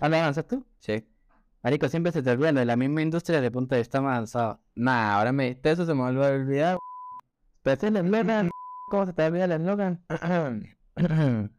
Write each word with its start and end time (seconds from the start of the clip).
¿Ah, 0.00 0.08
lo 0.08 0.16
avanzas 0.16 0.46
tú? 0.46 0.64
Sí. 0.80 1.04
Marico, 1.62 1.88
siempre 1.88 2.12
se 2.12 2.22
te 2.22 2.30
olvida 2.30 2.52
lo 2.52 2.60
de 2.60 2.66
la 2.66 2.76
misma 2.76 3.02
industria 3.02 3.38
desde 3.38 3.46
el 3.46 3.52
punto 3.52 3.74
de 3.74 3.80
vista 3.80 4.00
más 4.00 4.12
avanzado. 4.12 4.60
Nah, 4.74 5.14
ahora 5.14 5.32
me 5.32 5.46
diste 5.46 5.70
eso, 5.70 5.86
se 5.86 5.94
me 5.94 6.02
vuelve 6.02 6.26
a 6.26 6.30
olvidar. 6.30 6.78
Pero 7.62 7.74
ese 7.74 7.86
es 7.86 7.94
el 7.94 8.04
eslogan. 8.04 8.50
¿Cómo 8.90 9.06
se 9.06 9.12
te 9.14 9.24
olvida 9.24 9.44
el 9.44 9.52
eslogan? 9.52 10.04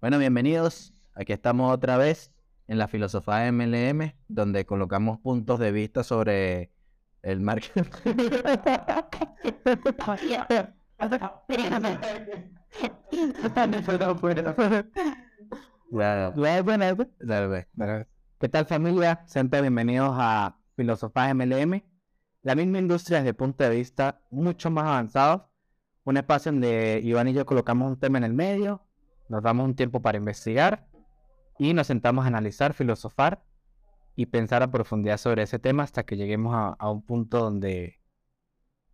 bueno, 0.00 0.18
bienvenidos. 0.18 0.92
Aquí 1.14 1.32
estamos 1.32 1.72
otra 1.72 1.96
vez 1.96 2.32
en 2.66 2.78
la 2.78 2.88
filosofía 2.88 3.50
MLM, 3.50 4.12
donde 4.28 4.66
colocamos 4.66 5.18
puntos 5.20 5.58
de 5.58 5.72
vista 5.72 6.04
sobre 6.04 6.70
el 7.22 7.40
marketing. 7.40 7.84
Claro. 15.90 16.32
Dale, 17.18 17.46
ve. 17.46 17.68
Bueno, 17.72 18.06
¿Qué 18.38 18.48
tal 18.48 18.66
familia? 18.66 19.24
Siempre 19.26 19.60
bienvenidos 19.60 20.10
a 20.14 20.58
Filosofía 20.76 21.30
MLM, 21.30 21.82
la 22.42 22.54
misma 22.54 22.78
industria 22.78 23.18
desde 23.18 23.30
el 23.30 23.36
punto 23.36 23.64
de 23.64 23.70
vista 23.70 24.20
mucho 24.30 24.70
más 24.70 24.84
avanzado, 24.84 25.50
un 26.04 26.16
espacio 26.16 26.52
donde 26.52 27.00
Iván 27.02 27.28
y 27.28 27.32
yo 27.34 27.46
colocamos 27.46 27.90
un 27.90 27.98
tema 27.98 28.18
en 28.18 28.24
el 28.24 28.34
medio, 28.34 28.86
nos 29.28 29.42
damos 29.42 29.64
un 29.66 29.74
tiempo 29.74 30.00
para 30.02 30.18
investigar 30.18 30.86
y 31.58 31.74
nos 31.74 31.88
sentamos 31.88 32.24
a 32.24 32.28
analizar, 32.28 32.74
filosofar 32.74 33.42
y 34.16 34.26
pensar 34.26 34.62
a 34.62 34.70
profundidad 34.70 35.18
sobre 35.18 35.42
ese 35.44 35.58
tema 35.58 35.84
hasta 35.84 36.04
que 36.04 36.16
lleguemos 36.16 36.54
a, 36.54 36.68
a 36.70 36.90
un 36.90 37.02
punto 37.02 37.40
donde, 37.40 38.00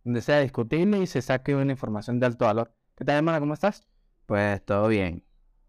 donde 0.03 0.21
sea 0.21 0.39
discutible 0.41 0.99
y 0.99 1.07
se 1.07 1.21
saque 1.21 1.55
una 1.55 1.71
información 1.73 2.19
de 2.19 2.27
alto 2.27 2.45
valor. 2.45 2.73
¿Qué 2.95 3.05
tal, 3.05 3.17
hermana? 3.17 3.39
¿Cómo 3.41 3.53
estás? 3.55 3.87
Pues 4.27 4.63
todo 4.65 4.87
bien. 4.89 5.24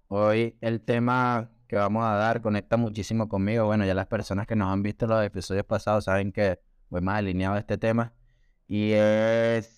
Hoy 0.09 0.57
el 0.61 0.81
tema 0.83 1.51
que 1.67 1.77
vamos 1.77 2.05
a 2.05 2.15
dar 2.15 2.41
conecta 2.41 2.77
muchísimo 2.77 3.29
conmigo. 3.29 3.67
Bueno, 3.67 3.85
ya 3.85 3.95
las 3.95 4.07
personas 4.07 4.47
que 4.47 4.55
nos 4.55 4.73
han 4.73 4.83
visto 4.83 5.07
los 5.07 5.25
episodios 5.25 5.65
pasados 5.65 6.05
saben 6.05 6.31
que 6.33 6.61
voy 6.91 7.01
más 7.01 7.19
alineado 7.19 7.57
a 7.57 7.59
este 7.59 7.77
tema. 7.77 8.13
Y 8.69 8.93
es 8.93 9.77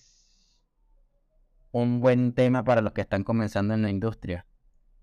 un 1.71 1.99
buen 1.99 2.33
tema 2.33 2.63
para 2.63 2.81
los 2.81 2.93
que 2.93 3.01
están 3.01 3.23
comenzando 3.23 3.73
en 3.73 3.81
la 3.81 3.89
industria. 3.89 4.45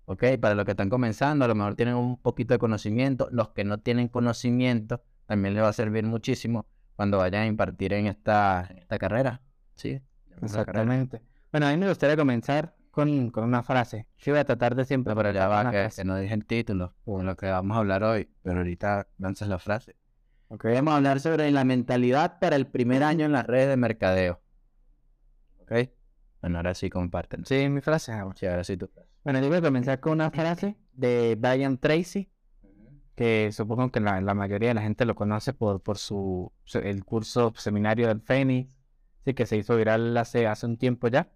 ¿Ok? 0.05 0.23
Para 0.39 0.55
los 0.55 0.63
que 0.63 0.71
están 0.71 0.89
comenzando, 0.89 1.43
a 1.43 1.47
lo 1.49 1.55
mejor 1.55 1.75
tienen 1.75 1.95
un 1.95 2.21
poquito 2.21 2.53
de 2.53 2.59
conocimiento. 2.59 3.27
Los 3.29 3.49
que 3.49 3.65
no 3.65 3.79
tienen 3.79 4.07
conocimiento, 4.07 5.03
también 5.25 5.53
les 5.53 5.63
va 5.63 5.69
a 5.69 5.73
servir 5.73 6.05
muchísimo 6.05 6.67
cuando 6.95 7.17
vayan 7.17 7.43
a 7.43 7.45
impartir 7.47 7.91
en 7.91 8.07
esta, 8.07 8.69
esta 8.77 8.97
carrera. 8.97 9.41
¿Sí? 9.75 10.01
Exactamente. 10.41 11.21
Bueno, 11.51 11.67
a 11.67 11.71
mí 11.71 11.77
me 11.77 11.89
gustaría 11.89 12.15
comenzar 12.15 12.76
con, 12.97 13.29
con 13.29 13.43
una 13.43 13.63
frase. 13.63 14.07
Yo 14.17 14.33
voy 14.33 14.39
a 14.39 14.45
tratar 14.45 14.75
de 14.75 14.83
siempre. 14.83 15.13
No, 15.13 15.17
pero 15.21 15.31
ya 15.31 15.47
va, 15.47 15.63
que, 15.65 15.77
frase. 15.77 16.01
que 16.01 16.05
no 16.05 16.17
dije 16.17 16.33
el 16.33 16.45
título, 16.45 16.93
o 17.05 17.21
lo 17.21 17.35
que 17.37 17.45
vamos 17.47 17.75
a 17.75 17.79
hablar 17.79 18.03
hoy, 18.03 18.29
pero 18.43 18.57
ahorita 18.57 19.07
lanzas 19.19 19.47
la 19.47 19.59
frase. 19.59 19.95
Ok. 20.49 20.65
Vamos 20.73 20.93
a 20.93 20.97
hablar 20.97 21.19
sobre 21.19 21.51
la 21.51 21.63
mentalidad 21.63 22.39
para 22.39 22.55
el 22.55 22.67
primer 22.67 23.03
año 23.03 23.25
en 23.25 23.31
las 23.33 23.45
redes 23.45 23.69
de 23.69 23.77
mercadeo. 23.77 24.41
¿Ok? 25.59 25.71
Bueno, 26.41 26.57
ahora 26.57 26.73
sí 26.73 26.89
comparten. 26.89 27.45
Sí, 27.45 27.69
mi 27.69 27.81
frase. 27.81 28.11
ah, 28.13 28.23
bueno. 28.23 28.35
Sí, 28.37 28.45
ahora 28.45 28.63
sí 28.63 28.77
tú. 28.77 28.89
Bueno, 29.23 29.41
yo 29.41 29.47
voy 29.49 29.57
a 29.57 29.61
comenzar 29.61 29.99
con 29.99 30.13
una 30.13 30.31
frase 30.31 30.75
de 30.93 31.35
Brian 31.37 31.77
Tracy, 31.77 32.31
que 33.15 33.51
supongo 33.51 33.91
que 33.91 33.99
la, 33.99 34.21
la 34.21 34.33
mayoría 34.33 34.69
de 34.69 34.75
la 34.75 34.81
gente 34.81 35.05
lo 35.05 35.15
conoce 35.15 35.53
por, 35.53 35.81
por 35.81 35.97
su, 35.97 36.51
su- 36.63 36.79
el 36.79 37.03
curso 37.03 37.53
seminario 37.57 38.07
del 38.07 38.21
Fénix, 38.21 38.69
sí, 39.25 39.33
que 39.33 39.45
se 39.45 39.57
hizo 39.57 39.75
viral 39.75 40.15
hace, 40.17 40.47
hace 40.47 40.65
un 40.65 40.77
tiempo 40.77 41.07
ya. 41.09 41.29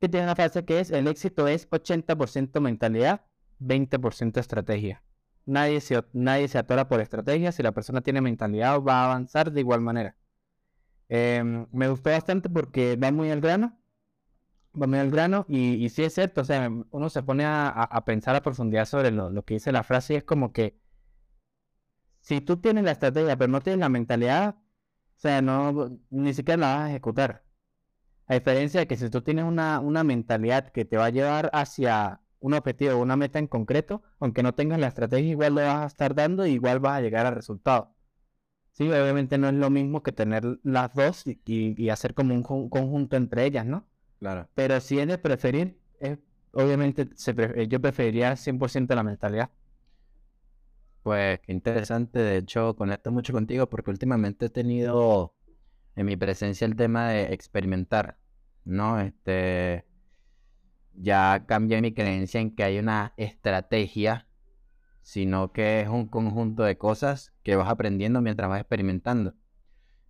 Que 0.00 0.08
tiene 0.08 0.24
una 0.24 0.34
frase 0.34 0.64
que 0.64 0.80
es, 0.80 0.90
el 0.90 1.06
éxito 1.08 1.46
es 1.46 1.68
80% 1.70 2.60
mentalidad, 2.60 3.22
20% 3.60 4.40
estrategia. 4.40 5.02
Nadie 5.44 5.80
se, 5.80 6.02
nadie 6.12 6.48
se 6.48 6.58
atora 6.58 6.88
por 6.88 7.00
estrategia, 7.00 7.52
si 7.52 7.62
la 7.62 7.72
persona 7.72 8.00
tiene 8.00 8.20
mentalidad 8.20 8.80
va 8.80 9.02
a 9.02 9.04
avanzar 9.06 9.52
de 9.52 9.60
igual 9.60 9.80
manera. 9.80 10.16
Em, 11.08 11.66
me 11.72 11.88
gustó 11.88 12.10
bastante 12.10 12.48
porque 12.48 12.96
va 12.96 13.10
muy 13.12 13.30
al 13.30 13.40
grano, 13.40 13.78
va 14.80 14.86
muy 14.86 14.98
al 14.98 15.10
grano 15.10 15.44
y, 15.48 15.74
y 15.84 15.88
sí 15.90 16.04
es 16.04 16.14
cierto, 16.14 16.42
o 16.42 16.44
sea, 16.44 16.70
uno 16.90 17.10
se 17.10 17.22
pone 17.22 17.44
a, 17.44 18.02
pensar 18.06 18.36
a 18.36 18.42
profundidad 18.42 18.86
sobre 18.86 19.10
lo, 19.10 19.30
lo 19.30 19.44
que 19.44 19.54
dice 19.54 19.72
la 19.72 19.82
frase 19.82 20.14
y 20.14 20.16
es 20.18 20.24
como 20.24 20.52
que 20.52 20.78
si 22.20 22.40
tú 22.40 22.58
tienes 22.58 22.84
la 22.84 22.92
estrategia 22.92 23.36
pero 23.36 23.50
no 23.50 23.60
tienes 23.60 23.80
la 23.80 23.88
mentalidad, 23.88 24.56
o 25.16 25.20
sea, 25.20 25.42
no, 25.42 25.98
ni 26.10 26.32
siquiera 26.34 26.58
la 26.60 26.74
vas 26.76 26.80
a 26.86 26.90
ejecutar. 26.90 27.44
A 28.30 28.34
diferencia 28.34 28.80
de 28.80 28.86
que 28.86 28.96
si 28.96 29.10
tú 29.10 29.22
tienes 29.22 29.44
una, 29.44 29.80
una 29.80 30.04
mentalidad 30.04 30.70
que 30.72 30.84
te 30.86 30.96
va 30.96 31.06
a 31.06 31.10
llevar 31.10 31.50
hacia 31.52 32.20
un 32.40 32.54
objetivo, 32.54 32.96
una 32.98 33.16
meta 33.16 33.38
en 33.38 33.46
concreto, 33.48 34.02
aunque 34.20 34.42
no 34.42 34.54
tengas 34.54 34.78
la 34.80 34.86
estrategia, 34.88 35.30
igual 35.32 35.54
lo 35.56 35.62
vas 35.62 35.82
a 35.84 35.86
estar 35.86 36.14
dando 36.14 36.46
y 36.46 36.52
igual 36.52 36.80
vas 36.80 36.98
a 36.98 37.02
llegar 37.02 37.26
al 37.26 37.34
resultado. 37.34 37.94
Sí, 38.72 38.88
obviamente 38.88 39.38
no 39.38 39.48
es 39.48 39.54
lo 39.54 39.70
mismo 39.70 40.02
que 40.02 40.12
tener 40.12 40.44
las 40.64 40.94
dos 40.94 41.26
y, 41.26 41.40
y- 41.46 41.82
y 41.82 41.90
hacer 41.90 42.14
como 42.14 42.34
un 42.34 42.42
con- 42.42 42.70
conjunto 42.70 43.16
entre 43.16 43.46
ellas, 43.46 43.66
¿no? 43.66 43.86
Claro. 44.20 44.48
Pero 44.54 44.80
si 44.80 44.98
es 45.00 45.08
de 45.08 45.18
preferir, 45.18 45.78
es- 46.00 46.18
obviamente 46.52 47.08
se 47.16 47.34
pre- 47.34 47.68
yo 47.68 47.80
preferiría 47.80 48.36
100% 48.36 48.94
la 48.96 49.04
mentalidad. 49.04 49.50
Pues 51.02 51.40
qué 51.40 51.52
interesante. 51.52 52.18
De 52.18 52.36
hecho, 52.38 52.74
conecto 52.76 53.10
mucho 53.10 53.32
contigo 53.32 53.68
porque 53.68 53.90
últimamente 53.90 54.46
he 54.46 54.50
tenido 54.50 55.34
en 55.96 56.06
mi 56.06 56.16
presencia 56.18 56.66
el 56.66 56.76
tema 56.76 57.10
de 57.10 57.34
experimentar, 57.34 58.18
¿no? 58.64 59.00
Este, 59.00 59.84
ya 60.94 61.44
cambié 61.46 61.80
mi 61.80 61.92
creencia 61.94 62.40
en 62.40 62.54
que 62.54 62.64
hay 62.64 62.78
una 62.78 63.14
estrategia, 63.16 64.26
sino 65.02 65.52
que 65.52 65.80
es 65.80 65.88
un 65.88 66.06
conjunto 66.06 66.62
de 66.62 66.78
cosas 66.78 67.32
que 67.42 67.56
vas 67.56 67.68
aprendiendo 67.68 68.20
mientras 68.20 68.48
vas 68.48 68.60
experimentando. 68.60 69.34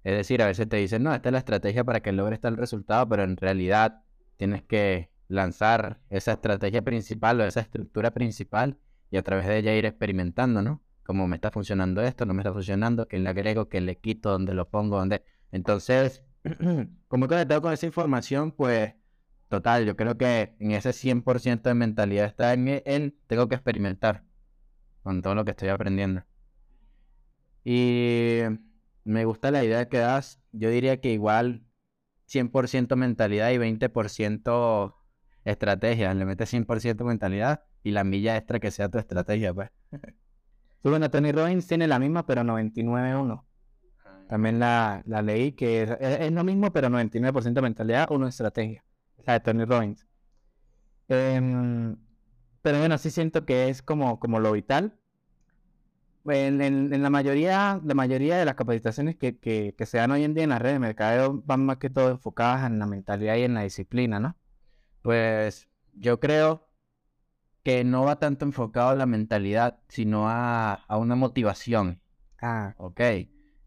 Es 0.02 0.16
decir, 0.16 0.42
a 0.42 0.46
veces 0.46 0.68
te 0.68 0.76
dicen, 0.76 1.02
no, 1.02 1.14
esta 1.14 1.28
es 1.28 1.32
la 1.32 1.38
estrategia 1.38 1.84
para 1.84 2.00
que 2.00 2.12
logres 2.12 2.40
tal 2.40 2.56
resultado, 2.56 3.08
pero 3.08 3.22
en 3.22 3.36
realidad 3.36 4.02
tienes 4.36 4.62
que 4.62 5.10
lanzar 5.28 6.00
esa 6.10 6.32
estrategia 6.32 6.82
principal 6.82 7.40
o 7.40 7.44
esa 7.44 7.60
estructura 7.60 8.10
principal 8.12 8.78
y 9.10 9.16
a 9.16 9.22
través 9.22 9.46
de 9.46 9.58
ella 9.58 9.74
ir 9.74 9.86
experimentando, 9.86 10.62
¿no? 10.62 10.82
Como 11.04 11.28
me 11.28 11.36
está 11.36 11.50
funcionando 11.50 12.02
esto, 12.02 12.24
no 12.24 12.34
me 12.34 12.40
está 12.40 12.52
funcionando, 12.52 13.06
que 13.08 13.18
le 13.18 13.28
agrego, 13.28 13.68
que 13.68 13.80
le 13.80 13.98
quito, 13.98 14.30
dónde 14.30 14.54
lo 14.54 14.68
pongo, 14.70 14.98
dónde... 14.98 15.22
Entonces, 15.52 16.22
como 17.08 17.24
he 17.24 17.28
conectado 17.28 17.62
con 17.62 17.72
esa 17.72 17.86
información, 17.86 18.52
pues, 18.52 18.94
total, 19.48 19.84
yo 19.84 19.96
creo 19.96 20.16
que 20.16 20.54
en 20.58 20.72
ese 20.72 20.90
100% 20.90 21.62
de 21.62 21.74
mentalidad 21.74 22.26
está 22.26 22.52
en 22.52 23.16
tengo 23.26 23.48
que 23.48 23.56
experimentar 23.56 24.24
con 25.02 25.22
todo 25.22 25.34
lo 25.34 25.44
que 25.44 25.52
estoy 25.52 25.68
aprendiendo. 25.68 26.24
Y 27.64 28.40
me 29.04 29.24
gusta 29.24 29.50
la 29.50 29.64
idea 29.64 29.88
que 29.88 29.98
das, 29.98 30.40
yo 30.52 30.70
diría 30.70 31.00
que 31.00 31.12
igual 31.12 31.64
100% 32.28 32.96
mentalidad 32.96 33.50
y 33.50 33.58
20% 33.58 34.96
estrategia, 35.44 36.14
le 36.14 36.24
metes 36.24 36.52
100% 36.52 37.04
mentalidad 37.04 37.64
y 37.82 37.90
la 37.92 38.04
milla 38.04 38.36
extra 38.36 38.60
que 38.60 38.70
sea 38.70 38.88
tu 38.88 38.98
estrategia, 38.98 39.52
pues. 39.54 39.70
Bueno, 40.82 41.10
Tony 41.10 41.30
Robbins 41.30 41.66
tiene 41.66 41.86
la 41.86 41.98
misma, 41.98 42.24
pero 42.24 42.42
99.1. 42.42 43.44
También 44.30 44.58
la, 44.60 45.02
la 45.06 45.22
leí, 45.22 45.52
que 45.52 45.82
es, 45.82 45.90
es- 46.00 46.32
lo 46.32 46.44
mismo, 46.44 46.72
pero 46.72 46.88
99% 46.90 47.62
mentalidad, 47.62 48.08
1 48.10 48.28
estrategia. 48.28 48.84
La 49.26 49.34
de 49.34 49.40
Tony 49.40 49.64
Robbins. 49.64 50.06
Em, 51.08 51.96
pero 52.62 52.78
bueno, 52.78 52.98
sí 52.98 53.10
siento 53.10 53.44
que 53.46 53.68
es 53.68 53.82
como, 53.82 54.20
como 54.20 54.40
lo 54.40 54.52
vital. 54.52 54.98
En, 56.26 56.60
en- 56.60 56.92
en 56.92 57.02
la 57.02 57.10
mayoría, 57.10 57.80
la 57.82 57.94
mayoría 57.94 58.36
de 58.38 58.44
las 58.44 58.54
capacitaciones 58.54 59.16
que, 59.16 59.38
que, 59.38 59.74
que 59.76 59.86
se 59.86 59.96
dan 59.98 60.10
hoy 60.10 60.22
en 60.24 60.34
día 60.34 60.44
en 60.44 60.50
las 60.50 60.60
redes 60.60 60.74
de 60.76 60.78
mercadeo 60.80 61.42
van 61.46 61.64
más 61.64 61.78
que 61.78 61.88
todo 61.90 62.10
enfocadas 62.10 62.66
en 62.70 62.78
la 62.78 62.86
mentalidad 62.86 63.36
y 63.36 63.42
en 63.44 63.54
la 63.54 63.62
disciplina, 63.62 64.20
¿no? 64.20 64.36
Pues 65.02 65.68
yo 65.94 66.20
creo 66.20 66.68
que 67.64 67.84
no 67.84 68.04
va 68.04 68.18
tanto 68.20 68.44
enfocado 68.46 68.90
a 68.90 68.96
la 68.96 69.06
mentalidad, 69.06 69.80
sino 69.88 70.28
a, 70.30 70.74
a 70.74 70.96
una 70.98 71.16
motivación, 71.16 72.02
Ah, 72.42 72.74
¿ok? 72.78 73.00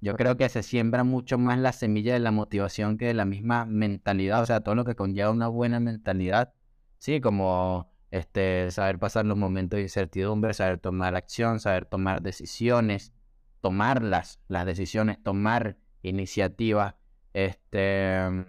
Yo 0.04 0.16
creo 0.16 0.36
que 0.36 0.50
se 0.50 0.64
siembra 0.64 1.06
mucho 1.06 1.38
más 1.38 1.58
la 1.58 1.72
semilla 1.72 2.12
de 2.14 2.20
la 2.20 2.32
motivación 2.32 2.98
que 2.98 3.06
de 3.06 3.14
la 3.14 3.24
misma 3.24 3.66
mentalidad, 3.66 4.42
o 4.42 4.46
sea, 4.46 4.60
todo 4.60 4.76
lo 4.76 4.84
que 4.84 4.96
conlleva 4.96 5.32
una 5.32 5.48
buena 5.48 5.80
mentalidad, 5.80 6.54
sí, 6.98 7.22
como 7.22 7.90
este, 8.12 8.70
saber 8.72 9.00
pasar 9.00 9.26
los 9.26 9.38
momentos 9.38 9.78
de 9.78 9.84
incertidumbre, 9.84 10.54
saber 10.54 10.80
tomar 10.80 11.16
acción, 11.16 11.62
saber 11.62 11.86
tomar 11.86 12.22
decisiones, 12.22 13.14
tomarlas, 13.62 14.42
las 14.50 14.66
decisiones, 14.66 15.24
tomar 15.24 15.78
iniciativa, 16.02 16.98
este, 17.32 18.46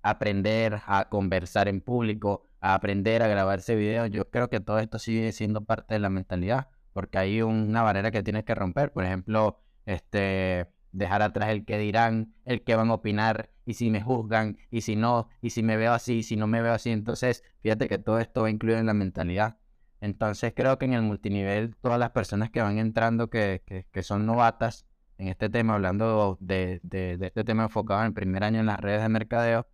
aprender 0.00 0.80
a 0.86 1.08
conversar 1.08 1.66
en 1.66 1.80
público, 1.80 2.46
a 2.60 2.74
aprender 2.74 3.24
a 3.24 3.26
grabarse 3.26 3.74
videos. 3.74 4.10
Yo 4.10 4.30
creo 4.30 4.48
que 4.48 4.60
todo 4.60 4.78
esto 4.78 5.00
sigue 5.00 5.32
siendo 5.32 5.64
parte 5.64 5.94
de 5.94 6.00
la 6.00 6.08
mentalidad, 6.08 6.68
porque 6.92 7.18
hay 7.18 7.42
una 7.42 7.82
barrera 7.82 8.12
que 8.12 8.22
tienes 8.22 8.44
que 8.44 8.54
romper. 8.54 8.92
Por 8.92 9.04
ejemplo, 9.04 9.58
este, 9.86 10.68
dejar 10.92 11.22
atrás 11.22 11.50
el 11.50 11.64
que 11.64 11.78
dirán, 11.78 12.34
el 12.44 12.62
que 12.62 12.76
van 12.76 12.90
a 12.90 12.94
opinar, 12.94 13.50
y 13.64 13.74
si 13.74 13.90
me 13.90 14.02
juzgan, 14.02 14.58
y 14.70 14.82
si 14.82 14.96
no, 14.96 15.28
y 15.40 15.50
si 15.50 15.62
me 15.62 15.76
veo 15.76 15.92
así, 15.92 16.18
y 16.18 16.22
si 16.22 16.36
no 16.36 16.46
me 16.46 16.62
veo 16.62 16.72
así. 16.72 16.90
Entonces, 16.90 17.44
fíjate 17.62 17.88
que 17.88 17.98
todo 17.98 18.18
esto 18.18 18.42
va 18.42 18.50
incluido 18.50 18.78
en 18.78 18.86
la 18.86 18.94
mentalidad. 18.94 19.58
Entonces 20.00 20.52
creo 20.54 20.78
que 20.78 20.86
en 20.86 20.94
el 20.94 21.02
multinivel 21.02 21.76
todas 21.76 21.98
las 21.98 22.10
personas 22.10 22.50
que 22.50 22.60
van 22.60 22.78
entrando 22.78 23.30
que, 23.30 23.62
que, 23.92 24.02
son 24.02 24.26
novatas 24.26 24.84
en 25.16 25.28
este 25.28 25.48
tema, 25.48 25.74
hablando 25.74 26.38
de, 26.40 26.80
de, 26.82 27.16
de, 27.18 27.26
este 27.28 27.44
tema 27.44 27.64
enfocado 27.64 28.00
en 28.00 28.08
el 28.08 28.12
primer 28.12 28.42
año 28.42 28.58
en 28.58 28.66
las 28.66 28.80
redes 28.80 29.00
de 29.02 29.08
mercadeo, 29.08 29.68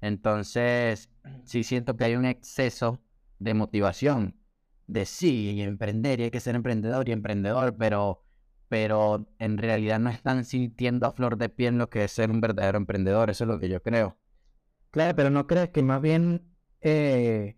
entonces 0.00 1.10
sí 1.44 1.64
siento 1.64 1.96
que 1.96 2.04
hay 2.04 2.16
un 2.16 2.24
exceso 2.24 3.02
de 3.38 3.52
motivación 3.52 4.38
de 4.86 5.04
sí, 5.06 5.50
y 5.52 5.62
emprender, 5.62 6.20
y 6.20 6.24
hay 6.24 6.30
que 6.30 6.40
ser 6.40 6.54
emprendedor 6.54 7.08
y 7.08 7.12
emprendedor, 7.12 7.76
pero, 7.76 8.23
pero 8.74 9.24
en 9.38 9.56
realidad 9.56 10.00
no 10.00 10.10
están 10.10 10.44
sintiendo 10.44 11.06
a 11.06 11.12
flor 11.12 11.36
de 11.36 11.48
piel 11.48 11.78
lo 11.78 11.88
que 11.90 12.02
es 12.02 12.10
ser 12.10 12.32
un 12.32 12.40
verdadero 12.40 12.76
emprendedor, 12.76 13.30
eso 13.30 13.44
es 13.44 13.48
lo 13.48 13.60
que 13.60 13.68
yo 13.68 13.80
creo. 13.80 14.18
Claro, 14.90 15.14
pero 15.14 15.30
no 15.30 15.46
crees 15.46 15.68
que 15.68 15.80
más 15.84 16.02
bien 16.02 16.52
eh, 16.80 17.56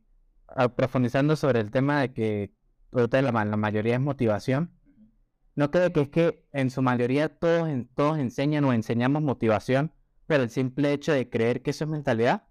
profundizando 0.77 1.35
sobre 1.35 1.61
el 1.61 1.71
tema 1.71 2.03
de 2.03 2.13
que 2.13 2.53
la, 2.91 3.33
la 3.47 3.57
mayoría 3.57 3.95
es 3.95 4.01
motivación, 4.03 4.79
no 5.55 5.71
creo 5.71 5.91
que 5.91 6.03
es 6.03 6.11
que 6.11 6.47
en 6.53 6.69
su 6.69 6.83
mayoría 6.83 7.31
todos, 7.31 7.67
todos 7.95 8.19
enseñan 8.19 8.67
o 8.67 8.75
enseñamos 8.75 9.23
motivación, 9.23 9.95
pero 10.27 10.43
el 10.43 10.51
simple 10.51 10.93
hecho 10.93 11.15
de 11.15 11.31
creer 11.31 11.63
que 11.63 11.71
eso 11.71 11.85
es 11.85 11.91
mentalidad. 11.91 12.47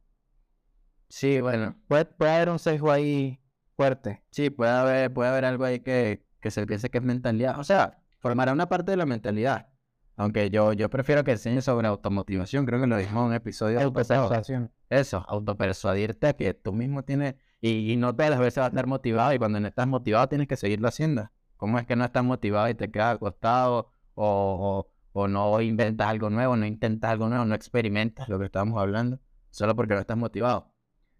Sí, 1.10 1.40
bueno. 1.40 1.80
Puede, 1.88 2.06
puede 2.06 2.32
haber 2.32 2.50
un 2.50 2.58
sesgo 2.58 2.92
ahí 2.92 3.40
fuerte. 3.76 4.24
Sí, 4.32 4.50
puede 4.50 4.72
haber, 4.72 5.14
puede 5.14 5.30
haber 5.30 5.46
algo 5.46 5.66
ahí 5.66 5.82
que, 5.82 6.26
que 6.42 6.50
se 6.50 6.66
piense 6.66 6.90
que 6.90 6.98
es 6.98 7.04
mentalidad. 7.04 7.60
O 7.60 7.64
sea, 7.64 8.02
formará 8.25 8.54
una 8.54 8.68
parte 8.68 8.89
de 8.89 8.98
la 8.98 9.06
mentalidad. 9.06 9.68
Aunque 10.16 10.50
yo, 10.50 10.74
yo 10.74 10.89
prefiero 10.89 11.24
que 11.24 11.33
enseñe 11.33 11.62
sobre 11.62 11.88
automotivación, 11.88 12.66
creo 12.66 12.81
que 12.81 12.88
lo 12.88 12.98
dijimos 12.98 13.22
en 13.22 13.27
un 13.27 13.33
episodio. 13.36 13.80
Autopersuasión. 13.80 14.72
Eso, 14.89 15.24
autopersuadirte 15.27 16.25
a 16.25 16.33
que 16.33 16.56
tú 16.56 16.74
mismo 16.74 17.04
tienes, 17.04 17.36
y, 17.62 17.95
no 17.98 18.16
todas 18.16 18.31
las 18.31 18.39
veces 18.39 18.57
vas 18.57 18.66
a 18.66 18.69
estar 18.69 18.88
motivado, 18.88 19.31
y 19.31 19.38
cuando 19.38 19.60
no 19.60 19.68
estás 19.68 19.86
motivado 19.86 20.27
tienes 20.27 20.48
que 20.48 20.56
seguirlo 20.56 20.88
haciendo. 20.88 21.30
¿Cómo 21.56 21.77
es 21.77 21.86
que 21.86 21.95
no 21.95 22.04
estás 22.04 22.24
motivado 22.24 22.68
y 22.68 22.74
te 22.74 22.89
quedas 22.89 23.18
acostado, 23.18 23.92
o, 24.16 24.88
o, 25.13 25.22
o 25.22 25.27
no 25.27 25.62
inventas 25.62 26.07
algo 26.07 26.31
nuevo, 26.31 26.56
no 26.56 26.66
intentas 26.66 27.12
algo 27.12 27.30
nuevo, 27.30 27.45
no 27.45 27.54
experimentas 27.54 28.27
lo 28.27 28.39
que 28.39 28.45
estábamos 28.45 28.81
hablando, 28.81 29.19
solo 29.51 29.75
porque 29.75 29.94
no 29.94 30.00
estás 30.00 30.18
motivado? 30.18 30.74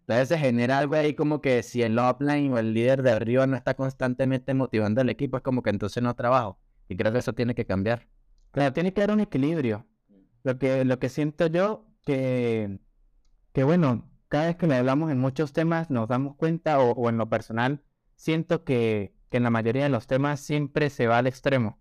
Entonces 0.07 0.29
se 0.29 0.39
genera 0.39 0.79
algo 0.79 0.95
ahí 0.95 1.13
como 1.13 1.39
que 1.39 1.61
si 1.61 1.83
el 1.83 1.99
offline 1.99 2.51
o 2.51 2.57
el 2.57 2.73
líder 2.73 3.03
de 3.03 3.11
arriba 3.11 3.45
no 3.45 3.55
está 3.55 3.75
constantemente 3.75 4.55
motivando 4.55 5.01
al 5.01 5.09
equipo, 5.11 5.37
es 5.37 5.43
como 5.43 5.61
que 5.61 5.69
entonces 5.69 6.01
no 6.01 6.15
trabajo. 6.15 6.59
Y 6.87 6.95
creo 6.95 7.11
que 7.11 7.19
eso 7.19 7.33
tiene 7.33 7.55
que 7.55 7.65
cambiar. 7.65 8.07
Claro, 8.51 8.73
tiene 8.73 8.93
que 8.93 9.01
haber 9.01 9.15
un 9.15 9.21
equilibrio. 9.21 9.85
Lo 10.43 10.57
que, 10.57 10.85
lo 10.85 10.99
que 10.99 11.09
siento 11.09 11.47
yo, 11.47 11.87
que, 12.05 12.79
que 13.53 13.63
bueno, 13.63 14.09
cada 14.27 14.45
vez 14.47 14.55
que 14.55 14.67
le 14.67 14.75
hablamos 14.75 15.11
en 15.11 15.19
muchos 15.19 15.53
temas 15.53 15.89
nos 15.89 16.07
damos 16.07 16.35
cuenta, 16.35 16.79
o, 16.79 17.09
en 17.09 17.17
lo 17.17 17.29
personal, 17.29 17.83
siento 18.15 18.63
que, 18.63 19.15
que, 19.29 19.37
en 19.37 19.43
la 19.43 19.49
mayoría 19.49 19.83
de 19.83 19.89
los 19.89 20.07
temas 20.07 20.39
siempre 20.39 20.89
se 20.89 21.07
va 21.07 21.17
al 21.17 21.27
extremo. 21.27 21.79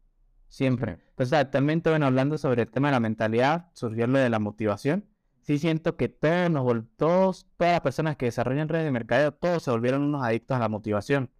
Siempre. 0.48 0.98
Entonces, 1.10 1.32
actualmente, 1.38 1.90
bueno, 1.90 2.06
hablando 2.06 2.38
sobre 2.38 2.62
el 2.62 2.70
tema 2.70 2.88
de 2.88 2.92
la 2.92 3.00
mentalidad, 3.00 3.70
surgió 3.74 4.06
lo 4.06 4.18
de 4.18 4.30
la 4.30 4.38
motivación 4.38 5.08
sí 5.44 5.58
siento 5.58 5.96
que 5.96 6.08
todos, 6.08 6.50
nos 6.50 6.64
todos, 6.96 7.46
todas 7.56 7.74
las 7.74 7.80
personas 7.82 8.16
que 8.16 8.26
desarrollan 8.26 8.68
redes 8.68 8.86
de 8.86 8.90
mercadeo, 8.90 9.32
todos 9.32 9.62
se 9.62 9.70
volvieron 9.70 10.02
unos 10.02 10.24
adictos 10.24 10.56
a 10.56 10.60
la 10.60 10.68
motivación. 10.68 11.30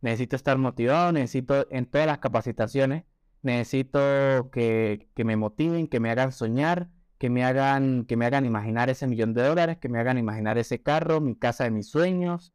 Necesito 0.00 0.34
estar 0.36 0.56
motivado, 0.56 1.12
necesito 1.12 1.66
en 1.70 1.86
todas 1.86 2.06
las 2.06 2.18
capacitaciones, 2.18 3.04
necesito 3.42 4.50
que, 4.50 5.08
me 5.16 5.36
motiven, 5.36 5.88
que 5.88 6.00
me 6.00 6.10
hagan 6.10 6.32
soñar, 6.32 6.88
que 7.18 7.30
me 7.30 7.44
hagan, 7.44 8.04
que 8.06 8.16
me 8.16 8.26
hagan 8.26 8.44
imaginar 8.46 8.90
ese 8.90 9.06
millón 9.06 9.34
de 9.34 9.42
dólares, 9.42 9.78
que 9.78 9.88
me 9.88 9.98
hagan 9.98 10.18
imaginar 10.18 10.58
ese 10.58 10.82
carro, 10.82 11.20
mi 11.20 11.36
casa 11.36 11.64
de 11.64 11.70
mis 11.70 11.88
sueños. 11.88 12.52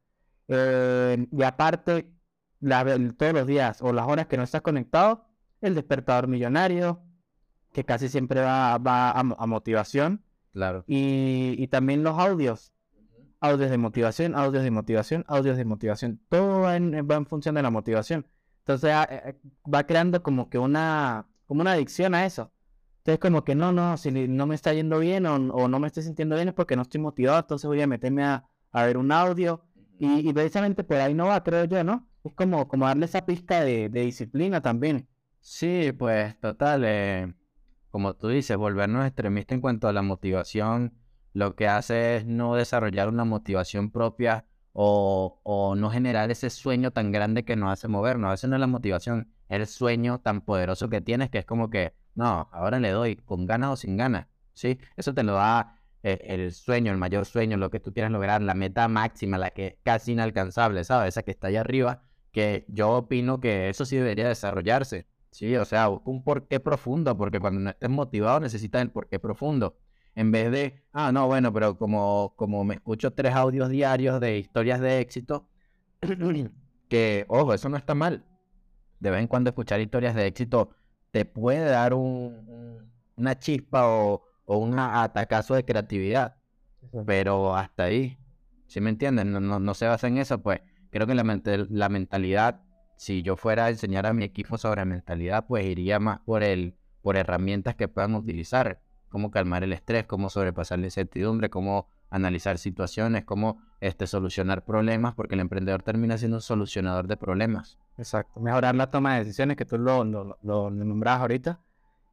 Eh, 0.47 1.27
y 1.31 1.43
aparte, 1.43 2.11
todos 3.17 3.33
los 3.33 3.47
días 3.47 3.81
o 3.81 3.93
las 3.93 4.07
horas 4.07 4.27
que 4.27 4.37
no 4.37 4.43
estás 4.43 4.61
conectado, 4.61 5.27
el 5.61 5.75
despertador 5.75 6.27
millonario, 6.27 7.03
que 7.73 7.83
casi 7.83 8.09
siempre 8.09 8.41
va, 8.41 8.75
a 8.75 9.47
motivación 9.47 10.25
Claro. 10.55 10.85
Y, 10.87 11.67
también 11.67 12.01
los 12.01 12.17
audios. 12.17 12.71
Audios 13.41 13.69
de 13.69 13.77
motivación, 13.77 14.35
audios 14.35 14.63
de 14.63 14.71
motivación, 14.71 15.25
audios 15.27 15.57
de 15.57 15.65
motivación. 15.65 16.21
Todo 16.29 16.61
va 16.61 16.77
en, 16.77 17.25
función 17.27 17.55
de 17.55 17.61
la 17.61 17.69
motivación. 17.69 18.25
Entonces 18.65 18.91
ah, 18.93 19.07
eh, 19.11 19.21
eh, 19.25 19.35
va 19.71 19.85
creando 19.85 20.23
como 20.23 20.49
que 20.49 20.57
una, 20.57 21.27
como 21.45 21.61
una 21.61 21.73
adicción 21.73 22.15
a 22.15 22.25
eso. 22.25 22.51
Entonces 22.97 23.19
como 23.19 23.43
que 23.43 23.53
no, 23.53 23.71
no, 23.71 23.95
si 23.97 24.09
no 24.09 24.47
me 24.47 24.55
está 24.55 24.73
yendo 24.73 24.97
bien 24.97 25.27
o, 25.27 25.37
no 25.37 25.79
me 25.79 25.85
estoy 25.85 26.01
sintiendo 26.01 26.35
bien 26.35 26.47
es 26.47 26.55
porque 26.55 26.75
no 26.75 26.81
estoy 26.81 26.99
motivado, 26.99 27.39
entonces 27.39 27.67
voy 27.67 27.79
a 27.79 27.85
meterme 27.85 28.23
a, 28.23 28.43
ver 28.73 28.97
un 28.97 29.11
audio. 29.11 29.63
Y, 29.99 30.33
precisamente 30.33 30.83
por 30.83 30.97
ahí 30.97 31.13
no 31.13 31.27
va, 31.27 31.43
creo 31.43 31.65
yo, 31.65 31.83
¿no? 31.83 32.09
Es 32.23 32.33
como, 32.33 32.67
como 32.67 32.87
darle 32.87 33.05
esa 33.05 33.23
pista 33.25 33.63
de, 33.63 33.87
de 33.89 34.01
disciplina 34.01 34.59
también. 34.61 35.07
Sí, 35.39 35.91
pues 35.91 36.37
total. 36.39 36.83
Eh, 36.85 37.33
como 37.91 38.15
tú 38.15 38.29
dices, 38.29 38.57
volvernos 38.57 39.05
extremistas 39.05 39.55
en 39.55 39.61
cuanto 39.61 39.87
a 39.87 39.93
la 39.93 40.01
motivación, 40.01 40.95
lo 41.33 41.55
que 41.55 41.67
hace 41.67 42.17
es 42.17 42.25
no 42.25 42.55
desarrollar 42.55 43.09
una 43.09 43.25
motivación 43.25 43.91
propia 43.91 44.45
o, 44.77 45.75
no 45.77 45.89
generar 45.89 46.29
ese 46.31 46.49
sueño 46.49 46.91
tan 46.91 47.11
grande 47.11 47.45
que 47.45 47.55
nos 47.55 47.71
hace 47.71 47.87
movernos. 47.87 48.27
A 48.27 48.31
veces 48.31 48.49
no 48.49 48.57
es 48.57 48.59
la 48.59 48.67
motivación, 48.67 49.31
es 49.49 49.59
el 49.59 49.67
sueño 49.67 50.19
tan 50.19 50.41
poderoso 50.41 50.89
que 50.89 51.01
tienes 51.01 51.29
que 51.29 51.39
es 51.39 51.45
como 51.45 51.69
que, 51.69 51.93
no, 52.13 52.49
ahora 52.51 52.79
le 52.79 52.91
doy 52.91 53.15
con 53.15 53.45
ganas 53.45 53.71
o 53.71 53.75
sin 53.77 53.95
ganas. 53.97 54.27
¿sí? 54.53 54.77
Eso 54.97 55.13
te 55.13 55.23
lo 55.23 55.33
da 55.33 55.79
eh, 56.03 56.19
el 56.23 56.51
sueño, 56.51 56.91
el 56.91 56.97
mayor 56.97 57.25
sueño, 57.25 57.57
lo 57.57 57.71
que 57.71 57.79
tú 57.79 57.93
quieras 57.93 58.11
lograr, 58.11 58.41
la 58.41 58.53
meta 58.53 58.87
máxima, 58.89 59.37
la 59.37 59.51
que 59.51 59.67
es 59.67 59.75
casi 59.83 60.11
inalcanzable, 60.11 60.83
¿sabes? 60.83 61.09
Esa 61.09 61.23
que 61.23 61.31
está 61.31 61.47
allá 61.47 61.61
arriba, 61.61 62.03
que 62.31 62.65
yo 62.67 62.91
opino 62.91 63.39
que 63.39 63.69
eso 63.69 63.85
sí 63.85 63.95
debería 63.97 64.27
desarrollarse. 64.27 65.07
Sí, 65.31 65.55
o 65.55 65.65
sea, 65.65 65.89
un 65.89 66.23
porqué 66.23 66.59
profundo, 66.59 67.17
porque 67.17 67.39
cuando 67.39 67.59
no 67.61 67.69
estés 67.69 67.89
motivado 67.89 68.39
necesitas 68.39 68.81
el 68.81 68.91
porqué 68.91 69.19
profundo. 69.19 69.77
En 70.15 70.31
vez 70.31 70.51
de, 70.51 70.81
ah, 70.93 71.11
no, 71.11 71.27
bueno, 71.27 71.51
pero 71.53 71.77
como, 71.77 72.33
como 72.37 72.63
me 72.63 72.75
escucho 72.75 73.11
tres 73.13 73.33
audios 73.35 73.69
diarios 73.69 74.19
de 74.21 74.37
historias 74.37 74.79
de 74.79 74.99
éxito, 74.99 75.47
que, 76.89 77.25
ojo, 77.27 77.53
eso 77.53 77.69
no 77.69 77.77
está 77.77 77.95
mal. 77.95 78.25
De 78.99 79.11
vez 79.11 79.21
en 79.21 79.27
cuando 79.27 79.49
escuchar 79.49 79.81
historias 79.81 80.15
de 80.15 80.27
éxito 80.27 80.69
te 81.11 81.25
puede 81.25 81.65
dar 81.65 81.93
un, 81.93 82.91
una 83.15 83.37
chispa 83.39 83.87
o, 83.87 84.23
o 84.45 84.57
un 84.57 84.79
atacazo 84.79 85.55
de 85.55 85.65
creatividad. 85.65 86.37
Pero 87.05 87.55
hasta 87.55 87.85
ahí, 87.85 88.17
¿sí 88.67 88.79
me 88.81 88.89
entienden? 88.89 89.31
No, 89.31 89.59
no, 89.59 89.73
se 89.73 89.87
basa 89.87 90.07
en 90.07 90.17
eso, 90.17 90.41
pues 90.41 90.61
creo 90.91 91.07
que 91.07 91.15
la, 91.15 91.23
la 91.69 91.89
mentalidad 91.89 92.61
si 92.97 93.21
yo 93.21 93.35
fuera 93.35 93.65
a 93.65 93.69
enseñar 93.69 94.05
a 94.05 94.13
mi 94.13 94.23
equipo 94.23 94.57
sobre 94.57 94.85
mentalidad, 94.85 95.45
pues 95.47 95.65
iría 95.65 95.99
más 95.99 96.19
por 96.21 96.43
el, 96.43 96.75
por 97.01 97.17
herramientas 97.17 97.75
que 97.75 97.87
puedan 97.87 98.15
utilizar, 98.15 98.81
cómo 99.09 99.31
calmar 99.31 99.63
el 99.63 99.73
estrés, 99.73 100.05
cómo 100.05 100.29
sobrepasar 100.29 100.79
la 100.79 100.85
incertidumbre, 100.85 101.49
cómo 101.49 101.87
analizar 102.09 102.57
situaciones, 102.57 103.25
cómo 103.25 103.61
este, 103.81 104.07
solucionar 104.07 104.63
problemas, 104.63 105.15
porque 105.15 105.35
el 105.35 105.41
emprendedor 105.41 105.83
termina 105.83 106.17
siendo 106.17 106.37
un 106.37 106.41
solucionador 106.41 107.07
de 107.07 107.17
problemas. 107.17 107.77
Exacto, 107.97 108.39
mejorar 108.39 108.75
la 108.75 108.89
toma 108.91 109.13
de 109.13 109.19
decisiones, 109.19 109.57
que 109.57 109.65
tú 109.65 109.77
lo, 109.77 110.03
lo, 110.03 110.69
nombras 110.69 111.19
ahorita. 111.19 111.59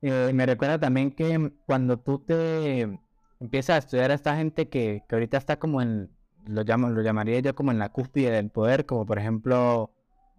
Eh, 0.00 0.32
me 0.34 0.46
recuerda 0.46 0.78
también 0.78 1.12
que 1.12 1.52
cuando 1.66 1.98
tú 1.98 2.18
te 2.18 2.98
empiezas 3.40 3.76
a 3.76 3.78
estudiar 3.78 4.10
a 4.10 4.14
esta 4.14 4.36
gente 4.36 4.68
que, 4.68 5.04
que 5.08 5.14
ahorita 5.14 5.36
está 5.36 5.58
como 5.58 5.82
en, 5.82 6.10
lo, 6.46 6.62
llamo, 6.62 6.88
lo 6.90 7.02
llamaría 7.02 7.40
yo 7.40 7.54
como 7.54 7.70
en 7.70 7.78
la 7.78 7.90
cúspide 7.90 8.30
del 8.30 8.50
poder, 8.50 8.86
como 8.86 9.06
por 9.06 9.18
ejemplo 9.18 9.92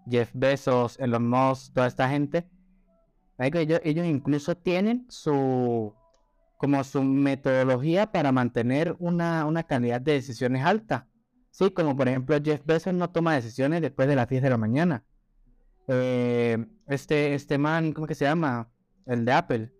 Jeff 0.09 0.31
Bezos, 0.33 0.99
Elon 0.99 1.29
Musk, 1.29 1.73
toda 1.73 1.87
esta 1.87 2.09
gente, 2.09 2.45
ellos, 3.37 3.81
ellos 3.83 4.05
incluso 4.05 4.55
tienen 4.55 5.05
su 5.09 5.93
como 6.63 6.81
su 6.85 7.03
metodología 7.03 8.09
para 8.13 8.31
mantener 8.31 8.95
una, 8.99 9.45
una 9.45 9.63
calidad 9.63 9.99
de 9.99 10.13
decisiones 10.13 10.63
alta. 10.63 11.09
Sí, 11.51 11.71
como 11.71 11.97
por 11.97 12.07
ejemplo 12.07 12.37
Jeff 12.41 12.65
Bezos 12.65 12.93
no 12.93 13.09
toma 13.09 13.35
decisiones 13.35 13.81
después 13.81 14.07
de 14.07 14.15
las 14.15 14.29
10 14.29 14.43
de 14.43 14.49
la 14.49 14.55
mañana. 14.55 15.03
Eh, 15.89 16.65
este, 16.87 17.33
este 17.33 17.57
man, 17.57 17.91
¿cómo 17.91 18.07
que 18.07 18.15
se 18.15 18.23
llama? 18.23 18.71
El 19.05 19.25
de 19.25 19.33
Apple. 19.33 19.73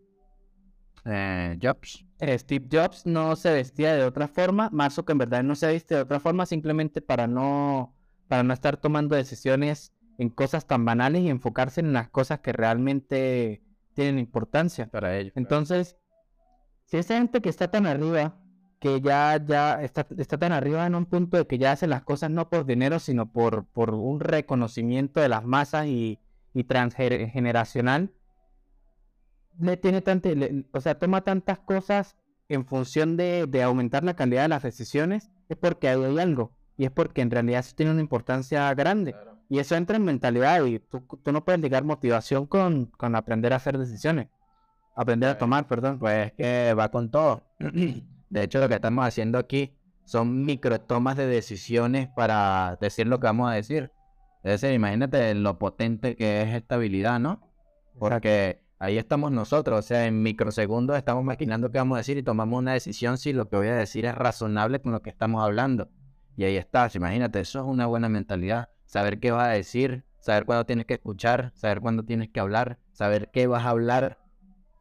Eh, 1.06 1.58
Jobs. 1.62 2.06
Eh, 2.20 2.38
Steve 2.38 2.68
Jobs 2.70 3.06
no 3.06 3.38
se 3.38 3.54
vestía 3.54 3.96
de 3.96 4.04
otra 4.04 4.28
forma. 4.28 4.70
Mark 4.74 4.94
verdad 5.16 5.42
no 5.42 5.56
se 5.56 5.72
viste 5.72 5.96
de 5.96 6.02
otra 6.02 6.20
forma 6.20 6.46
simplemente 6.46 7.00
para 7.02 7.28
no, 7.28 7.96
para 8.28 8.44
no 8.44 8.54
estar 8.54 8.76
tomando 8.76 9.16
decisiones 9.16 9.94
en 10.18 10.28
cosas 10.28 10.68
tan 10.68 10.84
banales 10.84 11.22
y 11.22 11.30
enfocarse 11.30 11.80
en 11.80 11.94
las 11.94 12.10
cosas 12.10 12.42
que 12.42 12.52
realmente 12.52 13.64
tienen 13.94 14.20
importancia 14.20 14.88
para 14.88 15.18
ellos. 15.18 15.32
Entonces, 15.38 15.96
si 16.86 16.98
esa 16.98 17.18
gente 17.18 17.42
que 17.42 17.50
está 17.50 17.70
tan 17.70 17.86
arriba, 17.86 18.36
que 18.80 19.00
ya, 19.02 19.44
ya 19.44 19.82
está, 19.82 20.06
está, 20.18 20.38
tan 20.38 20.52
arriba 20.52 20.86
en 20.86 20.96
un 20.96 21.06
punto 21.06 21.38
de 21.38 21.48
que 21.48 21.58
ya 21.58 21.72
hace 21.72 21.88
las 21.88 22.04
cosas 22.04 22.30
no 22.30 22.50
por 22.50 22.66
dinero, 22.66 23.00
sino 23.00 23.32
por, 23.32 23.66
por 23.66 23.94
un 23.94 24.20
reconocimiento 24.20 25.22
de 25.22 25.30
las 25.30 25.46
masas 25.46 25.88
y, 25.88 26.20
y 26.54 26.66
transgeneracional, 26.66 28.12
le 29.60 29.78
tiene 29.78 30.02
tanto, 30.02 30.30
o 30.74 30.82
sea, 30.82 31.00
toma 31.00 31.22
tantas 31.22 31.60
cosas 31.60 32.18
en 32.50 32.66
función 32.66 33.18
de, 33.18 33.48
de, 33.48 33.64
aumentar 33.64 34.04
la 34.04 34.16
calidad 34.16 34.44
de 34.44 34.50
las 34.50 34.64
decisiones, 34.64 35.32
es 35.50 35.58
porque 35.58 35.88
hay 35.88 36.20
algo, 36.20 36.52
y 36.78 36.86
es 36.86 36.92
porque 36.92 37.22
en 37.22 37.32
realidad 37.32 37.60
eso 37.60 37.76
tiene 37.76 37.92
una 37.92 38.02
importancia 38.02 38.74
grande. 38.74 39.16
Y 39.50 39.60
eso 39.60 39.76
entra 39.76 39.98
en 39.98 40.04
mentalidad 40.04 40.66
y 40.66 40.80
tú, 40.80 41.02
tú 41.24 41.32
no 41.32 41.46
puedes 41.46 41.62
ligar 41.62 41.84
motivación 41.84 42.48
con, 42.48 42.88
con 42.88 43.16
aprender 43.16 43.54
a 43.54 43.58
hacer 43.58 43.78
decisiones. 43.78 44.28
Aprender 44.96 45.30
a 45.30 45.38
tomar, 45.38 45.68
perdón. 45.68 46.00
Pues 46.00 46.32
que 46.34 46.74
va 46.74 46.90
con 46.90 47.10
todo. 47.10 47.44
De 48.30 48.44
hecho, 48.44 48.60
lo 48.60 48.68
que 48.68 48.76
estamos 48.76 49.06
haciendo 49.06 49.38
aquí 49.38 49.76
son 50.06 50.44
micro 50.44 50.80
tomas 50.82 51.18
de 51.18 51.28
decisiones 51.28 52.10
para 52.16 52.78
decir 52.82 53.08
lo 53.08 53.20
que 53.20 53.28
vamos 53.28 53.50
a 53.50 53.54
decir. 53.54 53.92
Es 54.44 54.60
decir, 54.60 54.74
imagínate 54.74 55.34
lo 55.36 55.58
potente 55.58 56.16
que 56.16 56.42
es 56.42 56.54
esta 56.54 56.76
habilidad, 56.76 57.20
¿no? 57.20 57.42
Porque 57.98 58.62
ahí 58.80 58.98
estamos 58.98 59.32
nosotros, 59.32 59.80
o 59.80 59.82
sea, 59.82 60.06
en 60.06 60.22
microsegundos 60.22 60.98
estamos 60.98 61.24
maquinando 61.24 61.72
qué 61.72 61.78
vamos 61.78 61.96
a 61.96 62.00
decir 62.00 62.18
y 62.18 62.24
tomamos 62.24 62.60
una 62.60 62.74
decisión 62.74 63.18
si 63.18 63.32
lo 63.32 63.48
que 63.48 63.56
voy 63.56 63.68
a 63.68 63.76
decir 63.76 64.06
es 64.06 64.16
razonable 64.16 64.82
con 64.82 64.92
lo 64.92 65.02
que 65.02 65.10
estamos 65.10 65.42
hablando. 65.42 65.90
Y 66.36 66.44
ahí 66.44 66.58
estás, 66.58 66.96
imagínate, 66.96 67.40
eso 67.40 67.60
es 67.60 67.66
una 67.66 67.86
buena 67.86 68.10
mentalidad. 68.10 68.70
Saber 68.86 69.20
qué 69.20 69.32
vas 69.32 69.48
a 69.48 69.52
decir, 69.52 70.04
saber 70.20 70.46
cuándo 70.46 70.66
tienes 70.66 70.86
que 70.86 70.96
escuchar, 70.96 71.52
saber 71.56 71.80
cuándo 71.80 72.04
tienes 72.04 72.30
que 72.30 72.40
hablar, 72.40 72.80
saber 72.92 73.30
qué 73.32 73.48
vas 73.48 73.64
a 73.64 73.70
hablar 73.70 74.18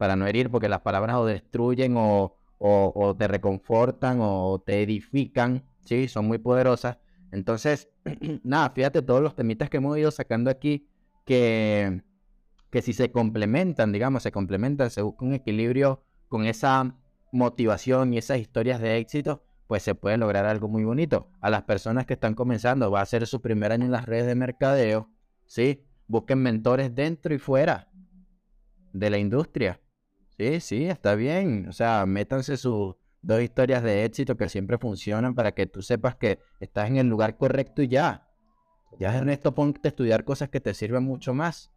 para 0.03 0.17
no 0.17 0.27
herir, 0.27 0.51
porque 0.51 0.69
las 0.69 0.81
palabras 0.81 1.15
o 1.15 1.27
destruyen 1.27 1.95
o, 1.97 2.37
o, 2.59 3.15
te 3.17 3.29
reconfortan 3.29 4.19
o 4.21 4.61
te 4.67 4.83
edifican, 4.83 5.65
¿sí? 5.85 6.09
Son 6.09 6.27
muy 6.27 6.39
poderosas. 6.39 6.99
Entonces, 7.31 7.89
nada, 8.43 8.71
fíjate 8.71 9.01
todos 9.03 9.23
los 9.23 9.37
temitas 9.37 9.71
que 9.71 9.77
hemos 9.77 9.97
ido 9.97 10.11
sacando 10.11 10.51
aquí 10.51 10.89
que, 11.25 12.03
que 12.69 12.83
si 12.83 12.95
se 12.95 13.13
complementan, 13.13 13.93
digamos, 13.93 14.25
se 14.25 14.33
complementan, 14.33 14.91
se 14.91 15.03
busca 15.03 15.25
un 15.25 15.35
equilibrio 15.35 16.03
con 16.27 16.47
esa 16.47 16.97
motivación 17.31 18.13
y 18.13 18.19
esas 18.19 18.41
historias 18.41 18.81
de 18.81 18.99
éxito, 18.99 19.45
pues 19.69 19.85
se 19.85 19.95
puede 19.95 20.17
lograr 20.17 20.47
algo 20.47 20.67
muy 20.67 20.83
bonito. 20.83 21.31
A 21.41 21.49
las 21.49 21.63
personas 21.63 22.07
que 22.07 22.15
están 22.15 22.35
comenzando, 22.35 22.91
va 22.91 23.03
a 23.03 23.07
ser 23.07 23.25
su 23.29 23.41
primer 23.41 23.71
año 23.71 23.85
en 23.85 23.93
las 23.93 24.07
redes 24.07 24.27
de 24.27 24.35
mercadeo, 24.35 25.13
¿sí? 25.47 25.85
Busquen 26.09 26.43
mentores 26.43 26.93
dentro 26.93 27.33
y 27.33 27.39
fuera 27.39 27.89
de 28.93 29.11
la 29.11 29.19
industria. 29.19 29.79
Sí, 30.43 30.61
sí, 30.61 30.85
está 30.87 31.15
bien. 31.15 31.69
O 31.69 31.73
sea, 31.73 32.05
métanse 32.05 32.57
sus 32.57 32.97
dos 33.23 33.41
historias 33.41 33.81
de 33.85 34.05
éxito 34.05 34.37
que 34.37 34.49
siempre 34.49 34.77
funcionan 34.77 35.37
para 35.37 35.53
que 35.53 35.67
tú 35.67 35.83
sepas 35.83 36.17
que 36.17 36.41
estás 36.59 36.89
en 36.89 36.97
el 36.97 37.07
lugar 37.07 37.37
correcto 37.37 37.81
y 37.81 37.87
ya. 37.87 38.29
Ya 38.99 39.17
Ernesto, 39.17 39.55
ponte 39.55 39.87
a 39.87 39.91
estudiar 39.91 40.25
cosas 40.25 40.49
que 40.49 40.61
te 40.61 40.75
sirvan 40.75 41.05
mucho 41.05 41.33
más. 41.33 41.71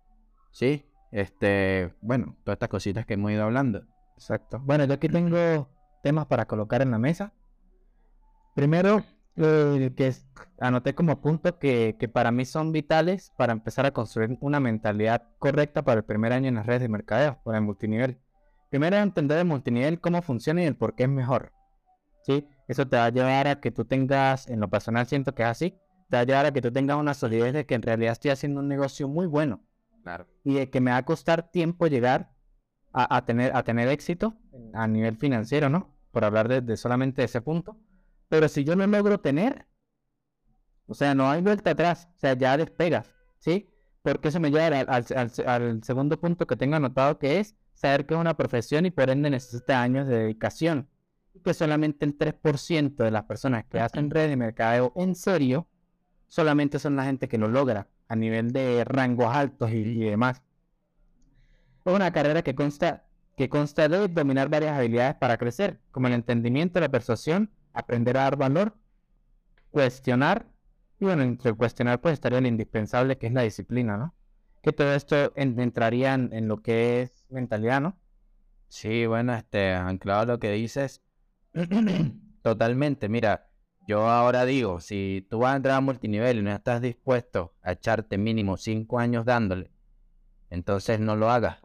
Sí, 0.51 0.84
este, 1.12 1.93
bueno, 2.01 2.38
todas 2.43 2.55
estas 2.55 2.69
cositas 2.69 3.05
que 3.05 3.13
hemos 3.13 3.31
ido 3.31 3.43
hablando. 3.43 3.84
Exacto. 4.15 4.60
Bueno, 4.63 4.86
yo 4.86 4.95
aquí 4.95 5.10
tengo 5.10 5.69
temas 6.01 6.25
para 6.25 6.48
colocar 6.48 6.81
en 6.81 6.89
la 6.89 6.98
mesa. 6.98 7.34
Primero, 8.55 9.03
eh, 9.36 9.93
que 9.95 10.12
anoté 10.60 10.95
como 10.95 11.22
punto 11.22 11.60
que, 11.60 11.98
que, 12.00 12.07
para 12.07 12.31
mí 12.31 12.45
son 12.45 12.72
vitales 12.72 13.31
para 13.38 13.53
empezar 13.53 13.86
a 13.86 13.91
construir 13.91 14.39
una 14.41 14.60
mentalidad 14.60 15.22
correcta 15.38 15.84
para 15.84 16.00
el 16.00 16.05
primer 16.05 16.34
año 16.34 16.48
en 16.48 16.55
las 16.55 16.65
redes 16.65 16.81
de 16.81 16.89
mercadeo, 16.89 17.39
por 17.43 17.53
el 17.53 17.62
multinivel. 17.62 18.19
Primero 18.69 18.98
entender 18.98 19.39
el 19.39 19.45
multinivel, 19.45 20.00
cómo 20.00 20.22
funciona 20.22 20.63
y 20.63 20.65
el 20.65 20.75
por 20.75 20.95
qué 20.95 21.03
es 21.03 21.10
mejor. 21.10 21.53
¿Sí? 22.24 22.48
Eso 22.67 22.88
te 22.88 22.98
va 22.98 23.05
a 23.05 23.10
llevar 23.10 23.48
a 23.48 23.60
que 23.60 23.72
tú 23.72 23.86
tengas, 23.86 24.48
en 24.48 24.60
lo 24.60 24.69
personal 24.69 25.05
siento 25.05 25.36
que 25.36 25.43
es 25.43 25.50
así, 25.50 25.72
te 26.10 26.17
va 26.17 26.22
a 26.22 26.24
llevar 26.24 26.45
a 26.48 26.53
que 26.53 26.62
tú 26.62 26.72
tengas 26.72 26.98
una 26.98 27.13
solidez 27.13 27.53
de 27.53 27.65
que 27.65 27.75
en 27.75 27.84
realidad 27.84 28.13
estoy 28.13 28.31
haciendo 28.31 28.60
un 28.62 28.67
negocio 28.67 29.07
muy 29.07 29.27
bueno. 29.27 29.63
Claro. 30.03 30.27
Y 30.43 30.55
de 30.55 30.69
que 30.69 30.81
me 30.81 30.91
va 30.91 30.98
a 30.98 31.05
costar 31.05 31.51
tiempo 31.51 31.88
llegar 31.88 32.31
a, 32.93 33.25
tener, 33.25 33.55
a 33.55 33.63
tener 33.63 33.89
éxito 33.89 34.36
a 34.74 34.88
nivel 34.88 35.17
financiero, 35.17 35.69
¿no? 35.69 35.95
Por 36.12 36.24
hablar 36.24 36.63
de, 36.63 36.77
solamente 36.77 37.24
ese 37.24 37.41
punto. 37.41 37.77
Pero 38.29 38.48
si 38.48 38.63
yo 38.63 38.75
no 38.75 38.88
logro 38.88 39.19
tener, 39.19 39.67
o 40.88 40.93
sea, 40.93 41.13
no 41.13 41.29
hay 41.29 41.41
vuelta 41.41 41.72
atrás, 41.72 42.07
o 42.15 42.19
sea, 42.19 42.34
ya 42.36 42.55
despegas, 42.55 43.13
¿sí? 43.39 43.69
Porque 44.01 44.29
eso 44.29 44.39
me 44.39 44.50
lleva 44.50 44.79
al, 44.79 45.05
al 45.45 45.84
segundo 45.84 46.19
punto 46.19 46.48
que 46.48 46.55
tengo 46.55 46.75
anotado 46.75 47.19
que 47.19 47.39
es 47.39 47.55
saber 47.75 48.05
que 48.05 48.15
es 48.15 48.20
una 48.20 48.36
profesión 48.36 48.86
y 48.86 48.91
por 48.91 49.10
ende 49.10 49.29
necesita 49.29 49.82
años 49.82 50.08
de 50.08 50.17
dedicación. 50.17 50.89
Y 51.34 51.41
que 51.41 51.53
solamente 51.53 52.05
el 52.05 52.17
3% 52.17 52.96
de 52.96 53.12
las 53.12 53.25
personas 53.25 53.65
que 53.65 53.79
hacen 53.79 54.10
red 54.10 54.29
de 54.29 54.38
mercadeo 54.38 54.94
en 54.96 55.13
serio, 55.15 55.67
solamente 56.27 56.79
son 56.79 56.96
la 56.96 57.05
gente 57.05 57.27
que 57.27 57.38
lo 57.38 57.48
logra 57.48 57.88
a 58.08 58.15
nivel 58.15 58.51
de 58.51 58.84
rangos 58.86 59.36
altos 59.36 59.72
y, 59.72 60.00
demás. 60.00 60.41
Es 61.84 61.94
una 61.94 62.12
carrera 62.12 62.41
que 62.41 62.55
consta, 62.55 63.05
que 63.36 63.50
consta 63.50 63.88
de 63.88 64.08
dominar 64.08 64.50
varias 64.50 64.77
habilidades 64.77 65.15
para 65.15 65.38
crecer, 65.38 65.79
como 65.91 66.08
el 66.08 66.13
entendimiento, 66.13 66.79
la 66.79 66.89
persuasión, 66.89 67.51
aprender 67.74 68.17
a 68.17 68.22
dar 68.22 68.38
valor, 68.38 68.75
cuestionar, 69.72 70.48
y 71.00 71.05
bueno, 71.05 71.24
entre 71.24 71.53
cuestionar 71.53 72.00
pues 72.00 72.13
estaría 72.13 72.39
lo 72.39 72.48
indispensable 72.48 73.17
que 73.17 73.27
es 73.27 73.34
la 73.34 73.41
disciplina, 73.41 73.98
¿no? 73.98 74.15
Que 74.65 74.74
todo 74.74 74.95
esto 74.95 75.31
entraría 75.36 76.15
en 76.15 76.48
lo 76.48 76.63
que 76.63 77.03
es 77.03 77.27
mentalidad, 77.29 77.81
¿no? 77.81 78.00
Sí, 78.67 79.05
bueno, 79.05 79.36
este, 79.36 79.74
anclado 79.74 80.25
lo 80.25 80.39
que 80.39 80.51
dices, 80.53 81.03
totalmente. 82.41 83.07
Mira, 83.07 83.48
yo 83.88 84.07
ahora 84.10 84.43
digo, 84.43 84.79
si 84.79 85.27
tú 85.29 85.38
vas 85.38 85.53
a 85.53 85.57
entrar 85.57 85.75
a 85.75 85.81
multinivel 85.81 86.39
y 86.39 86.41
no 86.41 86.51
estás 86.51 86.81
dispuesto 86.81 87.53
a 87.62 87.74
echarte 87.74 88.17
mínimo 88.17 88.57
cinco 88.57 88.98
años 88.98 89.24
dándole, 89.24 89.69
entonces 90.50 91.00
no 91.00 91.15
lo 91.15 91.29
hagas. 91.29 91.60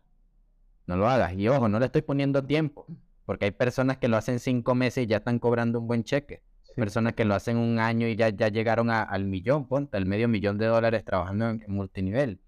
No 0.87 0.97
lo 0.97 1.09
hagas. 1.09 1.33
Y 1.33 1.49
ojo, 1.49 1.71
no 1.71 1.79
le 1.79 1.87
estoy 1.87 2.03
poniendo 2.03 2.45
tiempo, 2.45 2.87
porque 3.25 3.47
hay 3.47 3.51
personas 3.53 3.97
que 3.97 4.09
lo 4.09 4.19
hacen 4.19 4.41
cinco 4.41 4.75
meses 4.75 5.05
y 5.05 5.07
ya 5.07 5.17
están 5.17 5.39
cobrando 5.39 5.81
un 5.81 5.87
buen 5.87 6.05
cheque. 6.05 6.43
Personas 6.77 7.15
que 7.15 7.25
lo 7.25 7.35
hacen 7.35 7.57
un 7.57 7.79
año 7.79 8.07
y 8.09 8.15
ya, 8.15 8.29
ya 8.29 8.49
llegaron 8.49 8.91
al 8.91 9.25
millón, 9.25 9.67
ponte, 9.67 9.97
al 9.97 10.05
medio 10.05 10.29
millón 10.29 10.59
de 10.59 10.67
dólares 10.67 11.03
trabajando 11.03 11.49
en 11.49 11.65
multinivel. 11.67 12.41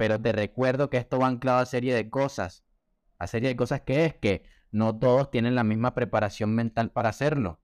Pero 0.00 0.18
te 0.18 0.32
recuerdo 0.32 0.88
que 0.88 0.96
esto 0.96 1.18
va 1.18 1.26
anclado 1.26 1.58
a 1.58 1.66
serie 1.66 1.94
de 1.94 2.08
cosas 2.08 2.64
a 3.18 3.26
serie 3.26 3.50
de 3.50 3.56
cosas 3.56 3.82
que 3.82 4.06
es 4.06 4.14
que 4.14 4.44
no 4.72 4.98
todos 4.98 5.30
tienen 5.30 5.54
la 5.54 5.62
misma 5.62 5.92
preparación 5.92 6.54
mental 6.54 6.90
para 6.90 7.10
hacerlo. 7.10 7.60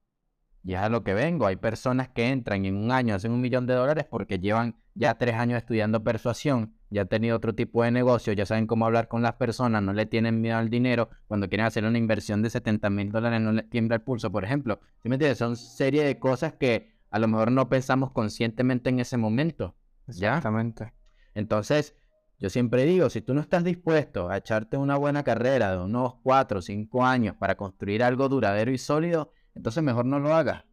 Y 0.63 0.73
es 0.73 0.79
a 0.79 0.89
lo 0.89 1.03
que 1.03 1.15
vengo. 1.15 1.47
Hay 1.47 1.55
personas 1.55 2.09
que 2.09 2.29
entran 2.29 2.63
en 2.65 2.75
un 2.75 2.91
año, 2.91 3.15
hacen 3.15 3.31
un 3.31 3.41
millón 3.41 3.65
de 3.65 3.73
dólares 3.73 4.05
porque 4.07 4.37
llevan 4.37 4.75
ya 4.93 5.17
tres 5.17 5.33
años 5.33 5.57
estudiando 5.57 6.03
persuasión, 6.03 6.75
ya 6.91 7.01
han 7.01 7.07
tenido 7.07 7.35
otro 7.35 7.55
tipo 7.55 7.81
de 7.81 7.89
negocio, 7.89 8.33
ya 8.33 8.45
saben 8.45 8.67
cómo 8.67 8.85
hablar 8.85 9.07
con 9.07 9.23
las 9.23 9.33
personas, 9.33 9.81
no 9.81 9.93
le 9.93 10.05
tienen 10.05 10.41
miedo 10.41 10.57
al 10.57 10.69
dinero. 10.69 11.09
Cuando 11.25 11.49
quieren 11.49 11.65
hacer 11.65 11.85
una 11.85 11.97
inversión 11.97 12.43
de 12.43 12.51
70 12.51 12.91
mil 12.91 13.11
dólares 13.11 13.41
no 13.41 13.51
le 13.51 13.63
tiembla 13.63 13.95
el 13.95 14.03
pulso, 14.03 14.31
por 14.31 14.43
ejemplo. 14.43 14.79
¿Sí 15.01 15.09
me 15.09 15.15
entiendes? 15.15 15.39
Son 15.39 15.55
serie 15.55 16.03
de 16.03 16.19
cosas 16.19 16.53
que 16.53 16.93
a 17.09 17.17
lo 17.17 17.27
mejor 17.27 17.51
no 17.51 17.67
pensamos 17.67 18.11
conscientemente 18.11 18.91
en 18.91 18.99
ese 18.99 19.17
momento. 19.17 19.75
¿Ya? 20.05 20.37
Exactamente. 20.37 20.93
Entonces, 21.33 21.95
yo 22.39 22.49
siempre 22.49 22.85
digo, 22.85 23.09
si 23.09 23.21
tú 23.21 23.33
no 23.33 23.41
estás 23.41 23.63
dispuesto 23.63 24.29
a 24.29 24.37
echarte 24.37 24.77
una 24.77 24.95
buena 24.95 25.23
carrera 25.23 25.71
de 25.71 25.83
unos 25.83 26.15
4 26.21 26.59
o 26.59 26.61
5 26.61 27.03
años 27.03 27.35
para 27.35 27.55
construir 27.55 28.03
algo 28.03 28.29
duradero 28.29 28.71
y 28.71 28.77
sólido, 28.77 29.31
entonces 29.55 29.81
mejor 29.81 30.05
no 30.05 30.19
lo 30.19 30.35
hagas. 30.35 30.63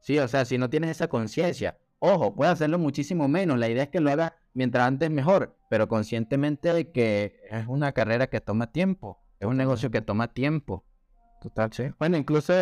Sí, 0.00 0.18
o 0.18 0.28
sea, 0.28 0.44
si 0.44 0.58
no 0.58 0.68
tienes 0.68 0.90
esa 0.90 1.08
conciencia, 1.08 1.78
ojo, 2.00 2.34
puedes 2.34 2.52
hacerlo 2.52 2.78
muchísimo 2.78 3.28
menos. 3.28 3.58
La 3.58 3.70
idea 3.70 3.84
es 3.84 3.88
que 3.88 4.00
lo 4.00 4.10
hagas 4.10 4.32
mientras 4.52 4.86
antes 4.86 5.10
mejor, 5.10 5.56
pero 5.70 5.88
conscientemente 5.88 6.74
de 6.74 6.92
que 6.92 7.40
es 7.50 7.66
una 7.66 7.92
carrera 7.92 8.26
que 8.26 8.42
toma 8.42 8.70
tiempo, 8.70 9.22
es 9.40 9.48
un 9.48 9.56
negocio 9.56 9.90
que 9.90 10.02
toma 10.02 10.34
tiempo. 10.34 10.84
Total, 11.40 11.72
sí. 11.72 11.84
Bueno, 11.98 12.18
incluso 12.18 12.52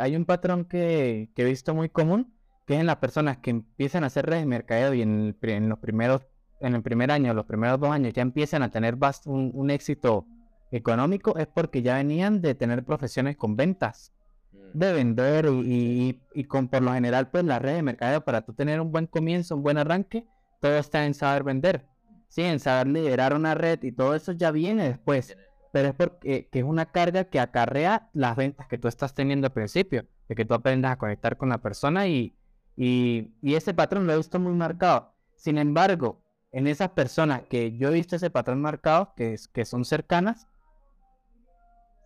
hay 0.00 0.16
un 0.16 0.26
patrón 0.26 0.66
que, 0.66 1.30
he 1.34 1.44
visto 1.44 1.74
muy 1.74 1.88
común, 1.88 2.34
que 2.66 2.74
es 2.74 2.80
en 2.80 2.86
las 2.86 2.96
personas 2.96 3.38
que 3.38 3.50
empiezan 3.50 4.04
a 4.04 4.08
hacer 4.08 4.26
redes 4.26 4.42
de 4.42 4.46
mercadeo 4.46 4.92
y 4.92 5.00
en 5.00 5.68
los 5.70 5.78
primeros 5.78 6.22
en 6.62 6.74
el 6.74 6.82
primer 6.82 7.10
año, 7.10 7.34
los 7.34 7.44
primeros 7.44 7.78
dos 7.80 7.90
años, 7.90 8.12
ya 8.12 8.22
empiezan 8.22 8.62
a 8.62 8.70
tener 8.70 8.96
un, 9.26 9.70
éxito 9.70 10.26
económico, 10.70 11.36
es 11.36 11.46
porque 11.46 11.82
ya 11.82 11.96
venían 11.96 12.40
de 12.40 12.54
tener 12.54 12.84
profesiones 12.84 13.36
con 13.36 13.56
ventas, 13.56 14.12
mm. 14.52 14.78
de 14.78 14.92
vender 14.92 15.46
y, 15.64 16.44
con 16.48 16.68
por 16.68 16.82
lo 16.82 16.92
general, 16.94 17.30
pues 17.30 17.44
la 17.44 17.58
red 17.58 17.76
de 17.76 17.82
mercadeo, 17.82 18.24
para 18.24 18.42
tú 18.42 18.54
tener 18.54 18.80
un 18.80 18.92
buen 18.92 19.06
comienzo, 19.06 19.56
un 19.56 19.62
buen 19.62 19.76
arranque, 19.76 20.24
todo 20.60 20.78
está 20.78 21.04
en 21.04 21.14
saber 21.14 21.42
vender, 21.42 21.84
sí, 22.28 22.42
en 22.42 22.60
saber 22.60 22.86
liderar 22.86 23.34
una 23.34 23.54
red 23.54 23.82
y 23.82 23.92
todo 23.92 24.14
eso 24.14 24.32
ya 24.32 24.52
viene 24.52 24.88
después, 24.88 25.36
pero 25.72 25.88
es 25.88 25.94
porque 25.94 26.48
que 26.48 26.58
es 26.60 26.64
una 26.64 26.86
carga 26.86 27.24
que 27.24 27.40
acarrea 27.40 28.08
las 28.12 28.36
ventas 28.36 28.68
que 28.68 28.78
tú 28.78 28.88
estás 28.88 29.14
teniendo 29.14 29.48
al 29.48 29.52
principio, 29.52 30.06
de 30.28 30.34
que 30.34 30.44
tú 30.44 30.54
aprendas 30.54 30.92
a 30.92 30.96
conectar 30.96 31.36
con 31.36 31.48
la 31.48 31.58
persona 31.58 32.06
y, 32.06 32.36
y, 32.76 33.32
y 33.42 33.54
ese 33.54 33.74
patrón 33.74 34.06
lo 34.06 34.12
he 34.12 34.16
visto 34.16 34.38
muy 34.38 34.52
marcado. 34.52 35.12
Sin 35.34 35.58
embargo, 35.58 36.21
en 36.52 36.66
esas 36.66 36.90
personas 36.90 37.42
que 37.48 37.76
yo 37.76 37.88
he 37.88 37.94
visto 37.94 38.16
ese 38.16 38.30
patrón 38.30 38.60
marcado, 38.60 39.14
que, 39.16 39.36
que 39.52 39.64
son 39.64 39.84
cercanas, 39.84 40.46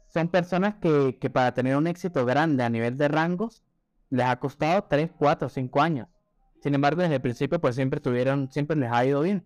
son 0.08 0.28
personas 0.28 0.76
que, 0.76 1.18
que, 1.20 1.28
para 1.28 1.52
tener 1.52 1.76
un 1.76 1.88
éxito 1.88 2.24
grande 2.24 2.62
a 2.62 2.70
nivel 2.70 2.96
de 2.96 3.08
rangos, 3.08 3.64
les 4.08 4.24
ha 4.24 4.38
costado 4.38 4.84
3, 4.84 5.10
4, 5.18 5.48
5 5.48 5.82
años. 5.82 6.08
Sin 6.62 6.74
embargo, 6.74 7.02
desde 7.02 7.16
el 7.16 7.20
principio, 7.20 7.60
pues 7.60 7.74
siempre 7.74 8.00
tuvieron, 8.00 8.50
siempre 8.50 8.76
les 8.76 8.90
ha 8.90 9.04
ido 9.04 9.20
bien. 9.20 9.44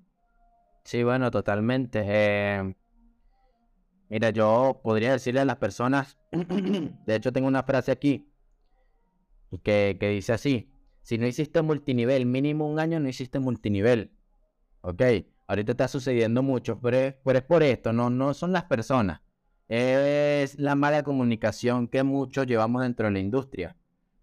Sí, 0.85 1.03
bueno, 1.03 1.31
totalmente. 1.31 2.03
Eh, 2.05 2.75
mira, 4.11 4.31
yo 4.31 4.81
podría 4.85 5.13
decirle 5.13 5.41
a 5.41 5.45
las 5.45 5.57
personas, 5.57 6.19
de 6.31 7.15
hecho 7.15 7.33
tengo 7.33 7.49
una 7.49 7.63
frase 7.63 7.91
aquí, 7.91 8.31
que, 9.65 9.97
que 9.99 10.09
dice 10.11 10.35
así, 10.35 10.71
si 11.03 11.19
no 11.19 11.27
hiciste 11.27 11.63
multinivel, 11.63 12.27
mínimo 12.27 12.69
un 12.69 12.79
año 12.79 13.01
no 13.01 13.09
hiciste 13.09 13.41
multinivel. 13.41 14.13
Ok, 14.83 15.03
ahorita 15.47 15.73
está 15.73 15.89
sucediendo 15.89 16.43
mucho, 16.43 16.81
pero 16.81 16.97
es, 16.97 17.15
pero 17.25 17.39
es 17.39 17.45
por 17.45 17.63
esto, 17.63 17.93
no, 17.93 18.09
no 18.11 18.35
son 18.35 18.53
las 18.53 18.65
personas. 18.65 19.21
Es 19.69 20.59
la 20.59 20.75
mala 20.75 21.03
comunicación 21.03 21.87
que 21.87 22.03
muchos 22.03 22.47
llevamos 22.47 22.83
dentro 22.83 23.07
de 23.07 23.13
la 23.13 23.19
industria. 23.21 23.77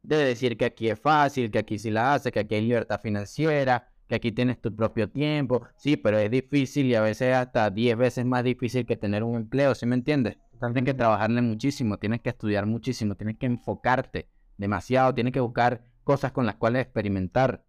De 0.04 0.18
decir 0.18 0.58
que 0.58 0.66
aquí 0.66 0.90
es 0.90 1.00
fácil, 1.00 1.52
que 1.52 1.60
aquí 1.60 1.80
sí 1.80 1.92
la 1.92 2.14
hace, 2.16 2.32
que 2.32 2.40
aquí 2.40 2.56
hay 2.56 2.62
libertad 2.62 3.00
financiera, 3.00 3.90
que 4.08 4.16
aquí 4.16 4.32
tienes 4.32 4.60
tu 4.60 4.76
propio 4.76 5.10
tiempo. 5.10 5.68
Sí, 5.78 5.98
pero 5.98 6.18
es 6.18 6.32
difícil 6.32 6.88
y 6.88 6.96
a 6.96 7.02
veces 7.02 7.34
hasta 7.36 7.70
10 7.70 7.98
veces 7.98 8.26
más 8.26 8.44
difícil 8.44 8.86
que 8.86 8.98
tener 8.98 9.24
un 9.24 9.36
empleo, 9.36 9.76
¿sí 9.76 9.86
me 9.86 9.96
entiendes? 9.96 10.38
Tienes 10.60 10.84
que 10.86 10.94
trabajarle 10.94 11.42
muchísimo, 11.42 11.98
tienes 11.98 12.22
que 12.22 12.30
estudiar 12.30 12.66
muchísimo, 12.66 13.16
tienes 13.16 13.38
que 13.38 13.46
enfocarte 13.46 14.30
demasiado, 14.58 15.14
tienes 15.14 15.34
que 15.34 15.40
buscar 15.40 15.84
cosas 16.04 16.32
con 16.32 16.46
las 16.46 16.56
cuales 16.56 16.84
experimentar. 16.84 17.64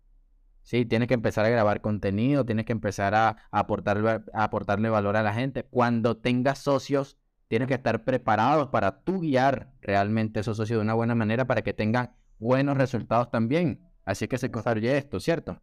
Sí, 0.69 0.85
tienes 0.85 1.09
que 1.09 1.15
empezar 1.15 1.47
a 1.47 1.49
grabar 1.49 1.81
contenido, 1.81 2.45
tienes 2.45 2.67
que 2.67 2.73
empezar 2.73 3.15
a, 3.15 3.39
aportarle, 3.51 4.21
aportarle 4.35 4.91
valor 4.91 5.17
a 5.17 5.23
la 5.23 5.33
gente. 5.33 5.63
Cuando 5.63 6.19
tengas 6.19 6.59
socios, 6.59 7.17
tienes 7.49 7.69
que 7.69 7.75
estar 7.75 8.05
preparados 8.05 8.69
para 8.69 9.01
tú 9.01 9.21
guiar 9.21 9.73
realmente 9.81 10.41
esos 10.41 10.59
socios 10.59 10.77
de 10.77 10.83
una 10.83 10.93
buena 10.93 11.15
manera 11.15 11.47
para 11.47 11.63
que 11.63 11.73
tengan 11.73 12.15
buenos 12.39 12.77
resultados 12.77 13.31
también. 13.31 13.81
Así 14.05 14.29
que 14.29 14.37
se 14.37 14.51
construye 14.51 14.99
esto, 14.99 15.21
¿cierto? 15.21 15.63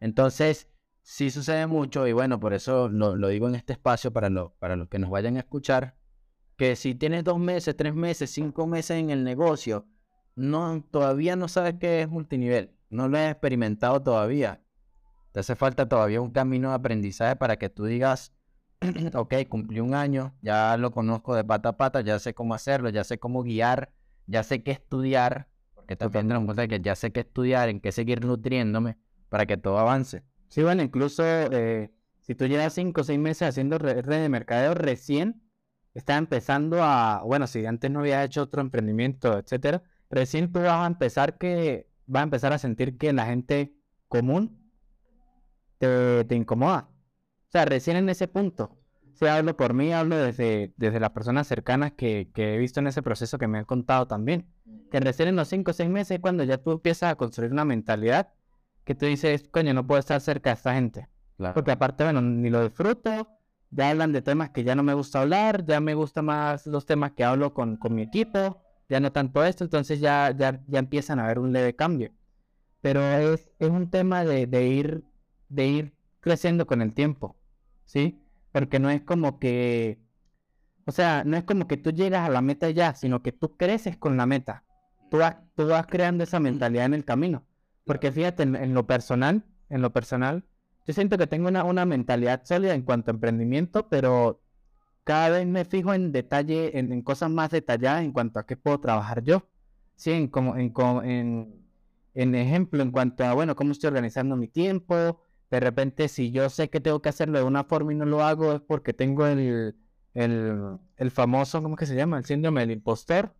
Entonces, 0.00 0.70
sí 1.02 1.30
sucede 1.30 1.66
mucho 1.66 2.06
y 2.06 2.14
bueno, 2.14 2.40
por 2.40 2.54
eso 2.54 2.88
lo, 2.88 3.14
digo 3.28 3.46
en 3.46 3.56
este 3.56 3.74
espacio 3.74 4.10
para, 4.10 4.30
para 4.58 4.76
los 4.76 4.88
que 4.88 4.98
nos 4.98 5.10
vayan 5.10 5.36
a 5.36 5.40
escuchar, 5.40 5.98
que 6.56 6.76
si 6.76 6.94
tienes 6.94 7.24
dos 7.24 7.38
meses, 7.38 7.76
tres 7.76 7.94
meses, 7.94 8.30
cinco 8.30 8.66
meses 8.66 8.96
en 8.96 9.10
el 9.10 9.22
negocio, 9.22 9.86
no, 10.34 10.82
todavía 10.90 11.36
no 11.36 11.46
sabes 11.46 11.74
qué 11.78 12.00
es 12.00 12.08
multinivel, 12.08 12.77
no 12.90 13.08
lo 13.08 13.18
has 13.18 13.30
experimentado 13.32 14.02
todavía. 14.02 14.60
Te 15.32 15.40
hace 15.40 15.56
falta 15.56 15.88
todavía 15.88 16.20
un 16.20 16.30
camino 16.30 16.70
de 16.70 16.76
aprendizaje 16.76 17.36
para 17.36 17.56
que 17.56 17.68
tú 17.68 17.84
digas, 17.84 18.32
ok, 19.14 19.34
cumplí 19.48 19.80
un 19.80 19.94
año, 19.94 20.34
ya 20.42 20.76
lo 20.76 20.90
conozco 20.90 21.34
de 21.34 21.44
pata 21.44 21.70
a 21.70 21.76
pata, 21.76 22.00
ya 22.00 22.18
sé 22.18 22.34
cómo 22.34 22.54
hacerlo, 22.54 22.88
ya 22.90 23.04
sé 23.04 23.18
cómo 23.18 23.42
guiar, 23.42 23.92
ya 24.26 24.42
sé 24.42 24.62
qué 24.62 24.72
estudiar, 24.72 25.48
porque 25.74 25.96
también 25.96 26.30
en 26.32 26.44
cuenta 26.44 26.68
que 26.68 26.80
ya 26.80 26.94
sé 26.94 27.12
qué 27.12 27.20
estudiar, 27.20 27.68
en 27.68 27.80
qué 27.80 27.92
seguir 27.92 28.24
nutriéndome 28.24 28.96
para 29.28 29.46
que 29.46 29.56
todo 29.56 29.78
avance. 29.78 30.22
Sí, 30.48 30.62
bueno, 30.62 30.82
incluso 30.82 31.22
eh, 31.24 31.90
si 32.20 32.34
tú 32.34 32.46
llevas 32.46 32.72
cinco 32.72 33.02
o 33.02 33.04
seis 33.04 33.18
meses 33.18 33.48
haciendo 33.48 33.78
red 33.78 34.04
de 34.04 34.28
mercadeo 34.28 34.74
recién, 34.74 35.42
está 35.94 36.16
empezando 36.16 36.82
a, 36.82 37.22
bueno, 37.24 37.46
si 37.46 37.66
antes 37.66 37.90
no 37.90 38.00
había 38.00 38.24
hecho 38.24 38.42
otro 38.42 38.60
emprendimiento, 38.60 39.38
etcétera, 39.38 39.82
recién 40.10 40.52
tú 40.52 40.60
vas 40.60 40.84
a 40.84 40.86
empezar 40.86 41.38
que, 41.38 41.88
va 42.14 42.20
a 42.20 42.24
empezar 42.24 42.52
a 42.52 42.58
sentir 42.58 42.98
que 42.98 43.12
la 43.12 43.26
gente 43.26 43.74
común 44.08 44.70
te, 45.78 46.24
te 46.24 46.34
incomoda. 46.34 46.88
O 47.48 47.50
sea, 47.50 47.64
recién 47.64 47.96
en 47.96 48.08
ese 48.08 48.28
punto. 48.28 48.76
Si 49.14 49.26
hablo 49.26 49.56
por 49.56 49.74
mí, 49.74 49.92
hablo 49.92 50.16
desde, 50.16 50.72
desde 50.76 51.00
las 51.00 51.10
personas 51.10 51.46
cercanas 51.46 51.92
que, 51.92 52.30
que, 52.32 52.54
he 52.54 52.58
visto 52.58 52.78
en 52.80 52.86
ese 52.86 53.02
proceso 53.02 53.36
que 53.36 53.48
me 53.48 53.58
han 53.58 53.64
contado 53.64 54.06
también. 54.06 54.46
Que 54.90 55.00
recién 55.00 55.28
en 55.28 55.36
los 55.36 55.48
cinco 55.48 55.72
o 55.72 55.74
seis 55.74 55.90
meses 55.90 56.20
cuando 56.20 56.44
ya 56.44 56.58
tú 56.58 56.72
empiezas 56.72 57.12
a 57.12 57.14
construir 57.16 57.52
una 57.52 57.64
mentalidad 57.64 58.32
que 58.84 58.94
tú 58.94 59.06
dices, 59.06 59.48
coño, 59.50 59.74
no 59.74 59.86
puedo 59.86 59.98
estar 59.98 60.20
cerca 60.20 60.50
de 60.50 60.54
esta 60.54 60.74
gente. 60.74 61.08
Porque 61.54 61.72
aparte, 61.72 62.04
bueno, 62.04 62.20
ni 62.22 62.48
lo 62.48 62.62
disfruto, 62.64 63.28
ya 63.70 63.90
hablan 63.90 64.12
de 64.12 64.22
temas 64.22 64.50
que 64.50 64.64
ya 64.64 64.74
no 64.74 64.82
me 64.82 64.94
gusta 64.94 65.20
hablar, 65.20 65.64
ya 65.64 65.80
me 65.80 65.94
gustan 65.94 66.24
más 66.24 66.66
los 66.66 66.86
temas 66.86 67.12
que 67.12 67.24
hablo 67.24 67.54
con, 67.54 67.76
con 67.76 67.94
mi 67.94 68.02
equipo, 68.02 68.62
ya 68.88 69.00
no 69.00 69.12
tanto 69.12 69.44
esto, 69.44 69.64
entonces 69.64 70.00
ya, 70.00 70.34
ya, 70.36 70.62
ya 70.66 70.78
empiezan 70.78 71.18
a 71.18 71.24
haber 71.24 71.38
un 71.38 71.52
leve 71.52 71.76
cambio. 71.76 72.12
Pero 72.80 73.02
es, 73.02 73.50
es 73.58 73.70
un 73.70 73.90
tema 73.90 74.24
de, 74.24 74.46
de, 74.46 74.66
ir, 74.68 75.04
de 75.48 75.66
ir 75.66 75.94
creciendo 76.20 76.66
con 76.66 76.82
el 76.82 76.94
tiempo, 76.94 77.36
¿sí? 77.84 78.20
Porque 78.52 78.78
no 78.78 78.90
es 78.90 79.02
como 79.02 79.38
que, 79.38 79.98
o 80.86 80.92
sea, 80.92 81.24
no 81.24 81.36
es 81.36 81.44
como 81.44 81.66
que 81.66 81.76
tú 81.76 81.90
llegas 81.90 82.28
a 82.28 82.32
la 82.32 82.40
meta 82.40 82.70
ya, 82.70 82.94
sino 82.94 83.22
que 83.22 83.32
tú 83.32 83.56
creces 83.56 83.96
con 83.96 84.16
la 84.16 84.26
meta. 84.26 84.64
Tú 85.10 85.18
vas, 85.18 85.36
tú 85.54 85.66
vas 85.66 85.86
creando 85.86 86.24
esa 86.24 86.40
mentalidad 86.40 86.86
en 86.86 86.94
el 86.94 87.04
camino. 87.04 87.44
Porque 87.84 88.12
fíjate, 88.12 88.42
en, 88.42 88.74
lo 88.74 88.86
personal, 88.86 89.44
en 89.70 89.82
lo 89.82 89.92
personal, 89.92 90.44
yo 90.86 90.94
siento 90.94 91.18
que 91.18 91.26
tengo 91.26 91.48
una, 91.48 91.64
una, 91.64 91.86
mentalidad 91.86 92.42
sólida 92.44 92.74
en 92.74 92.82
cuanto 92.82 93.10
a 93.10 93.14
emprendimiento, 93.14 93.88
pero 93.88 94.42
cada 95.08 95.30
vez 95.30 95.46
me 95.46 95.64
fijo 95.64 95.94
en 95.94 96.12
detalle, 96.12 96.78
en, 96.78 97.00
cosas 97.02 97.30
más 97.30 97.50
detalladas 97.50 98.04
en 98.04 98.12
cuanto 98.12 98.38
a 98.38 98.46
qué 98.46 98.56
puedo 98.56 98.78
trabajar 98.78 99.22
yo. 99.24 99.48
Sí, 99.96 100.12
en, 100.12 100.28
como, 100.28 100.54
en, 100.56 100.72
en, 101.04 101.64
en 102.14 102.34
ejemplo, 102.34 102.82
en 102.82 102.90
cuanto 102.92 103.24
a, 103.24 103.32
bueno, 103.32 103.56
cómo 103.56 103.72
estoy 103.72 103.88
organizando 103.88 104.36
mi 104.36 104.48
tiempo. 104.48 105.22
De 105.50 105.60
repente, 105.60 106.08
si 106.08 106.30
yo 106.30 106.50
sé 106.50 106.68
que 106.68 106.80
tengo 106.80 107.00
que 107.00 107.08
hacerlo 107.08 107.38
de 107.38 107.44
una 107.44 107.64
forma 107.64 107.92
y 107.92 107.96
no 107.96 108.04
lo 108.04 108.22
hago, 108.22 108.52
es 108.52 108.60
porque 108.60 108.92
tengo 108.92 109.26
el, 109.26 109.74
el, 110.12 110.78
el 110.98 111.10
famoso, 111.10 111.62
¿cómo 111.62 111.76
que 111.76 111.86
se 111.86 111.96
llama? 111.96 112.18
El 112.18 112.24
síndrome 112.26 112.60
del 112.60 112.72
impostor. 112.72 113.34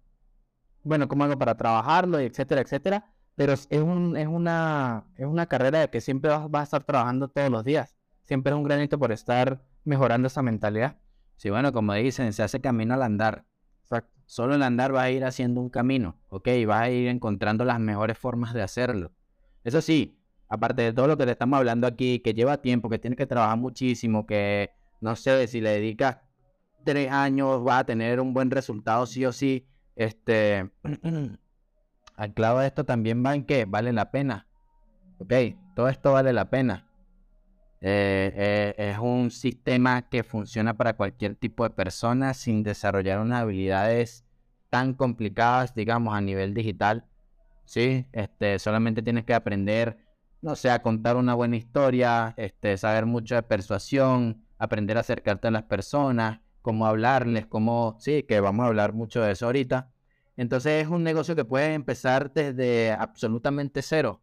Bueno, 0.85 1.09
cómo 1.09 1.25
hago 1.25 1.39
para 1.39 1.57
trabajarlo, 1.57 2.19
etcétera, 2.19 2.63
etcétera 2.63 3.13
pero 3.39 3.53
es, 3.53 3.69
un, 3.71 4.17
es, 4.17 4.27
una, 4.27 5.05
es 5.17 5.25
una 5.27 5.47
carrera 5.47 5.79
de 5.79 5.91
que 5.91 6.01
siempre 6.01 6.29
vas, 6.29 6.61
a 6.61 6.63
estar 6.65 6.83
trabajando 6.83 7.29
todos 7.29 7.49
los 7.51 7.65
días. 7.65 7.97
Siempre 8.25 8.51
es 8.53 8.57
un 8.57 8.65
granito 8.65 8.99
por 8.99 9.13
estar 9.13 9.63
mejorando 9.85 10.27
esa 10.27 10.43
mentalidad. 10.43 10.97
Sí, 11.38 11.51
bueno, 11.51 11.72
como 11.72 11.94
dicen, 11.94 12.33
se 12.33 12.42
hace 12.42 12.61
camino 12.61 12.94
al 12.94 13.03
andar. 13.03 13.44
Exacto. 13.83 14.12
Solo 14.27 14.57
el 14.57 14.62
andar 14.62 14.92
va 14.94 15.03
a 15.03 15.11
ir 15.11 15.24
haciendo 15.24 15.61
un 15.61 15.70
camino, 15.70 16.16
¿ok? 16.29 16.48
Vas 16.66 16.83
a 16.83 16.90
ir 16.90 17.07
encontrando 17.07 17.64
las 17.64 17.79
mejores 17.79 18.18
formas 18.18 18.53
de 18.53 18.61
hacerlo. 18.61 19.12
Eso 19.62 19.81
sí, 19.81 20.18
aparte 20.48 20.83
de 20.83 20.92
todo 20.92 21.07
lo 21.07 21.16
que 21.16 21.27
te 21.27 21.31
estamos 21.31 21.57
hablando 21.57 21.87
aquí, 21.87 22.18
que 22.18 22.35
lleva 22.35 22.61
tiempo, 22.61 22.90
que 22.90 22.98
tienes 22.98 23.16
que 23.16 23.27
trabajar 23.27 23.57
muchísimo, 23.57 24.27
que 24.27 24.72
no 25.01 25.14
sé, 25.14 25.46
si 25.46 25.61
le 25.61 25.70
dedicas 25.70 26.18
tres 26.85 27.11
años 27.12 27.62
vas 27.62 27.83
a 27.83 27.85
tener 27.85 28.20
un 28.20 28.35
buen 28.35 28.51
resultado 28.51 29.07
sí 29.07 29.24
o 29.24 29.31
sí. 29.33 29.64
Este, 29.94 30.68
al 32.16 32.35
clavo 32.35 32.59
de 32.59 32.66
esto 32.66 32.85
también 32.85 33.24
va 33.24 33.37
en 33.37 33.44
que 33.44 33.64
vale 33.64 33.92
la 33.92 34.11
pena. 34.11 34.48
Ok, 35.18 35.33
todo 35.77 35.88
esto 35.88 36.12
vale 36.12 36.33
la 36.33 36.51
pena. 36.51 36.88
Eh, 37.81 38.75
eh, 38.77 38.91
es 38.91 38.99
un 38.99 39.31
sistema 39.31 40.09
que 40.09 40.25
funciona 40.25 40.77
para 40.77 40.95
cualquier 40.97 41.37
tipo 41.37 41.64
de 41.64 41.71
persona 41.71 42.35
sin 42.35 42.62
desarrollar 42.62 43.21
unas 43.21 43.43
habilidades 43.43 44.25
tan 44.71 44.95
complicadas, 44.95 45.75
digamos, 45.75 46.14
a 46.14 46.21
nivel 46.21 46.55
digital. 46.55 47.07
Sí, 47.64 48.07
este, 48.12 48.59
solamente 48.59 49.03
tienes 49.03 49.25
que 49.25 49.35
aprender, 49.35 49.99
no 50.43 50.57
sé, 50.57 50.71
a 50.71 50.83
contar 50.83 51.17
una 51.17 51.35
buena 51.35 51.57
historia, 51.57 52.35
este, 52.37 52.77
saber 52.77 53.07
mucho 53.07 53.35
de 53.35 53.43
persuasión, 53.43 54.45
aprender 54.59 54.97
a 54.97 55.01
acercarte 55.01 55.49
a 55.49 55.51
las 55.51 55.64
personas, 55.64 56.41
cómo 56.62 56.87
hablarles, 56.87 57.47
cómo, 57.47 57.97
sí, 58.01 58.25
que 58.25 58.41
vamos 58.41 58.64
a 58.64 58.69
hablar 58.69 58.93
mucho 58.93 59.23
de 59.23 59.33
eso 59.33 59.47
ahorita. 59.47 59.91
Entonces 60.37 60.85
es 60.85 60.88
un 60.88 61.03
negocio 61.05 61.37
que 61.37 61.45
puede 61.45 61.75
empezar 61.75 62.33
desde 62.33 62.93
absolutamente 62.93 63.83
cero. 63.83 64.23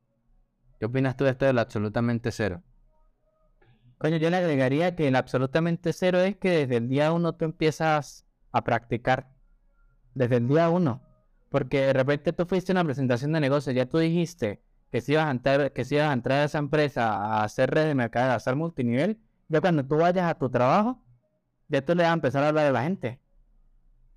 ¿Qué 0.80 0.86
opinas 0.86 1.16
tú 1.18 1.24
de 1.26 1.32
esto 1.32 1.46
del 1.46 1.60
absolutamente 1.60 2.32
cero? 2.32 2.64
Coño, 3.98 4.18
yo 4.18 4.30
le 4.30 4.38
agregaría 4.38 4.96
que 4.96 5.08
el 5.08 5.16
absolutamente 5.16 5.94
cero 5.94 6.20
es 6.20 6.36
que 6.36 6.50
desde 6.50 6.78
el 6.78 6.90
día 6.90 7.12
uno 7.12 7.34
tú 7.36 7.46
empiezas 7.46 8.26
a 8.52 8.64
practicar. 8.64 9.30
Desde 10.14 10.38
el 10.38 10.48
día 10.48 10.70
uno. 10.70 11.02
Porque 11.50 11.82
de 11.82 11.94
repente 11.94 12.34
tú 12.34 12.46
fuiste 12.46 12.72
a 12.72 12.74
una 12.74 12.84
presentación 12.84 13.32
de 13.32 13.40
negocio, 13.40 13.72
ya 13.72 13.86
tú 13.86 13.98
dijiste 13.98 14.62
que 14.92 15.02
si 15.02 15.14
ibas 15.14 15.28
a 15.28 15.32
entrar, 15.32 15.72
que 15.72 15.86
si 15.86 15.96
ibas 15.96 16.10
a, 16.10 16.14
entrar 16.14 16.42
a 16.42 16.44
esa 16.46 16.58
empresa 16.58 17.14
a 17.14 17.44
hacer 17.44 17.72
red 17.72 17.88
de 17.88 17.96
mercado, 17.96 18.32
a 18.32 18.36
hacer 18.36 18.56
multinivel, 18.56 19.20
ya 19.48 19.62
cuando 19.62 19.86
tú 19.86 19.98
vayas 19.98 20.30
a 20.30 20.38
tu 20.38 20.50
trabajo, 20.50 21.02
ya 21.68 21.84
tú 21.84 21.96
le 21.96 22.04
vas 22.04 22.12
a 22.12 22.16
empezar 22.16 22.44
a 22.44 22.50
hablar 22.50 22.68
a 22.68 22.72
la 22.72 22.84
gente. 22.84 23.20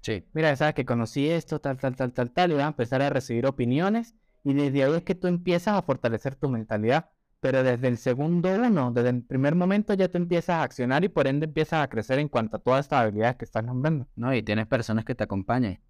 Sí. 0.01 0.25
Mira, 0.33 0.55
sabes 0.57 0.75
que 0.75 0.85
conocí 0.85 1.29
esto, 1.29 1.61
tal, 1.61 1.79
tal, 1.79 1.97
tal, 1.97 2.13
tal, 2.13 2.31
tal, 2.31 2.53
y 2.53 2.55
vas 2.55 2.65
a 2.65 2.69
empezar 2.69 3.03
a 3.03 3.11
recibir 3.11 3.47
opiniones. 3.47 4.15
Y 4.45 4.55
desde 4.55 4.85
ahí 4.85 4.95
es 4.95 5.03
que 5.03 5.15
tú 5.15 5.27
empiezas 5.27 5.75
a 5.75 5.83
fortalecer 5.83 6.35
tu 6.37 6.49
mentalidad. 6.49 7.11
Pero 7.41 7.63
desde 7.63 7.89
el 7.89 7.99
segundo 7.99 8.49
uno, 8.55 8.91
desde 8.93 9.11
el 9.11 9.23
primer 9.23 9.55
momento 9.55 9.95
ya 9.95 10.09
tú 10.09 10.19
empiezas 10.19 10.57
a 10.57 10.63
accionar 10.65 11.05
y 11.05 11.09
por 11.09 11.29
ende 11.29 11.47
empiezas 11.47 11.85
a 11.85 11.89
crecer 11.89 12.19
en 12.19 12.29
cuanto 12.29 12.57
a 12.57 12.61
todas 12.61 12.87
estas 12.87 13.03
habilidades 13.03 13.37
que 13.37 13.45
estás 13.45 13.65
nombrando. 13.65 14.09
No, 14.17 14.35
y 14.35 14.43
tienes 14.43 14.67
personas 14.67 15.05
que 15.05 15.15
te 15.15 15.25
acompañen. 15.25 15.81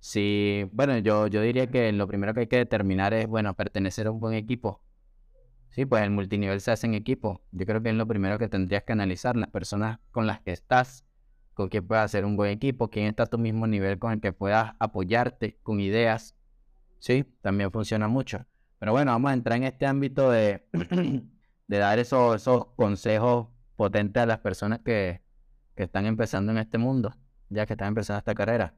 Sí, 0.00 0.68
bueno, 0.72 0.98
yo, 0.98 1.28
yo 1.28 1.40
diría 1.42 1.68
que 1.70 1.92
lo 1.92 2.06
primero 2.08 2.34
que 2.34 2.40
hay 2.40 2.46
que 2.48 2.58
determinar 2.58 3.14
es, 3.14 3.26
bueno, 3.26 3.54
pertenecer 3.54 4.06
a 4.08 4.10
un 4.10 4.20
buen 4.20 4.34
equipo. 4.34 4.82
Sí, 5.70 5.86
pues 5.86 6.02
el 6.02 6.10
multinivel 6.10 6.60
se 6.60 6.72
hace 6.72 6.86
en 6.86 6.94
equipo. 6.94 7.40
Yo 7.52 7.64
creo 7.64 7.82
que 7.82 7.90
es 7.90 7.94
lo 7.94 8.06
primero 8.06 8.38
que 8.38 8.48
tendrías 8.48 8.82
que 8.84 8.92
analizar, 8.92 9.36
las 9.36 9.48
personas 9.50 10.00
con 10.10 10.26
las 10.26 10.40
que 10.40 10.52
estás 10.52 11.06
con 11.54 11.68
quien 11.68 11.86
puedas 11.86 12.06
hacer 12.06 12.24
un 12.24 12.36
buen 12.36 12.50
equipo, 12.50 12.90
quien 12.90 13.06
está 13.06 13.24
a 13.24 13.26
tu 13.26 13.38
mismo 13.38 13.66
nivel 13.66 13.98
con 13.98 14.12
el 14.12 14.20
que 14.20 14.32
puedas 14.32 14.74
apoyarte 14.78 15.58
con 15.62 15.80
ideas. 15.80 16.34
Sí, 16.98 17.24
también 17.40 17.70
funciona 17.70 18.08
mucho. 18.08 18.46
Pero 18.82 18.90
bueno, 18.90 19.12
vamos 19.12 19.30
a 19.30 19.34
entrar 19.34 19.58
en 19.58 19.62
este 19.62 19.86
ámbito 19.86 20.28
de, 20.32 20.66
dar 21.68 22.00
esos, 22.00 22.48
consejos 22.74 23.46
potentes 23.76 24.20
a 24.20 24.26
las 24.26 24.40
personas 24.40 24.80
que, 24.80 25.22
que 25.76 25.84
están 25.84 26.04
empezando 26.04 26.50
en 26.50 26.58
este 26.58 26.78
mundo, 26.78 27.14
ya 27.48 27.64
que 27.64 27.74
están 27.74 27.86
empezando 27.86 28.18
esta 28.18 28.34
carrera. 28.34 28.74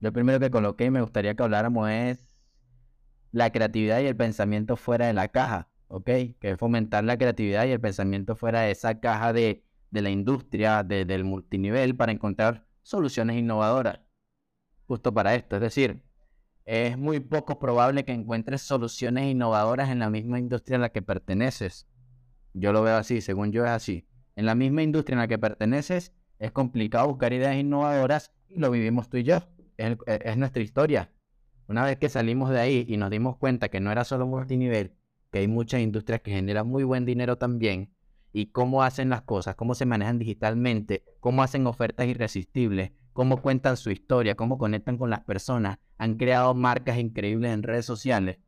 Lo 0.00 0.10
primero 0.10 0.40
que 0.40 0.50
coloqué 0.50 0.86
y 0.86 0.90
me 0.90 1.02
gustaría 1.02 1.34
que 1.34 1.42
habláramos 1.42 1.90
es 1.90 2.34
la 3.30 3.50
creatividad 3.50 4.00
y 4.00 4.06
el 4.06 4.16
pensamiento 4.16 4.74
fuera 4.74 5.08
de 5.08 5.12
la 5.12 5.28
caja. 5.28 5.68
¿ok? 5.88 6.06
Que 6.06 6.52
es 6.52 6.56
fomentar 6.58 7.04
la 7.04 7.18
creatividad 7.18 7.66
y 7.66 7.72
el 7.72 7.80
pensamiento 7.82 8.36
fuera 8.36 8.62
de 8.62 8.70
esa 8.70 9.00
caja 9.00 9.34
de, 9.34 9.66
la 9.90 10.08
industria, 10.08 10.82
del 10.82 11.24
multinivel, 11.24 11.94
para 11.94 12.10
encontrar 12.10 12.66
soluciones 12.80 13.36
innovadoras. 13.36 14.00
Justo 14.86 15.12
para 15.12 15.34
esto, 15.34 15.56
es 15.56 15.60
decir, 15.60 16.02
es 16.64 16.96
muy 16.96 17.20
poco 17.20 17.58
probable 17.58 18.04
que 18.04 18.12
encuentres 18.12 18.62
soluciones 18.62 19.30
innovadoras 19.30 19.90
en 19.90 19.98
la 19.98 20.10
misma 20.10 20.38
industria 20.38 20.76
a 20.76 20.80
la 20.80 20.88
que 20.90 21.02
perteneces. 21.02 21.86
Yo 22.54 22.72
lo 22.72 22.82
veo 22.82 22.96
así, 22.96 23.20
según 23.20 23.52
yo 23.52 23.64
es 23.64 23.70
así. 23.70 24.06
En 24.36 24.46
la 24.46 24.54
misma 24.54 24.82
industria 24.82 25.14
en 25.14 25.20
la 25.20 25.28
que 25.28 25.38
perteneces, 25.38 26.12
es 26.38 26.52
complicado 26.52 27.08
buscar 27.08 27.32
ideas 27.32 27.56
innovadoras 27.56 28.32
y 28.48 28.58
lo 28.58 28.70
vivimos 28.70 29.08
tú 29.08 29.18
y 29.18 29.24
yo. 29.24 29.38
Es, 29.76 30.36
nuestra 30.36 30.62
historia. 30.62 31.10
Una 31.68 31.84
vez 31.84 31.98
que 31.98 32.08
salimos 32.08 32.50
de 32.50 32.60
ahí 32.60 32.84
y 32.88 32.96
nos 32.96 33.10
dimos 33.10 33.36
cuenta 33.36 33.68
que 33.68 33.80
no 33.80 33.90
era 33.90 34.04
solo 34.04 34.26
multinivel, 34.26 34.92
que 35.30 35.40
hay 35.40 35.48
muchas 35.48 35.80
industrias 35.80 36.20
que 36.20 36.30
generan 36.30 36.66
muy 36.66 36.84
buen 36.84 37.04
dinero 37.04 37.36
también, 37.36 37.90
y 38.32 38.46
cómo 38.46 38.82
hacen 38.82 39.10
las 39.10 39.22
cosas, 39.22 39.54
cómo 39.54 39.74
se 39.74 39.86
manejan 39.86 40.18
digitalmente, 40.18 41.04
cómo 41.20 41.42
hacen 41.42 41.66
ofertas 41.66 42.06
irresistibles, 42.06 42.92
cómo 43.14 43.40
cuentan 43.40 43.78
su 43.78 43.90
historia, 43.90 44.34
cómo 44.34 44.58
conectan 44.58 44.98
con 44.98 45.08
las 45.08 45.20
personas, 45.20 45.78
han 45.96 46.16
creado 46.16 46.54
marcas 46.54 46.98
increíbles 46.98 47.54
en 47.54 47.62
redes 47.62 47.86
sociales. 47.86 48.38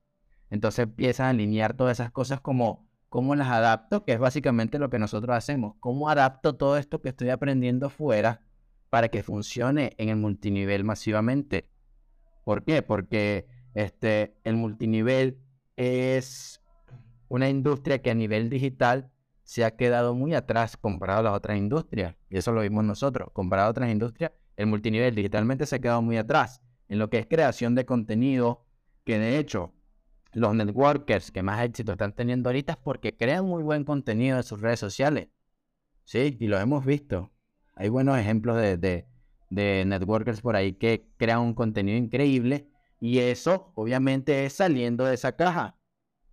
Entonces 0.51 0.81
empiezan 0.81 1.27
a 1.27 1.31
alinear 1.31 1.75
todas 1.75 1.99
esas 1.99 2.13
cosas 2.13 2.41
como 2.43 2.87
cómo 3.09 3.35
las 3.35 3.49
adapto, 3.49 4.05
que 4.05 4.13
es 4.13 4.19
básicamente 4.19 4.79
lo 4.79 4.91
que 4.91 4.99
nosotros 4.99 5.35
hacemos. 5.35 5.77
¿Cómo 5.81 6.11
adapto 6.11 6.57
todo 6.57 6.77
esto 6.77 7.01
que 7.01 7.09
estoy 7.09 7.31
aprendiendo 7.31 7.89
fuera 7.89 8.43
para 8.91 9.09
que 9.09 9.23
funcione 9.23 9.95
en 9.99 10.11
el 10.11 10.17
multinivel 10.17 10.85
masivamente? 10.85 11.71
¿Por 12.45 12.65
qué? 12.65 12.83
Porque 12.83 13.47
este, 13.75 14.37
el 14.45 14.57
multinivel 14.57 15.39
es 15.77 16.61
una 17.29 17.49
industria 17.49 18.03
que 18.03 18.11
a 18.11 18.15
nivel 18.15 18.51
digital 18.51 19.11
se 19.45 19.65
ha 19.65 19.77
quedado 19.77 20.15
muy 20.15 20.35
atrás 20.35 20.77
comparado 20.77 21.21
a 21.21 21.23
las 21.23 21.35
otras 21.35 21.57
industrias. 21.57 22.17
Y 22.29 22.39
eso 22.39 22.51
lo 22.53 22.63
vimos 22.63 22.85
nosotros. 22.85 23.31
Comparado 23.33 23.69
a 23.69 23.71
otras 23.71 23.91
industrias, 23.91 24.33
el 24.57 24.67
multinivel 24.67 25.15
digitalmente 25.15 25.67
se 25.67 25.77
ha 25.77 25.79
quedado 25.81 26.03
muy 26.03 26.17
atrás 26.17 26.63
en 26.89 26.99
lo 26.99 27.11
que 27.11 27.19
es 27.19 27.27
creación 27.27 27.75
de 27.75 27.85
contenido, 27.85 28.65
que 29.05 29.19
de 29.19 29.39
hecho 29.39 29.75
los 30.33 30.55
networkers 30.55 31.31
que 31.31 31.43
más 31.43 31.63
éxito 31.63 31.93
están 31.93 32.13
teniendo 32.13 32.49
ahorita 32.49 32.75
es 32.75 32.79
porque 32.79 33.17
crean 33.17 33.47
muy 33.47 33.63
buen 33.63 33.85
contenido 33.85 34.37
en 34.37 34.43
sus 34.43 34.61
redes 34.61 34.81
sociales. 34.81 35.29
Sí, 36.05 36.37
y 36.39 36.47
lo 36.47 36.59
hemos 36.59 36.85
visto. 36.85 37.33
Hay 37.75 37.89
buenos 37.89 38.19
ejemplos 38.19 38.57
de, 38.57 39.07
de, 39.51 39.85
networkers 39.87 40.41
por 40.41 40.57
ahí 40.57 40.75
que 40.75 41.09
crean 41.17 41.41
un 41.41 41.55
contenido 41.55 41.99
increíble 41.99 42.69
y 43.01 43.19
eso 43.19 43.73
obviamente 43.75 44.47
es 44.47 44.55
saliendo 44.55 45.05
de 45.05 45.15
esa 45.15 45.33
caja, 45.37 45.77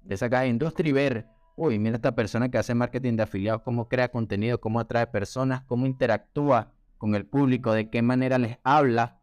de 0.01 0.15
esa 0.15 0.29
caja 0.29 0.43
de 0.43 0.49
industria 0.49 0.89
y 0.89 0.93
ver, 0.93 1.27
uy, 1.55 1.79
mira 1.79 1.95
esta 1.95 2.15
persona 2.15 2.49
que 2.49 2.57
hace 2.57 2.75
marketing 2.75 3.15
de 3.15 3.23
afiliados, 3.23 3.61
cómo 3.63 3.89
crea 3.89 4.09
contenido, 4.09 4.59
cómo 4.61 4.79
atrae 4.79 5.07
personas, 5.07 5.63
cómo 5.63 5.85
interactúa 5.85 6.73
con 7.03 7.15
el 7.15 7.25
público, 7.25 7.73
de 7.73 7.89
qué 7.89 8.01
manera 8.01 8.37
les 8.37 8.59
habla. 8.63 9.19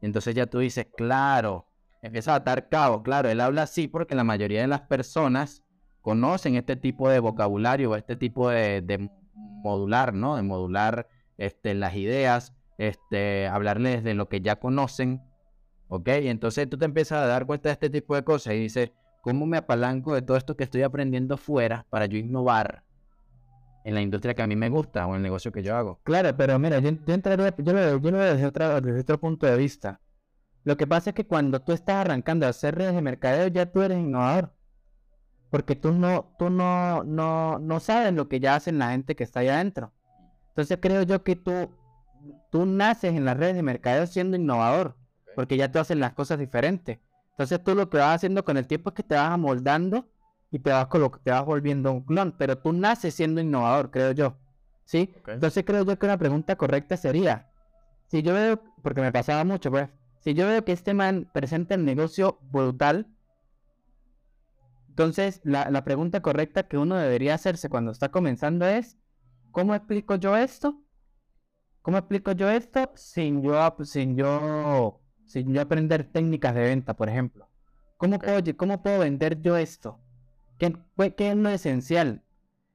Entonces 0.00 0.34
ya 0.34 0.46
tú 0.46 0.58
dices, 0.58 0.88
claro, 0.96 1.68
empieza 2.02 2.32
a 2.32 2.38
atar 2.38 2.68
cabo. 2.68 3.04
Claro, 3.04 3.28
él 3.28 3.40
habla 3.40 3.62
así 3.62 3.86
porque 3.86 4.16
la 4.16 4.24
mayoría 4.24 4.62
de 4.62 4.66
las 4.66 4.80
personas 4.80 5.62
conocen 6.00 6.56
este 6.56 6.74
tipo 6.74 7.08
de 7.08 7.20
vocabulario 7.20 7.92
o 7.92 7.94
este 7.94 8.16
tipo 8.16 8.50
de, 8.50 9.08
modular, 9.62 10.12
¿no? 10.12 10.34
De 10.34 10.42
modular 10.42 11.06
este, 11.38 11.74
las 11.74 11.94
ideas, 11.94 12.52
este, 12.78 13.46
hablarles 13.46 14.02
de 14.02 14.14
lo 14.14 14.28
que 14.28 14.40
ya 14.40 14.56
conocen, 14.56 15.22
¿ok? 15.86 16.08
Y 16.22 16.28
entonces 16.30 16.68
tú 16.68 16.78
te 16.78 16.86
empiezas 16.86 17.22
a 17.22 17.26
dar 17.26 17.46
cuenta 17.46 17.68
de 17.68 17.74
este 17.74 17.90
tipo 17.90 18.16
de 18.16 18.24
cosas 18.24 18.54
y 18.54 18.58
dices, 18.58 18.90
¿cómo 19.20 19.46
me 19.46 19.58
apalanco 19.58 20.16
de 20.16 20.22
todo 20.22 20.36
esto 20.36 20.56
que 20.56 20.64
estoy 20.64 20.82
aprendiendo 20.82 21.36
fuera 21.36 21.86
para 21.90 22.06
yo 22.06 22.18
innovar 22.18 22.82
en 23.84 23.94
la 23.94 24.02
industria 24.02 24.34
que 24.34 24.42
a 24.42 24.46
mí 24.46 24.56
me 24.56 24.68
gusta 24.68 25.06
o 25.06 25.10
en 25.10 25.16
el 25.16 25.22
negocio 25.22 25.52
que 25.52 25.62
yo 25.62 25.76
hago? 25.76 26.00
Claro, 26.02 26.36
pero 26.36 26.58
mira, 26.58 26.78
yo, 26.78 26.90
yo, 26.90 27.16
yo, 27.16 27.72
lo, 27.72 27.98
yo 27.98 28.10
lo 28.10 28.18
veo 28.18 28.34
desde, 28.36 28.50
desde 28.80 29.00
otro 29.00 29.20
punto 29.20 29.46
de 29.46 29.56
vista. 29.56 30.00
Lo 30.64 30.76
que 30.76 30.86
pasa 30.86 31.10
es 31.10 31.16
que 31.16 31.26
cuando 31.26 31.60
tú 31.62 31.72
estás 31.72 31.96
arrancando 31.96 32.46
a 32.46 32.50
hacer 32.50 32.74
redes 32.74 32.94
de 32.94 33.02
mercadeo, 33.02 33.48
ya 33.48 33.66
tú 33.66 33.82
eres 33.82 33.98
innovador. 33.98 34.52
Porque 35.50 35.74
tú 35.74 35.92
no, 35.92 36.34
tú 36.38 36.50
no, 36.50 37.02
no, 37.04 37.58
no 37.58 37.80
sabes 37.80 38.12
lo 38.12 38.28
que 38.28 38.40
ya 38.40 38.54
hacen 38.54 38.78
la 38.78 38.90
gente 38.90 39.16
que 39.16 39.24
está 39.24 39.40
allá 39.40 39.56
adentro. 39.56 39.92
Entonces 40.48 40.78
creo 40.80 41.02
yo 41.02 41.24
que 41.24 41.34
tú, 41.34 41.70
tú 42.50 42.66
naces 42.66 43.14
en 43.14 43.24
las 43.24 43.36
redes 43.36 43.56
de 43.56 43.62
mercadeo 43.62 44.06
siendo 44.06 44.36
innovador. 44.36 44.96
Porque 45.34 45.56
ya 45.56 45.72
tú 45.72 45.78
haces 45.78 45.96
las 45.96 46.12
cosas 46.12 46.38
diferentes. 46.38 46.98
Entonces 47.30 47.62
tú 47.64 47.74
lo 47.74 47.88
que 47.88 47.98
vas 47.98 48.16
haciendo 48.16 48.44
con 48.44 48.56
el 48.56 48.66
tiempo 48.66 48.90
es 48.90 48.94
que 48.94 49.02
te 49.02 49.14
vas 49.14 49.30
amoldando 49.30 50.06
y 50.50 50.58
te 50.58 50.70
vas, 50.70 50.88
te 51.22 51.30
vas 51.30 51.44
volviendo 51.44 51.92
un 51.92 52.02
clon. 52.02 52.34
Pero 52.36 52.58
tú 52.58 52.72
naces 52.72 53.14
siendo 53.14 53.40
innovador, 53.40 53.90
creo 53.90 54.12
yo. 54.12 54.36
¿Sí? 54.84 55.14
Entonces 55.26 55.64
creo 55.64 55.84
yo 55.84 55.98
que 55.98 56.06
una 56.06 56.18
pregunta 56.18 56.56
correcta 56.56 56.96
sería, 56.96 57.48
si 58.08 58.22
yo 58.22 58.34
veo, 58.34 58.60
porque 58.82 59.00
me 59.00 59.12
pasaba 59.12 59.44
mucho, 59.44 59.70
pues, 59.70 59.88
si 60.18 60.34
yo 60.34 60.48
veo 60.48 60.64
que 60.64 60.72
este 60.72 60.94
man 60.94 61.30
presenta 61.32 61.76
el 61.76 61.84
negocio 61.84 62.38
brutal, 62.50 63.06
entonces 64.88 65.40
la, 65.44 65.84
pregunta 65.84 66.20
correcta 66.20 66.64
que 66.64 66.76
uno 66.76 66.96
debería 66.96 67.34
hacerse 67.34 67.68
cuando 67.68 67.92
está 67.92 68.10
comenzando 68.10 68.66
es, 68.66 68.98
¿cómo 69.52 69.74
explico 69.74 70.16
yo 70.16 70.36
esto? 70.36 70.82
¿Cómo 71.82 71.96
explico 71.96 72.32
yo 72.32 72.50
esto 72.50 72.90
sin 72.96 73.42
yo, 73.42 73.76
sin 73.84 74.16
yo, 74.16 75.00
sin 75.24 75.54
yo 75.54 75.62
aprender 75.62 76.04
técnicas 76.04 76.54
de 76.54 76.62
venta, 76.62 76.94
por 76.94 77.08
ejemplo? 77.08 77.48
¿Cómo 77.96 78.18
puedo, 78.18 78.42
cómo 78.56 78.82
puedo 78.82 78.98
vender 78.98 79.40
yo 79.40 79.56
esto? 79.56 80.00
¿Qué, 80.60 80.76
¿Qué, 81.16 81.30
es 81.30 81.36
lo 81.36 81.48
esencial? 81.48 82.22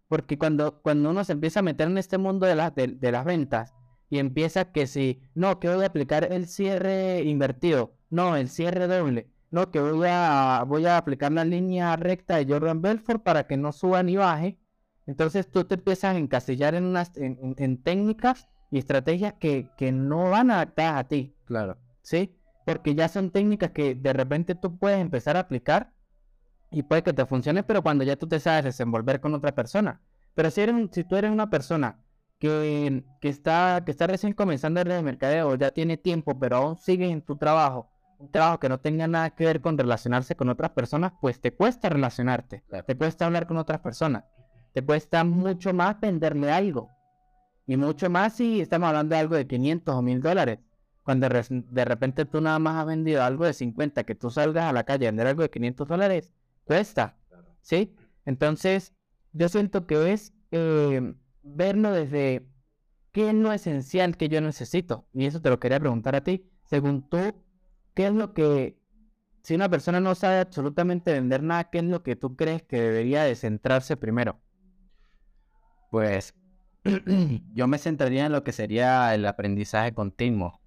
Porque 0.08 0.38
cuando, 0.38 0.82
cuando 0.82 1.12
uno 1.12 1.24
se 1.24 1.34
empieza 1.34 1.60
a 1.60 1.64
meter 1.64 1.88
en 1.88 1.98
este 1.98 2.18
mundo 2.18 2.48
de, 2.48 2.56
de 3.00 3.12
las 3.12 3.26
ventas, 3.26 3.74
y 4.10 4.20
empieza 4.20 4.72
que 4.72 4.88
si, 4.88 5.22
no, 5.36 5.60
que 5.60 5.70
voy 5.70 5.84
a 5.84 5.88
aplicar 5.88 6.32
el 6.32 6.48
cierre 6.48 7.22
invertido, 7.24 7.94
no, 8.10 8.36
el 8.36 8.50
cierre 8.50 8.88
doble, 8.88 9.30
no, 9.52 9.72
que 9.72 9.80
voy 9.80 10.08
a, 10.10 10.64
voy 10.68 10.86
a 10.86 10.98
aplicar 10.98 11.32
la 11.32 11.46
línea 11.46 11.96
recta 11.96 12.38
de 12.38 12.52
Jordan 12.52 12.82
Belfort 12.82 13.24
para 13.24 13.48
que 13.48 13.58
no 13.58 13.72
suba 13.72 14.04
ni 14.04 14.16
baje. 14.16 14.58
Entonces 15.06 15.50
tú 15.50 15.64
te 15.66 15.76
empiezas 15.76 16.16
a 16.16 16.18
encasillar 16.18 16.76
en, 16.76 16.86
unas, 16.86 17.12
en, 17.16 17.84
técnicas 17.84 18.50
y 18.72 18.80
estrategias 18.80 19.34
que, 19.34 19.70
que 19.78 19.92
no 19.92 20.32
van 20.32 20.50
a 20.50 20.56
adaptar 20.56 20.98
a 20.98 21.08
ti. 21.08 21.36
Claro. 21.46 21.78
¿Sí? 22.02 22.36
Porque 22.66 22.96
ya 22.96 23.08
son 23.08 23.30
técnicas 23.30 23.72
que 23.72 23.94
de 23.94 24.14
repente 24.14 24.56
tú 24.56 24.78
puedes 24.78 25.00
empezar 25.00 25.38
a 25.38 25.42
aplicar 25.42 25.94
y 26.76 26.84
puede 26.84 27.04
que 27.04 27.14
te 27.14 27.26
funcione, 27.26 27.64
pero 27.64 27.82
cuando 27.82 28.04
ya 28.04 28.18
tú 28.18 28.28
te 28.28 28.38
sabes 28.38 28.66
desenvolver 28.66 29.22
con 29.22 29.34
otra 29.34 29.56
persona. 29.56 30.02
Pero 30.34 30.52
si, 30.52 30.60
eres, 30.60 30.76
si 30.92 31.06
tú 31.06 31.16
eres 31.16 31.32
una 31.32 31.50
persona 31.50 32.02
que, 32.38 33.02
está, 33.22 33.82
que 33.86 33.92
está 33.92 34.08
recién 34.08 34.34
comenzando 34.34 34.82
el 34.82 34.90
de 34.90 35.02
mercadeo, 35.02 35.56
ya 35.56 35.72
tiene 35.72 35.96
tiempo, 35.96 36.38
pero 36.38 36.58
aún 36.58 36.78
sigue 36.78 37.10
en 37.10 37.22
tu 37.22 37.38
trabajo, 37.38 37.90
un 38.20 38.30
trabajo 38.30 38.60
que 38.60 38.68
no 38.68 38.78
tenga 38.82 39.08
nada 39.08 39.30
que 39.30 39.46
ver 39.46 39.62
con 39.62 39.78
relacionarse 39.78 40.36
con 40.36 40.50
otras 40.50 40.72
personas, 40.72 41.14
pues 41.22 41.40
te 41.40 41.54
cuesta 41.54 41.88
relacionarte, 41.88 42.66
te 42.86 42.98
cuesta 42.98 43.26
hablar 43.26 43.48
con 43.48 43.56
otras 43.56 43.80
personas, 43.80 44.26
te 44.74 44.82
cuesta 44.84 45.24
mucho 45.24 45.74
más 45.74 45.98
venderle 46.02 46.52
algo. 46.52 46.90
Y 47.68 47.78
mucho 47.78 48.10
más 48.10 48.34
si 48.34 48.60
estamos 48.60 48.90
hablando 48.90 49.16
de 49.16 49.22
algo 49.22 49.36
de 49.36 49.48
500 49.48 49.96
o 49.96 50.02
1000 50.02 50.22
dólares. 50.22 50.60
Cuando 51.04 51.30
de 51.30 51.86
repente 51.86 52.26
tú 52.26 52.42
nada 52.42 52.60
más 52.60 52.76
has 52.76 52.86
vendido 52.86 53.24
algo 53.24 53.46
de 53.46 53.54
50, 53.54 54.04
que 54.04 54.14
tú 54.14 54.30
salgas 54.30 54.66
a 54.66 54.74
la 54.74 54.84
calle 54.84 55.08
a 55.08 55.12
vender 55.12 55.28
algo 55.28 55.42
de 55.42 55.50
500 55.50 55.88
dólares, 55.88 56.34
cuesta. 56.66 57.18
¿Sí? 57.62 57.96
Entonces, 58.26 58.94
yo 59.32 59.50
siento 59.50 59.88
que 59.88 60.12
es 60.14 60.34
eh, 60.52 61.16
verlo 61.44 61.92
desde 61.92 62.48
qué 63.12 63.30
es 63.30 63.36
lo 63.36 63.54
esencial 63.54 64.18
que 64.18 64.28
yo 64.28 64.42
necesito. 64.42 65.08
Y 65.14 65.26
eso 65.26 65.42
te 65.42 65.50
lo 65.50 65.60
quería 65.60 65.80
preguntar 65.80 66.16
a 66.16 66.24
ti. 66.24 66.50
Según 66.66 67.08
tú, 67.10 67.18
¿qué 67.94 68.08
es 68.08 68.14
lo 68.14 68.34
que, 68.34 68.78
si 69.42 69.56
una 69.56 69.70
persona 69.70 70.00
no 70.00 70.16
sabe 70.16 70.40
absolutamente 70.40 71.14
vender 71.14 71.44
nada, 71.44 71.70
qué 71.70 71.78
es 71.80 71.86
lo 71.86 72.04
que 72.04 72.16
tú 72.16 72.36
crees 72.36 72.64
que 72.64 72.82
debería 72.82 73.24
de 73.24 73.36
centrarse 73.36 73.96
primero? 73.96 74.42
Pues 75.92 76.36
yo 77.54 77.68
me 77.68 77.78
centraría 77.78 78.26
en 78.26 78.32
lo 78.32 78.44
que 78.44 78.52
sería 78.52 79.14
el 79.16 79.26
aprendizaje 79.26 79.94
continuo. 79.94 80.60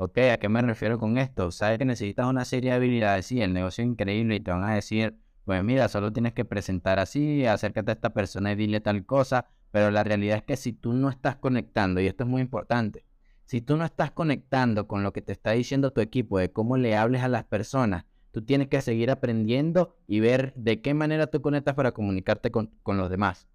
Ok, 0.00 0.16
¿a 0.32 0.38
qué 0.38 0.48
me 0.48 0.62
refiero 0.62 0.96
con 0.96 1.18
esto? 1.18 1.50
Sabes 1.50 1.76
que 1.78 1.84
necesitas 1.84 2.26
una 2.26 2.44
serie 2.44 2.70
de 2.70 2.76
habilidades, 2.76 3.26
sí, 3.26 3.42
el 3.42 3.52
negocio 3.52 3.82
es 3.82 3.90
increíble 3.90 4.36
y 4.36 4.40
te 4.40 4.52
van 4.52 4.62
a 4.62 4.74
decir, 4.74 5.18
pues 5.44 5.64
mira, 5.64 5.88
solo 5.88 6.12
tienes 6.12 6.34
que 6.34 6.44
presentar 6.44 7.00
así, 7.00 7.44
acércate 7.46 7.90
a 7.90 7.94
esta 7.94 8.10
persona 8.14 8.52
y 8.52 8.54
dile 8.54 8.80
tal 8.80 9.04
cosa, 9.04 9.46
pero 9.72 9.90
la 9.90 10.04
realidad 10.04 10.36
es 10.36 10.44
que 10.44 10.56
si 10.56 10.72
tú 10.72 10.92
no 10.92 11.10
estás 11.10 11.34
conectando, 11.36 12.00
y 12.00 12.06
esto 12.06 12.22
es 12.22 12.30
muy 12.30 12.40
importante, 12.40 13.04
si 13.44 13.60
tú 13.60 13.76
no 13.76 13.84
estás 13.84 14.12
conectando 14.12 14.86
con 14.86 15.02
lo 15.02 15.12
que 15.12 15.20
te 15.20 15.32
está 15.32 15.50
diciendo 15.50 15.92
tu 15.92 16.00
equipo, 16.00 16.38
de 16.38 16.52
cómo 16.52 16.76
le 16.76 16.96
hables 16.96 17.22
a 17.22 17.28
las 17.28 17.42
personas, 17.42 18.04
tú 18.30 18.42
tienes 18.42 18.68
que 18.68 18.80
seguir 18.82 19.10
aprendiendo 19.10 19.96
y 20.06 20.20
ver 20.20 20.52
de 20.54 20.80
qué 20.80 20.94
manera 20.94 21.26
tú 21.26 21.42
conectas 21.42 21.74
para 21.74 21.90
comunicarte 21.90 22.52
con, 22.52 22.70
los 22.84 23.10
demás. 23.10 23.48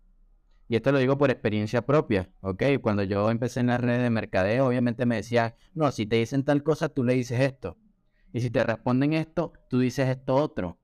Y 0.73 0.77
esto 0.77 0.91
lo 0.91 0.97
digo 0.97 1.19
por 1.19 1.29
experiencia 1.29 1.85
propia, 1.85 2.31
¿ok? 2.41 2.63
Cuando 2.81 3.03
yo 3.03 3.29
empecé 3.29 3.59
en 3.59 3.67
las 3.67 3.79
redes 3.79 4.01
de 4.01 4.09
mercadeo, 4.09 4.65
obviamente 4.65 5.05
me 5.05 5.17
decían, 5.17 5.53
no, 5.75 5.91
si 5.91 6.07
te 6.07 6.15
dicen 6.15 6.43
tal 6.43 6.63
cosa, 6.63 6.89
tú 6.89 7.03
le 7.03 7.13
dices 7.13 7.41
esto. 7.41 7.77
Y 8.33 8.41
si 8.41 8.49
te 8.49 8.63
responden 8.63 9.13
esto, 9.13 9.53
tú 9.69 9.77
dices 9.77 10.09
esto 10.09 10.33
otro. 10.33 10.79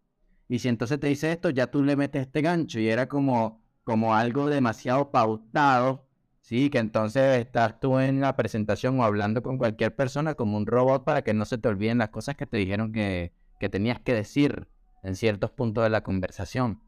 Y 0.47 0.59
si 0.59 0.67
entonces 0.67 0.99
te 0.99 1.07
dice 1.07 1.31
esto, 1.31 1.49
ya 1.49 1.71
tú 1.71 1.83
le 1.83 1.95
metes 1.95 2.21
este 2.21 2.41
gancho 2.41 2.79
y 2.79 2.87
era 2.87 3.09
como, 3.09 3.63
como 3.83 4.13
algo 4.13 4.47
demasiado 4.47 5.09
pautado, 5.09 6.07
¿sí? 6.39 6.69
Que 6.69 6.77
entonces 6.77 7.39
estás 7.39 7.79
tú 7.79 7.97
en 7.97 8.21
la 8.21 8.35
presentación 8.35 8.99
o 8.99 9.03
hablando 9.03 9.41
con 9.41 9.57
cualquier 9.57 9.95
persona 9.95 10.35
como 10.35 10.57
un 10.57 10.67
robot 10.67 11.03
para 11.03 11.23
que 11.23 11.33
no 11.33 11.45
se 11.45 11.57
te 11.57 11.67
olviden 11.67 11.97
las 11.97 12.09
cosas 12.09 12.35
que 12.35 12.45
te 12.45 12.57
dijeron 12.57 12.91
que, 12.91 13.33
que 13.59 13.69
tenías 13.69 13.99
que 13.99 14.13
decir 14.13 14.67
en 15.01 15.15
ciertos 15.15 15.49
puntos 15.49 15.83
de 15.83 15.89
la 15.89 16.03
conversación. 16.03 16.83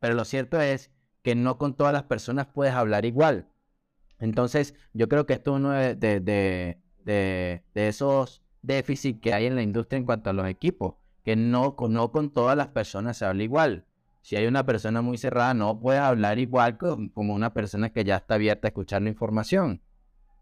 Pero 0.00 0.14
lo 0.14 0.24
cierto 0.24 0.60
es 0.60 0.90
que 1.22 1.34
no 1.34 1.58
con 1.58 1.74
todas 1.74 1.92
las 1.92 2.04
personas 2.04 2.46
puedes 2.46 2.74
hablar 2.74 3.04
igual. 3.04 3.48
Entonces, 4.18 4.74
yo 4.92 5.08
creo 5.08 5.26
que 5.26 5.32
esto 5.34 5.52
es 5.52 5.56
uno 5.56 5.70
de, 5.70 5.94
de, 5.94 6.20
de, 7.04 7.62
esos 7.74 8.42
déficits 8.62 9.20
que 9.20 9.32
hay 9.32 9.46
en 9.46 9.56
la 9.56 9.62
industria 9.62 9.98
en 9.98 10.04
cuanto 10.04 10.30
a 10.30 10.32
los 10.32 10.46
equipos, 10.46 10.94
que 11.24 11.36
no, 11.36 11.76
no 11.88 12.12
con 12.12 12.30
todas 12.30 12.56
las 12.56 12.68
personas 12.68 13.16
se 13.16 13.24
habla 13.24 13.42
igual. 13.42 13.86
Si 14.22 14.36
hay 14.36 14.46
una 14.46 14.66
persona 14.66 15.00
muy 15.00 15.16
cerrada, 15.16 15.54
no 15.54 15.80
puedes 15.80 16.02
hablar 16.02 16.38
igual 16.38 16.76
como 16.76 17.34
una 17.34 17.54
persona 17.54 17.90
que 17.90 18.04
ya 18.04 18.16
está 18.16 18.34
abierta 18.34 18.68
a 18.68 18.70
escuchar 18.70 19.00
la 19.02 19.08
información. 19.08 19.82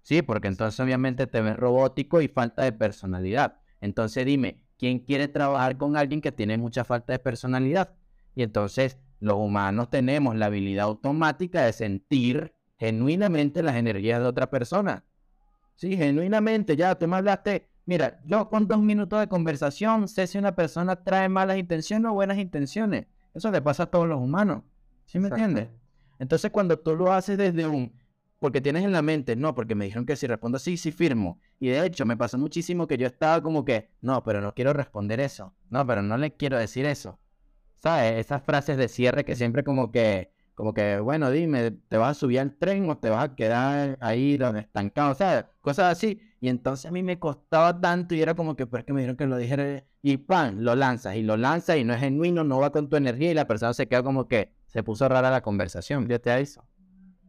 Sí, 0.02 0.22
porque 0.22 0.48
entonces 0.48 0.80
obviamente 0.80 1.26
te 1.26 1.40
ves 1.40 1.56
robótico 1.56 2.20
y 2.20 2.28
falta 2.28 2.62
de 2.62 2.72
personalidad. 2.72 3.60
Entonces 3.80 4.26
dime, 4.26 4.64
¿quién 4.78 5.00
quiere 5.00 5.28
trabajar 5.28 5.76
con 5.76 5.96
alguien 5.96 6.20
que 6.20 6.32
tiene 6.32 6.58
mucha 6.58 6.84
falta 6.84 7.12
de 7.12 7.18
personalidad? 7.20 7.94
Y 8.34 8.42
entonces 8.42 8.98
los 9.20 9.36
humanos 9.36 9.90
tenemos 9.90 10.36
la 10.36 10.46
habilidad 10.46 10.86
automática 10.86 11.64
de 11.64 11.72
sentir 11.72 12.54
genuinamente 12.78 13.62
las 13.62 13.76
energías 13.76 14.20
de 14.20 14.26
otra 14.26 14.50
persona. 14.50 15.04
Sí, 15.74 15.96
genuinamente, 15.96 16.76
ya 16.76 16.94
tú 16.94 17.06
me 17.08 17.16
hablaste. 17.16 17.68
Mira, 17.86 18.20
yo 18.24 18.48
con 18.48 18.66
dos 18.68 18.80
minutos 18.80 19.20
de 19.20 19.28
conversación 19.28 20.08
sé 20.08 20.26
si 20.26 20.38
una 20.38 20.54
persona 20.54 20.96
trae 20.96 21.28
malas 21.28 21.56
intenciones 21.56 22.10
o 22.10 22.14
buenas 22.14 22.38
intenciones. 22.38 23.06
Eso 23.34 23.50
le 23.50 23.62
pasa 23.62 23.84
a 23.84 23.86
todos 23.86 24.08
los 24.08 24.20
humanos. 24.20 24.62
¿Sí 25.06 25.18
me 25.18 25.28
entiendes? 25.28 25.68
Entonces, 26.18 26.50
cuando 26.50 26.78
tú 26.78 26.96
lo 26.96 27.12
haces 27.12 27.38
desde 27.38 27.66
un. 27.66 27.92
Porque 28.40 28.60
tienes 28.60 28.84
en 28.84 28.92
la 28.92 29.02
mente, 29.02 29.34
no, 29.34 29.54
porque 29.54 29.74
me 29.74 29.84
dijeron 29.84 30.06
que 30.06 30.14
si 30.14 30.26
respondo 30.26 30.58
sí, 30.58 30.76
sí 30.76 30.92
firmo. 30.92 31.40
Y 31.58 31.68
de 31.68 31.84
hecho, 31.86 32.06
me 32.06 32.16
pasó 32.16 32.38
muchísimo 32.38 32.86
que 32.86 32.96
yo 32.96 33.06
estaba 33.06 33.42
como 33.42 33.64
que, 33.64 33.90
no, 34.00 34.22
pero 34.22 34.40
no 34.40 34.54
quiero 34.54 34.72
responder 34.72 35.18
eso. 35.18 35.54
No, 35.70 35.84
pero 35.86 36.02
no 36.02 36.16
le 36.18 36.34
quiero 36.34 36.56
decir 36.56 36.86
eso. 36.86 37.18
¿Sabes? 37.78 38.18
Esas 38.18 38.42
frases 38.42 38.76
de 38.76 38.88
cierre 38.88 39.24
que 39.24 39.36
siempre 39.36 39.62
como 39.64 39.92
que, 39.92 40.32
como 40.54 40.74
que, 40.74 40.98
bueno, 40.98 41.30
dime, 41.30 41.70
¿te 41.70 41.96
vas 41.96 42.16
a 42.16 42.20
subir 42.20 42.40
al 42.40 42.56
tren 42.56 42.90
o 42.90 42.98
te 42.98 43.10
vas 43.10 43.24
a 43.24 43.34
quedar 43.36 43.96
ahí 44.00 44.36
donde 44.36 44.60
estancado? 44.60 45.12
O 45.12 45.14
sea, 45.14 45.50
cosas 45.60 45.92
así. 45.92 46.20
Y 46.40 46.48
entonces 46.48 46.86
a 46.86 46.90
mí 46.90 47.02
me 47.02 47.18
costaba 47.18 47.80
tanto 47.80 48.14
y 48.14 48.22
era 48.22 48.34
como 48.34 48.56
que, 48.56 48.66
pues 48.66 48.84
que 48.84 48.92
me 48.92 49.00
dijeron 49.00 49.16
que 49.16 49.26
lo 49.26 49.36
dijera 49.36 49.84
y 50.02 50.16
pan, 50.16 50.64
lo 50.64 50.74
lanzas 50.74 51.16
y 51.16 51.22
lo 51.22 51.36
lanzas 51.36 51.76
y 51.76 51.84
no 51.84 51.94
es 51.94 52.00
genuino, 52.00 52.44
no 52.44 52.60
va 52.60 52.70
con 52.70 52.88
tu 52.88 52.96
energía 52.96 53.30
y 53.30 53.34
la 53.34 53.46
persona 53.46 53.74
se 53.74 53.88
queda 53.88 54.02
como 54.02 54.28
que 54.28 54.52
se 54.66 54.82
puso 54.82 55.08
rara 55.08 55.30
la 55.30 55.40
conversación. 55.42 56.08
Yo 56.08 56.20
te 56.20 56.30
aviso. 56.30 56.64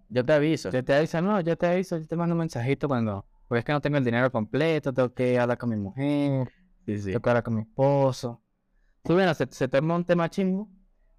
Yo 0.10 0.26
te 0.26 0.34
aviso. 0.34 0.72
Yo 0.72 0.84
te 0.84 0.94
aviso, 0.94 1.22
no, 1.22 1.40
yo 1.42 1.56
te 1.56 1.68
aviso, 1.68 1.98
yo 1.98 2.08
te 2.08 2.16
mando 2.16 2.34
un 2.34 2.40
mensajito 2.40 2.88
cuando, 2.88 3.26
porque 3.48 3.60
es 3.60 3.66
que 3.66 3.72
no 3.72 3.82
tengo 3.82 3.98
el 3.98 4.04
dinero 4.04 4.32
completo, 4.32 4.92
tengo 4.92 5.14
que 5.14 5.38
hablar 5.40 5.58
con 5.58 5.70
mi 5.70 5.76
mujer, 5.76 6.52
sí, 6.86 6.98
sí. 6.98 7.06
tengo 7.06 7.22
que 7.22 7.30
hablar 7.30 7.44
con 7.44 7.56
mi 7.56 7.62
esposo. 7.62 8.42
Tú, 9.10 9.16
bueno, 9.16 9.34
se, 9.34 9.48
se 9.50 9.68
un 9.82 10.06
tema 10.06 10.30
chingo, 10.30 10.70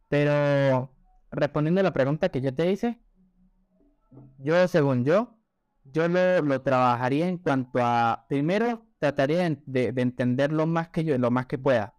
pero 0.09 0.94
respondiendo 1.33 1.81
a 1.81 1.83
la 1.83 1.92
pregunta 1.92 2.29
que 2.29 2.40
yo 2.40 2.55
te 2.55 2.70
hice, 2.70 3.00
yo, 4.38 4.68
según 4.68 5.05
yo, 5.05 5.37
yo 5.83 6.07
lo, 6.07 6.62
trabajaría 6.62 7.26
en 7.26 7.38
cuanto 7.38 7.81
a, 7.83 8.26
primero, 8.29 8.87
trataría 9.00 9.59
de, 9.66 9.92
entender 9.96 10.53
lo 10.53 10.68
más 10.68 10.90
que 10.90 11.03
yo, 11.03 11.18
lo 11.18 11.33
más 11.33 11.46
que 11.46 11.59
pueda. 11.59 11.92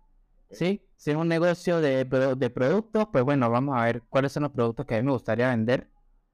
¿Sí? 0.49 0.81
Si 0.95 1.11
es 1.11 1.17
un 1.17 1.27
negocio 1.27 1.81
de, 1.81 2.05
de, 2.05 2.49
productos, 2.49 3.09
pues 3.11 3.25
bueno, 3.25 3.49
vamos 3.49 3.77
a 3.77 3.83
ver 3.83 4.03
cuáles 4.03 4.31
son 4.31 4.43
los 4.43 4.53
productos 4.53 4.85
que 4.85 4.95
a 4.95 4.99
mí 4.99 5.03
me 5.03 5.11
gustaría 5.11 5.49
vender. 5.49 5.89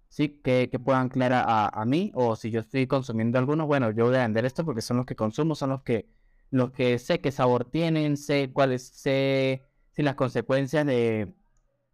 ¿Sí? 0.08 0.40
Que, 0.44 0.70
que 0.70 0.78
puedan 0.78 1.08
aclarar 1.08 1.46
a, 1.48 1.70
a, 1.70 1.84
mí. 1.84 2.12
O 2.14 2.36
si 2.36 2.52
yo 2.52 2.60
estoy 2.60 2.86
consumiendo 2.86 3.40
algunos, 3.40 3.66
bueno, 3.66 3.90
yo 3.90 4.06
voy 4.06 4.18
a 4.18 4.22
vender 4.22 4.46
esto 4.46 4.64
porque 4.64 4.82
son 4.82 4.98
los 4.98 5.08
que 5.08 5.16
consumo, 5.16 5.56
son 5.56 5.72
los 5.72 5.82
que, 5.82 6.08
los 6.52 6.72
que 6.72 7.00
sé 7.00 7.20
qué 7.20 7.32
sabor 7.32 7.66
tienen, 7.66 8.18
sé 8.18 8.52
cuáles, 8.54 8.88
sé 8.88 9.64
si 9.92 10.04
las 10.04 10.16
consecuencias 10.16 10.86
de, 10.86 11.34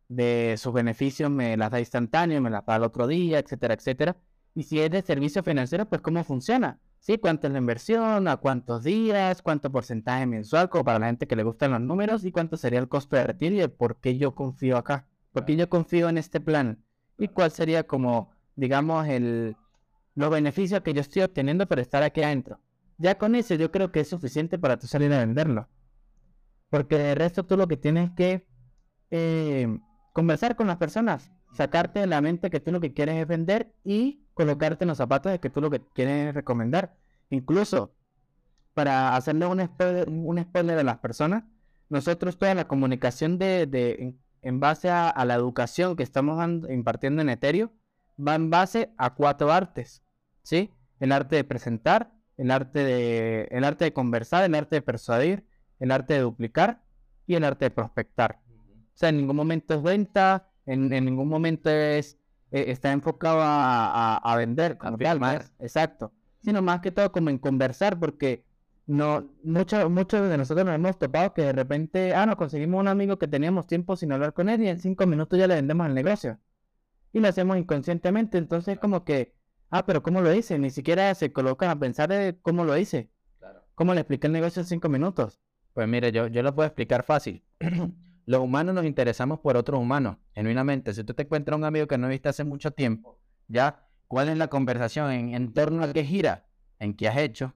de 0.08 0.56
sus 0.58 0.74
beneficios 0.74 1.30
me 1.32 1.58
las 1.58 1.72
da 1.72 1.80
instantáneo, 1.80 2.42
me 2.42 2.50
las 2.50 2.66
da 2.66 2.76
el 2.76 2.84
otro 2.84 3.08
día, 3.08 3.40
etcétera, 3.40 3.74
etcétera. 3.74 4.18
Y 4.56 4.64
si 4.64 4.80
es 4.80 4.92
de 4.92 5.02
servicio 5.02 5.44
financiero, 5.44 5.88
pues 5.88 6.02
cómo 6.02 6.24
funciona. 6.24 6.80
¿Sí? 7.00 7.18
¿Cuánto 7.18 7.48
es 7.48 7.54
la 7.54 7.60
inversión? 7.60 8.30
¿A 8.30 8.38
cuántos 8.38 8.84
días? 8.84 9.42
¿Cuánto 9.42 9.70
porcentaje 9.70 10.26
mensual? 10.26 10.70
Como 10.70 10.86
para 10.86 11.00
la 11.00 11.08
gente 11.08 11.28
que 11.28 11.36
le 11.36 11.44
gustan 11.44 11.72
los 11.72 11.82
números. 11.82 12.24
¿Y 12.24 12.32
cuánto 12.32 12.56
sería 12.56 12.80
el 12.80 12.88
costo 12.88 13.18
de 13.18 13.26
retiro? 13.26 13.62
¿Y 13.62 13.68
por 13.68 13.98
qué 13.98 14.18
yo 14.18 14.34
confío 14.36 14.78
acá? 14.78 15.06
¿Por 15.34 15.44
qué 15.44 15.58
yo 15.58 15.68
confío 15.68 16.08
en 16.08 16.18
este 16.18 16.40
plan? 16.40 16.82
¿Y 17.18 17.28
cuál 17.28 17.52
sería 17.52 17.84
como, 17.84 18.32
digamos, 18.56 19.06
el, 19.08 19.58
los 20.16 20.30
beneficios 20.30 20.82
que 20.82 20.94
yo 20.94 21.02
estoy 21.02 21.24
obteniendo 21.24 21.68
por 21.68 21.80
estar 21.80 22.04
aquí 22.04 22.22
adentro? 22.24 22.60
Ya 22.98 23.18
con 23.18 23.36
eso 23.36 23.56
yo 23.56 23.72
creo 23.72 23.92
que 23.92 24.02
es 24.02 24.10
suficiente 24.10 24.58
para 24.58 24.78
tú 24.78 24.88
salir 24.88 25.12
a 25.14 25.20
venderlo. 25.20 25.68
Porque 26.70 26.98
de 26.98 27.16
resto 27.16 27.46
tú 27.46 27.58
lo 27.58 27.68
que 27.68 27.78
tienes 27.78 28.12
que 28.12 28.48
eh, 29.12 29.80
conversar 30.14 30.56
con 30.56 30.68
las 30.68 30.78
personas, 30.78 31.32
sacarte 31.54 32.00
de 32.00 32.08
la 32.08 32.22
mente 32.22 32.50
que 32.50 32.60
tú 32.60 32.72
lo 32.72 32.80
que 32.80 32.94
quieres 32.94 33.16
es 33.16 33.28
vender 33.28 33.74
y 33.84 34.26
colocarte 34.34 34.84
en 34.84 34.90
los 34.90 34.98
zapatos 34.98 35.32
de 35.32 35.40
que 35.40 35.50
tú 35.50 35.62
lo 35.62 35.70
que 35.70 35.82
quieres 35.94 36.34
recomendar. 36.34 36.96
Incluso 37.30 37.96
para 38.74 39.16
hacerle 39.16 39.46
un 39.46 39.64
spoiler, 39.64 40.10
un 40.10 40.42
spoiler 40.42 40.84
las 40.84 40.98
personas, 40.98 41.44
nosotros 41.90 42.38
toda 42.38 42.56
la 42.56 42.68
comunicación 42.68 43.38
de, 43.38 44.16
en, 44.42 44.60
base 44.60 44.90
a, 44.90 45.14
la 45.26 45.36
educación 45.36 45.96
que 45.96 46.04
estamos 46.04 46.44
impartiendo 46.70 47.22
en 47.22 47.30
Ethereum 47.30 47.70
va 48.18 48.36
en 48.36 48.50
base 48.50 48.94
a 48.98 49.14
cuatro 49.14 49.52
artes, 49.52 50.04
¿sí? 50.42 50.72
El 51.00 51.12
arte 51.12 51.36
de 51.36 51.44
presentar, 51.44 52.12
el 52.38 52.52
arte 52.52 52.84
de, 52.84 53.48
el 53.52 53.64
arte 53.64 53.86
de 53.86 53.94
conversar, 53.94 54.44
el 54.44 54.56
arte 54.56 54.78
de 54.78 54.82
persuadir, 54.82 55.46
el 55.80 55.92
arte 55.92 56.16
de 56.16 56.22
duplicar 56.22 56.84
y 57.28 57.36
el 57.36 57.44
arte 57.44 57.66
de 57.66 57.72
prospectar. 57.72 58.40
O 58.94 58.98
sea, 58.98 59.10
en 59.10 59.18
ningún 59.18 59.36
momento 59.36 59.74
es 59.74 59.82
venta, 59.82 60.50
en, 60.66 60.90
ningún 60.90 61.28
momento 61.28 61.70
es 61.70 62.18
eh, 62.52 62.66
está 62.68 62.92
enfocado 62.92 63.40
a, 63.42 64.36
vender, 64.38 64.78
como 64.78 64.98
más. 65.20 65.52
exacto. 65.60 66.14
Sino 66.42 66.62
más 66.62 66.82
que 66.82 66.92
todo 66.92 67.12
como 67.12 67.30
en 67.30 67.38
conversar, 67.38 68.00
porque 68.00 68.46
no 68.86 69.30
muchos 69.44 69.90
muchos 69.90 70.30
de 70.30 70.38
nosotros 70.38 70.66
nos 70.66 70.76
hemos 70.76 71.00
topado 71.00 71.34
que 71.34 71.44
de 71.44 71.54
repente, 71.54 72.14
ah, 72.14 72.26
nos 72.26 72.36
conseguimos 72.36 72.82
un 72.82 72.90
amigo 72.90 73.18
que 73.18 73.28
teníamos 73.28 73.66
tiempo 73.66 73.96
sin 73.96 74.12
hablar 74.12 74.34
con 74.34 74.50
él 74.50 74.62
y 74.62 74.68
en 74.68 74.80
cinco 74.80 75.08
minutos 75.08 75.40
ya 75.40 75.48
le 75.48 75.56
vendemos 75.56 75.88
el 75.88 75.94
negocio. 75.94 76.40
Y 77.14 77.20
lo 77.20 77.28
hacemos 77.28 77.58
inconscientemente, 77.58 78.38
entonces 78.38 78.80
como 78.80 79.04
que, 79.06 79.34
ah, 79.74 79.86
pero 79.86 80.04
¿cómo 80.04 80.22
lo 80.22 80.34
hice? 80.34 80.60
Ni 80.60 80.70
siquiera 80.70 81.14
se 81.16 81.34
colocan 81.34 81.70
a 81.70 81.80
pensar 81.80 82.10
de 82.10 82.38
cómo 82.42 82.64
lo 82.64 82.78
hice. 82.78 83.10
¿Cómo 83.76 83.94
le 83.96 84.02
expliqué 84.02 84.28
el 84.28 84.34
negocio 84.34 84.62
en 84.62 84.68
cinco 84.68 84.88
minutos? 84.88 85.42
Pues 85.74 85.88
mire, 85.88 86.12
yo, 86.12 86.28
yo 86.28 86.44
lo 86.44 86.54
puedo 86.54 86.68
explicar 86.68 87.04
fácil. 87.04 87.44
Los 88.26 88.40
humanos 88.40 88.76
nos 88.76 88.86
interesamos 88.86 89.40
por 89.40 89.58
otros 89.58 89.82
humanos, 89.82 90.18
genuinamente. 90.36 90.94
Si 90.94 91.04
tú 91.04 91.14
te 91.16 91.24
encuentras 91.24 91.58
un 91.58 91.66
amigo 91.66 91.88
que 91.88 91.98
no 91.98 92.08
viste 92.08 92.30
hace 92.30 92.44
mucho 92.44 92.72
tiempo, 92.72 93.20
¿ya? 93.48 93.88
¿Cuál 94.08 94.30
es 94.30 94.38
la 94.38 94.48
conversación? 94.48 95.12
¿En, 95.12 95.54
torno 95.54 95.84
a 95.84 95.92
qué 95.92 96.06
gira? 96.06 96.46
¿En 96.80 96.94
qué 96.94 97.08
has 97.08 97.18
hecho? 97.18 97.56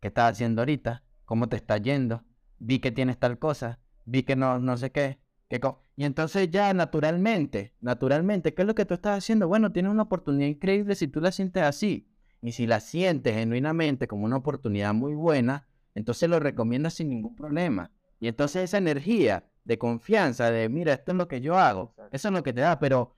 ¿Qué 0.00 0.08
estás 0.08 0.32
haciendo 0.32 0.62
ahorita? 0.62 1.02
¿Cómo 1.24 1.48
te 1.48 1.56
está 1.56 1.76
yendo? 1.76 2.22
Vi 2.58 2.78
que 2.78 2.92
tienes 2.92 3.18
tal 3.18 3.38
cosa. 3.38 3.80
Vi 4.04 4.22
que 4.22 4.36
no, 4.36 4.60
no 4.60 4.76
sé 4.76 4.92
qué. 4.92 5.18
Y 5.96 6.04
entonces 6.04 6.50
ya 6.50 6.74
naturalmente, 6.74 7.74
naturalmente, 7.80 8.52
¿qué 8.52 8.62
es 8.62 8.68
lo 8.68 8.74
que 8.74 8.84
tú 8.84 8.94
estás 8.94 9.18
haciendo? 9.18 9.48
Bueno, 9.48 9.72
tienes 9.72 9.90
una 9.90 10.02
oportunidad 10.02 10.48
increíble 10.48 10.94
si 10.94 11.08
tú 11.08 11.20
la 11.20 11.32
sientes 11.32 11.62
así. 11.62 12.06
Y 12.42 12.52
si 12.52 12.66
la 12.66 12.80
sientes 12.80 13.34
genuinamente 13.34 14.06
como 14.06 14.26
una 14.26 14.36
oportunidad 14.36 14.94
muy 14.94 15.14
buena, 15.14 15.66
entonces 15.94 16.28
lo 16.28 16.38
recomiendas 16.38 16.94
sin 16.94 17.08
ningún 17.08 17.34
problema. 17.34 17.90
Y 18.20 18.28
entonces 18.28 18.64
esa 18.64 18.78
energía 18.78 19.48
de 19.64 19.78
confianza, 19.78 20.50
de 20.50 20.68
mira, 20.68 20.92
esto 20.92 21.12
es 21.12 21.18
lo 21.18 21.28
que 21.28 21.40
yo 21.40 21.58
hago, 21.58 21.94
eso 22.12 22.28
es 22.28 22.34
lo 22.34 22.42
que 22.42 22.52
te 22.52 22.60
da, 22.60 22.78
pero 22.78 23.16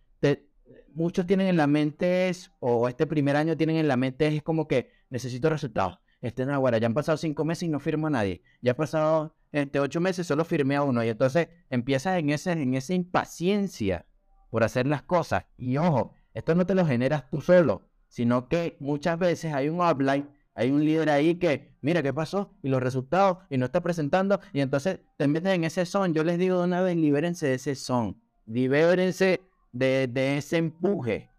muchos 0.92 1.26
tienen 1.26 1.48
en 1.48 1.56
la 1.56 1.66
mente, 1.66 2.30
o 2.60 2.88
este 2.88 3.06
primer 3.06 3.36
año 3.36 3.56
tienen 3.56 3.76
en 3.76 3.88
la 3.88 3.96
mente, 3.96 4.26
es 4.26 4.42
como 4.42 4.66
que 4.66 4.90
necesito 5.10 5.50
resultados. 5.50 5.98
Este 6.20 6.44
no, 6.44 6.68
ya 6.76 6.86
han 6.86 6.94
pasado 6.94 7.16
cinco 7.16 7.44
meses 7.44 7.64
y 7.64 7.68
no 7.68 7.80
firmo 7.80 8.10
nadie. 8.10 8.42
Ya 8.60 8.72
han 8.72 8.76
pasado 8.76 9.34
este, 9.52 9.80
ocho 9.80 10.00
meses, 10.00 10.26
solo 10.26 10.44
firmé 10.44 10.76
a 10.76 10.82
uno. 10.82 11.02
Y 11.02 11.08
entonces 11.08 11.48
empiezas 11.70 12.18
en, 12.18 12.30
ese, 12.30 12.52
en 12.52 12.74
esa 12.74 12.94
impaciencia 12.94 14.06
por 14.50 14.64
hacer 14.64 14.86
las 14.86 15.02
cosas. 15.02 15.44
Y 15.56 15.76
ojo, 15.76 16.14
esto 16.34 16.54
no 16.54 16.66
te 16.66 16.74
lo 16.74 16.84
generas 16.86 17.30
tú 17.30 17.40
solo, 17.40 17.88
sino 18.08 18.48
que 18.48 18.76
muchas 18.80 19.18
veces 19.18 19.54
hay 19.54 19.68
un 19.68 19.80
upline 19.80 20.28
hay 20.54 20.70
un 20.70 20.84
líder 20.84 21.08
ahí 21.08 21.36
que, 21.36 21.74
mira 21.80 22.02
qué 22.02 22.12
pasó 22.12 22.52
y 22.62 22.68
los 22.68 22.82
resultados 22.82 23.38
y 23.48 23.56
no 23.56 23.64
está 23.64 23.80
presentando 23.80 24.40
y 24.52 24.60
entonces 24.60 25.00
te 25.16 25.28
metes 25.28 25.54
en 25.54 25.64
ese 25.64 25.86
son. 25.86 26.12
Yo 26.12 26.24
les 26.24 26.38
digo 26.38 26.58
de 26.58 26.64
una 26.64 26.82
vez, 26.82 26.96
libérense 26.96 27.46
de 27.46 27.54
ese 27.54 27.74
son, 27.74 28.20
libérense 28.46 29.40
de 29.72 30.36
ese 30.36 30.56
empuje. 30.58 31.30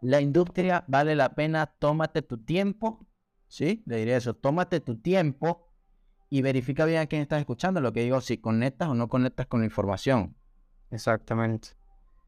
La 0.00 0.20
industria 0.20 0.84
vale 0.86 1.16
la 1.16 1.34
pena, 1.34 1.66
tómate 1.66 2.22
tu 2.22 2.38
tiempo, 2.38 3.06
¿sí? 3.56 3.82
Le 3.86 3.96
diré 3.96 4.16
eso, 4.16 4.34
tómate 4.34 4.80
tu 4.80 4.98
tiempo 4.98 5.66
y 6.28 6.42
verifica 6.42 6.84
bien 6.84 7.00
a 7.00 7.06
quién 7.06 7.22
estás 7.22 7.40
escuchando, 7.40 7.80
lo 7.80 7.94
que 7.94 8.02
digo, 8.02 8.20
si 8.20 8.36
conectas 8.36 8.88
o 8.90 8.94
no 8.94 9.08
conectas 9.08 9.46
con 9.46 9.60
la 9.60 9.66
información. 9.66 10.36
Exactamente. 10.90 11.70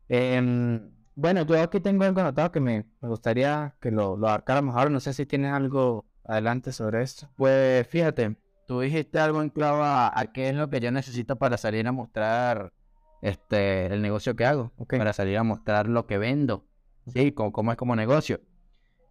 Em, 0.09 0.91
bueno, 1.15 1.45
yo 1.45 1.61
aquí 1.61 1.81
tengo 1.81 2.05
algo 2.05 2.21
anotado 2.21 2.51
que 2.51 2.61
me, 2.61 2.87
gustaría 3.03 3.77
que 3.79 3.91
lo, 3.91 4.17
lo 4.17 4.29
abarcáramos 4.29 4.75
ahora. 4.75 4.89
No 4.89 5.01
sé 5.01 5.13
si 5.13 5.27
tienes 5.27 5.53
algo 5.53 6.07
adelante 6.25 6.73
sobre 6.73 7.03
esto. 7.03 7.29
Pues 7.37 7.87
fíjate, 7.89 8.37
tú 8.67 8.81
dijiste 8.81 9.19
algo 9.19 9.43
en 9.43 9.51
clave 9.51 9.83
a, 9.85 10.31
qué 10.33 10.49
es 10.49 10.55
lo 10.55 10.71
que 10.71 10.81
yo 10.81 10.91
necesito 10.91 11.37
para 11.37 11.59
salir 11.59 11.87
a 11.87 11.93
mostrar 11.93 12.73
este 13.21 13.87
el 13.87 14.01
negocio 14.01 14.35
que 14.35 14.47
hago, 14.47 14.73
para 14.89 15.13
salir 15.13 15.37
a 15.37 15.43
mostrar 15.43 15.89
lo 15.89 16.07
que 16.07 16.17
vendo, 16.17 16.65
sí, 17.07 17.33
cómo, 17.33 17.73
es 17.73 17.77
como 17.77 17.97
negocio. 17.97 18.41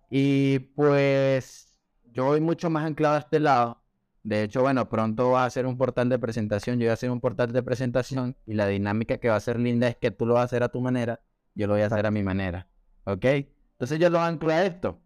Y 0.10 0.60
pues 0.60 1.77
yo 2.17 2.25
voy 2.25 2.41
mucho 2.41 2.71
más 2.71 2.84
anclado 2.84 3.15
a 3.15 3.19
este 3.19 3.39
lado. 3.39 3.84
De 4.23 4.41
hecho, 4.41 4.62
bueno, 4.62 4.89
pronto 4.89 5.30
va 5.32 5.45
a 5.45 5.49
ser 5.51 5.67
un 5.67 5.77
portal 5.77 6.10
de 6.10 6.17
presentación, 6.17 6.80
yo 6.80 6.86
voy 6.86 6.89
a 6.89 6.93
hacer 6.93 7.12
un 7.12 7.21
portal 7.21 7.53
de 7.53 7.62
presentación 7.62 8.36
y 8.47 8.56
la 8.56 8.65
dinámica 8.65 9.19
que 9.19 9.30
va 9.30 9.36
a 9.36 9.39
ser 9.39 9.60
linda 9.60 9.88
es 9.88 9.97
que 9.97 10.10
tú 10.10 10.25
lo 10.25 10.34
vas 10.34 10.41
a 10.41 10.45
hacer 10.45 10.63
a 10.63 10.69
tu 10.69 10.82
manera, 10.82 11.21
yo 11.53 11.67
lo 11.67 11.73
voy 11.73 11.84
a 11.84 11.86
hacer 11.86 12.08
a 12.08 12.12
mi 12.12 12.23
manera, 12.23 12.67
¿ok? 13.03 13.23
Entonces 13.23 13.99
yo 13.99 14.10
lo 14.10 14.19
anclo 14.19 14.51
a 14.51 14.65
esto. 14.65 14.99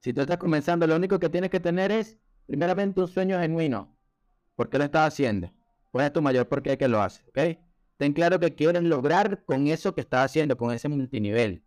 Si 0.00 0.12
tú 0.12 0.20
estás 0.20 0.36
comenzando, 0.36 0.84
lo 0.88 0.96
único 0.96 1.20
que 1.20 1.28
tienes 1.28 1.48
que 1.48 1.60
tener 1.60 1.92
es, 1.92 2.18
primeramente, 2.46 3.00
un 3.00 3.06
sueño 3.06 3.38
genuino. 3.38 3.96
¿Por 4.56 4.68
qué 4.68 4.78
lo 4.78 4.84
estás 4.84 5.12
haciendo? 5.14 5.48
¿Cuál 5.92 6.06
es 6.06 6.12
tu 6.12 6.22
mayor 6.22 6.48
por 6.48 6.60
qué 6.60 6.76
que 6.76 6.88
lo 6.88 7.00
haces? 7.00 7.24
¿Ok? 7.28 7.56
Ten 7.98 8.12
claro 8.12 8.40
que 8.40 8.52
quieres 8.52 8.82
lograr 8.82 9.44
con 9.44 9.68
eso 9.68 9.94
que 9.94 10.00
estás 10.00 10.24
haciendo, 10.24 10.56
con 10.56 10.72
ese 10.72 10.88
multinivel. 10.88 11.62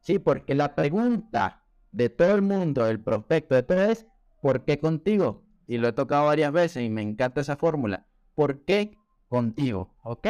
Sí, 0.00 0.18
porque 0.18 0.56
la 0.56 0.74
pregunta 0.74 1.62
de 1.92 2.08
todo 2.08 2.34
el 2.34 2.42
mundo, 2.42 2.86
el 2.86 3.00
prospecto 3.00 3.54
de 3.54 3.62
todo 3.62 3.82
es, 3.82 4.06
¿por 4.40 4.64
qué 4.64 4.78
contigo? 4.78 5.44
Y 5.66 5.78
lo 5.78 5.88
he 5.88 5.92
tocado 5.92 6.26
varias 6.26 6.52
veces 6.52 6.84
y 6.84 6.90
me 6.90 7.02
encanta 7.02 7.40
esa 7.40 7.56
fórmula. 7.56 8.06
¿Por 8.34 8.64
qué 8.64 8.96
contigo? 9.28 9.94
¿Ok? 10.02 10.26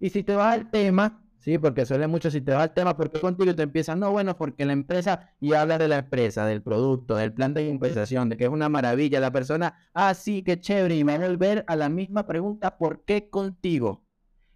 Y 0.00 0.10
si 0.10 0.22
te 0.22 0.34
vas 0.34 0.54
al 0.54 0.70
tema, 0.70 1.26
Sí, 1.46 1.58
porque 1.58 1.86
suele 1.86 2.08
mucho 2.08 2.28
si 2.28 2.40
te 2.40 2.52
va 2.52 2.64
el 2.64 2.70
tema, 2.72 2.96
porque 2.96 3.20
contigo 3.20 3.54
te 3.54 3.62
empiezas, 3.62 3.96
no, 3.96 4.10
bueno, 4.10 4.36
porque 4.36 4.64
la 4.64 4.72
empresa, 4.72 5.30
y 5.38 5.52
hablas 5.52 5.78
de 5.78 5.86
la 5.86 5.98
empresa, 5.98 6.44
del 6.44 6.60
producto, 6.60 7.14
del 7.14 7.32
plan 7.32 7.54
de 7.54 7.68
compensación, 7.68 8.28
de 8.28 8.36
que 8.36 8.44
es 8.46 8.50
una 8.50 8.68
maravilla, 8.68 9.20
la 9.20 9.30
persona, 9.30 9.78
ah, 9.94 10.12
sí, 10.14 10.42
qué 10.42 10.58
chévere, 10.58 10.96
y 10.96 11.04
me 11.04 11.16
va 11.16 11.24
a 11.24 11.28
volver 11.28 11.64
a 11.68 11.76
la 11.76 11.88
misma 11.88 12.26
pregunta, 12.26 12.76
¿por 12.78 13.04
qué 13.04 13.30
contigo? 13.30 14.04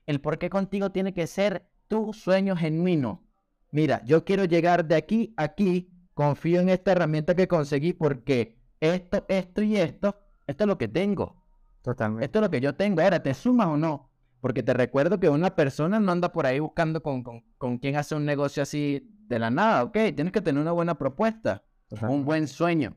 El 0.04 0.20
por 0.20 0.38
qué 0.38 0.50
contigo 0.50 0.90
tiene 0.90 1.14
que 1.14 1.28
ser 1.28 1.70
tu 1.86 2.12
sueño 2.12 2.56
genuino. 2.56 3.24
Mira, 3.70 4.02
yo 4.04 4.24
quiero 4.24 4.44
llegar 4.44 4.84
de 4.84 4.96
aquí 4.96 5.32
a 5.36 5.44
aquí, 5.44 5.92
confío 6.20 6.60
en 6.60 6.68
esta 6.68 6.92
herramienta 6.92 7.34
que 7.34 7.48
conseguí 7.48 7.94
porque 7.94 8.58
esto, 8.78 9.24
esto 9.26 9.62
y 9.62 9.78
esto, 9.78 10.14
esto 10.46 10.64
es 10.64 10.68
lo 10.68 10.76
que 10.76 10.86
tengo. 10.86 11.42
Totalmente. 11.80 12.26
Esto 12.26 12.40
es 12.40 12.42
lo 12.42 12.50
que 12.50 12.60
yo 12.60 12.74
tengo. 12.74 13.00
Ahora, 13.00 13.22
¿te 13.22 13.32
sumas 13.32 13.68
o 13.68 13.78
no? 13.78 14.10
Porque 14.42 14.62
te 14.62 14.74
recuerdo 14.74 15.18
que 15.18 15.30
una 15.30 15.56
persona 15.56 15.98
no 15.98 16.12
anda 16.12 16.30
por 16.30 16.44
ahí 16.44 16.58
buscando 16.58 17.02
con, 17.02 17.22
con, 17.56 17.78
quién 17.78 17.96
hace 17.96 18.14
un 18.14 18.26
negocio 18.26 18.62
así 18.62 19.10
de 19.28 19.38
la 19.38 19.50
nada, 19.50 19.82
¿ok? 19.84 19.96
Tienes 20.14 20.30
que 20.30 20.42
tener 20.42 20.60
una 20.60 20.72
buena 20.72 20.98
propuesta, 20.98 21.64
un 22.02 22.26
buen 22.26 22.48
sueño. 22.48 22.94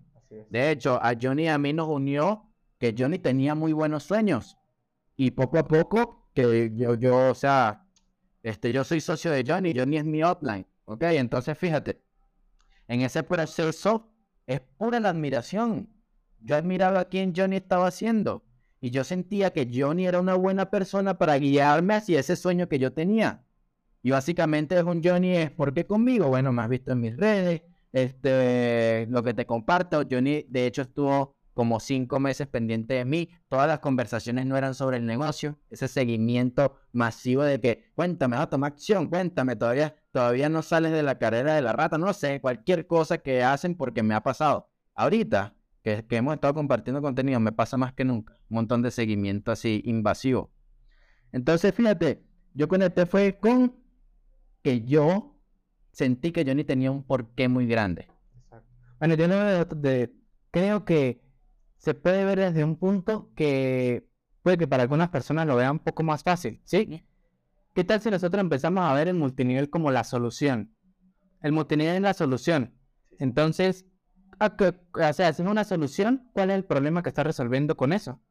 De 0.50 0.72
hecho, 0.72 1.00
a 1.02 1.14
Johnny 1.20 1.44
y 1.44 1.48
a 1.48 1.58
mí 1.58 1.72
nos 1.72 1.88
unió 1.88 2.52
que 2.78 2.94
Johnny 2.98 3.20
tenía 3.20 3.56
muy 3.56 3.72
buenos 3.72 4.04
sueños. 4.04 4.58
Y 5.16 5.32
poco 5.32 5.60
a 5.60 5.66
poco, 5.66 6.28
que 6.34 6.74
yo, 6.76 6.96
yo, 6.96 7.30
o 7.32 7.36
sea, 7.36 7.86
este, 8.42 8.74
yo 8.74 8.84
soy 8.84 9.00
socio 9.00 9.32
de 9.32 9.46
Johnny, 9.48 9.74
Johnny 9.74 9.96
es 9.96 10.04
mi 10.04 10.26
upline, 10.26 10.68
¿ok? 10.84 11.04
Entonces, 11.04 11.58
fíjate, 11.58 12.04
en 12.88 13.02
ese 13.02 13.24
proceso 13.24 14.12
es 14.48 14.62
pura 14.78 15.00
la 15.00 15.10
admiración. 15.10 15.90
Yo 16.40 16.56
admiraba 16.56 17.02
a 17.02 17.06
quién 17.06 17.34
Johnny 17.36 17.58
estaba 17.58 17.88
haciendo. 17.88 18.44
Y 18.82 18.92
yo 18.92 19.06
sentía 19.06 19.52
que 19.52 19.70
Johnny 19.74 20.06
era 20.06 20.20
una 20.20 20.36
buena 20.36 20.70
persona 20.70 21.18
para 21.18 21.38
guiarme 21.38 21.94
hacia 21.94 22.20
ese 22.20 22.36
sueño 22.36 22.68
que 22.68 22.80
yo 22.80 22.92
tenía. 22.92 23.46
Y 24.02 24.12
básicamente 24.12 24.78
es 24.78 24.84
un 24.84 25.02
Johnny 25.02 25.38
es, 25.38 25.52
¿por 25.52 25.74
qué 25.74 25.86
conmigo? 25.86 26.28
Bueno, 26.28 26.52
me 26.52 26.62
has 26.62 26.70
visto 26.70 26.92
en 26.92 27.00
mis 27.00 27.16
redes, 27.16 27.62
este, 27.94 29.08
lo 29.10 29.24
que 29.24 29.34
te 29.34 29.46
comparto. 29.46 30.04
Johnny, 30.10 30.46
de 30.50 30.66
hecho, 30.68 30.82
estuvo 30.82 31.38
como 31.54 31.80
cinco 31.80 32.20
meses 32.20 32.48
pendiente 32.48 32.96
de 32.96 33.06
mí. 33.06 33.30
Todas 33.48 33.68
las 33.68 33.80
conversaciones 33.80 34.46
no 34.46 34.58
eran 34.58 34.74
sobre 34.74 34.98
el 34.98 35.06
negocio. 35.06 35.58
Ese 35.70 35.88
seguimiento 35.88 36.76
masivo 36.92 37.44
de 37.44 37.62
que, 37.62 37.92
cuéntame, 37.96 38.36
va 38.36 38.44
a 38.44 38.50
tomar 38.50 38.74
acción, 38.74 39.08
cuéntame, 39.08 39.56
todavía, 39.56 39.96
todavía 40.14 40.48
no 40.48 40.62
sales 40.62 40.92
de 40.94 41.04
la 41.04 41.18
carrera 41.18 41.56
de 41.56 41.62
la 41.62 41.74
rata. 41.74 41.98
No 41.98 42.14
sé, 42.14 42.40
cualquier 42.40 42.88
cosa 42.88 43.18
que 43.18 43.44
hacen 43.44 43.76
porque 43.76 44.04
me 44.04 44.14
ha 44.14 44.22
pasado. 44.22 44.70
Ahorita, 44.96 45.56
que, 45.82 46.06
hemos 46.12 46.36
estado 46.36 46.54
compartiendo 46.54 47.02
contenido, 47.02 47.40
me 47.40 47.52
pasa 47.52 47.76
más 47.76 47.94
que 47.94 48.06
nunca. 48.06 48.34
Un 48.50 48.56
montón 48.56 48.84
de 48.84 48.92
seguimiento 48.92 49.52
así 49.52 49.82
invasivo. 49.86 50.52
Entonces, 51.32 51.74
fíjate, 51.74 52.24
yo 52.54 52.68
conecté 52.68 53.08
fue 53.08 53.40
con 53.40 53.76
que 54.62 54.82
yo 54.82 55.36
sentí 55.92 56.32
que 56.32 56.46
yo 56.46 56.54
ni 56.54 56.64
tenía 56.64 56.92
un 56.92 57.04
porqué 57.04 57.50
muy 57.50 57.66
grande. 57.68 58.08
Bueno, 59.00 59.16
yo 59.16 59.28
no 59.28 59.66
de, 59.66 60.14
creo 60.52 60.86
que 60.86 61.22
se 61.78 61.96
puede 61.96 62.24
ver 62.24 62.40
desde 62.40 62.64
un 62.64 62.78
punto 62.78 63.32
que 63.36 64.08
puede 64.44 64.60
que 64.60 64.68
para 64.68 64.84
algunas 64.84 65.10
personas 65.10 65.48
lo 65.48 65.56
vean 65.56 65.72
un 65.72 65.80
poco 65.80 66.04
más 66.04 66.24
fácil, 66.24 66.62
¿sí? 66.64 67.04
¿Qué 67.74 67.84
tal 67.84 68.02
si 68.02 68.12
nosotros 68.12 68.40
empezamos 68.40 68.84
a 68.84 68.94
ver 68.94 69.08
el 69.08 69.16
multinivel 69.16 69.70
como 69.70 69.90
la 69.90 70.04
solución? 70.04 70.76
El 71.42 71.54
multinivel 71.54 71.96
es 71.96 72.02
la 72.02 72.14
solución. 72.14 72.76
Entonces, 73.18 73.86
o 74.40 75.14
sea, 75.14 75.30
es 75.30 75.40
una 75.40 75.64
solución, 75.64 76.30
¿cuál 76.34 76.52
es 76.52 76.58
el 76.58 76.66
problema 76.66 77.02
que 77.02 77.10
está 77.10 77.24
resolviendo 77.24 77.76
con 77.76 77.92
eso? 77.92 78.22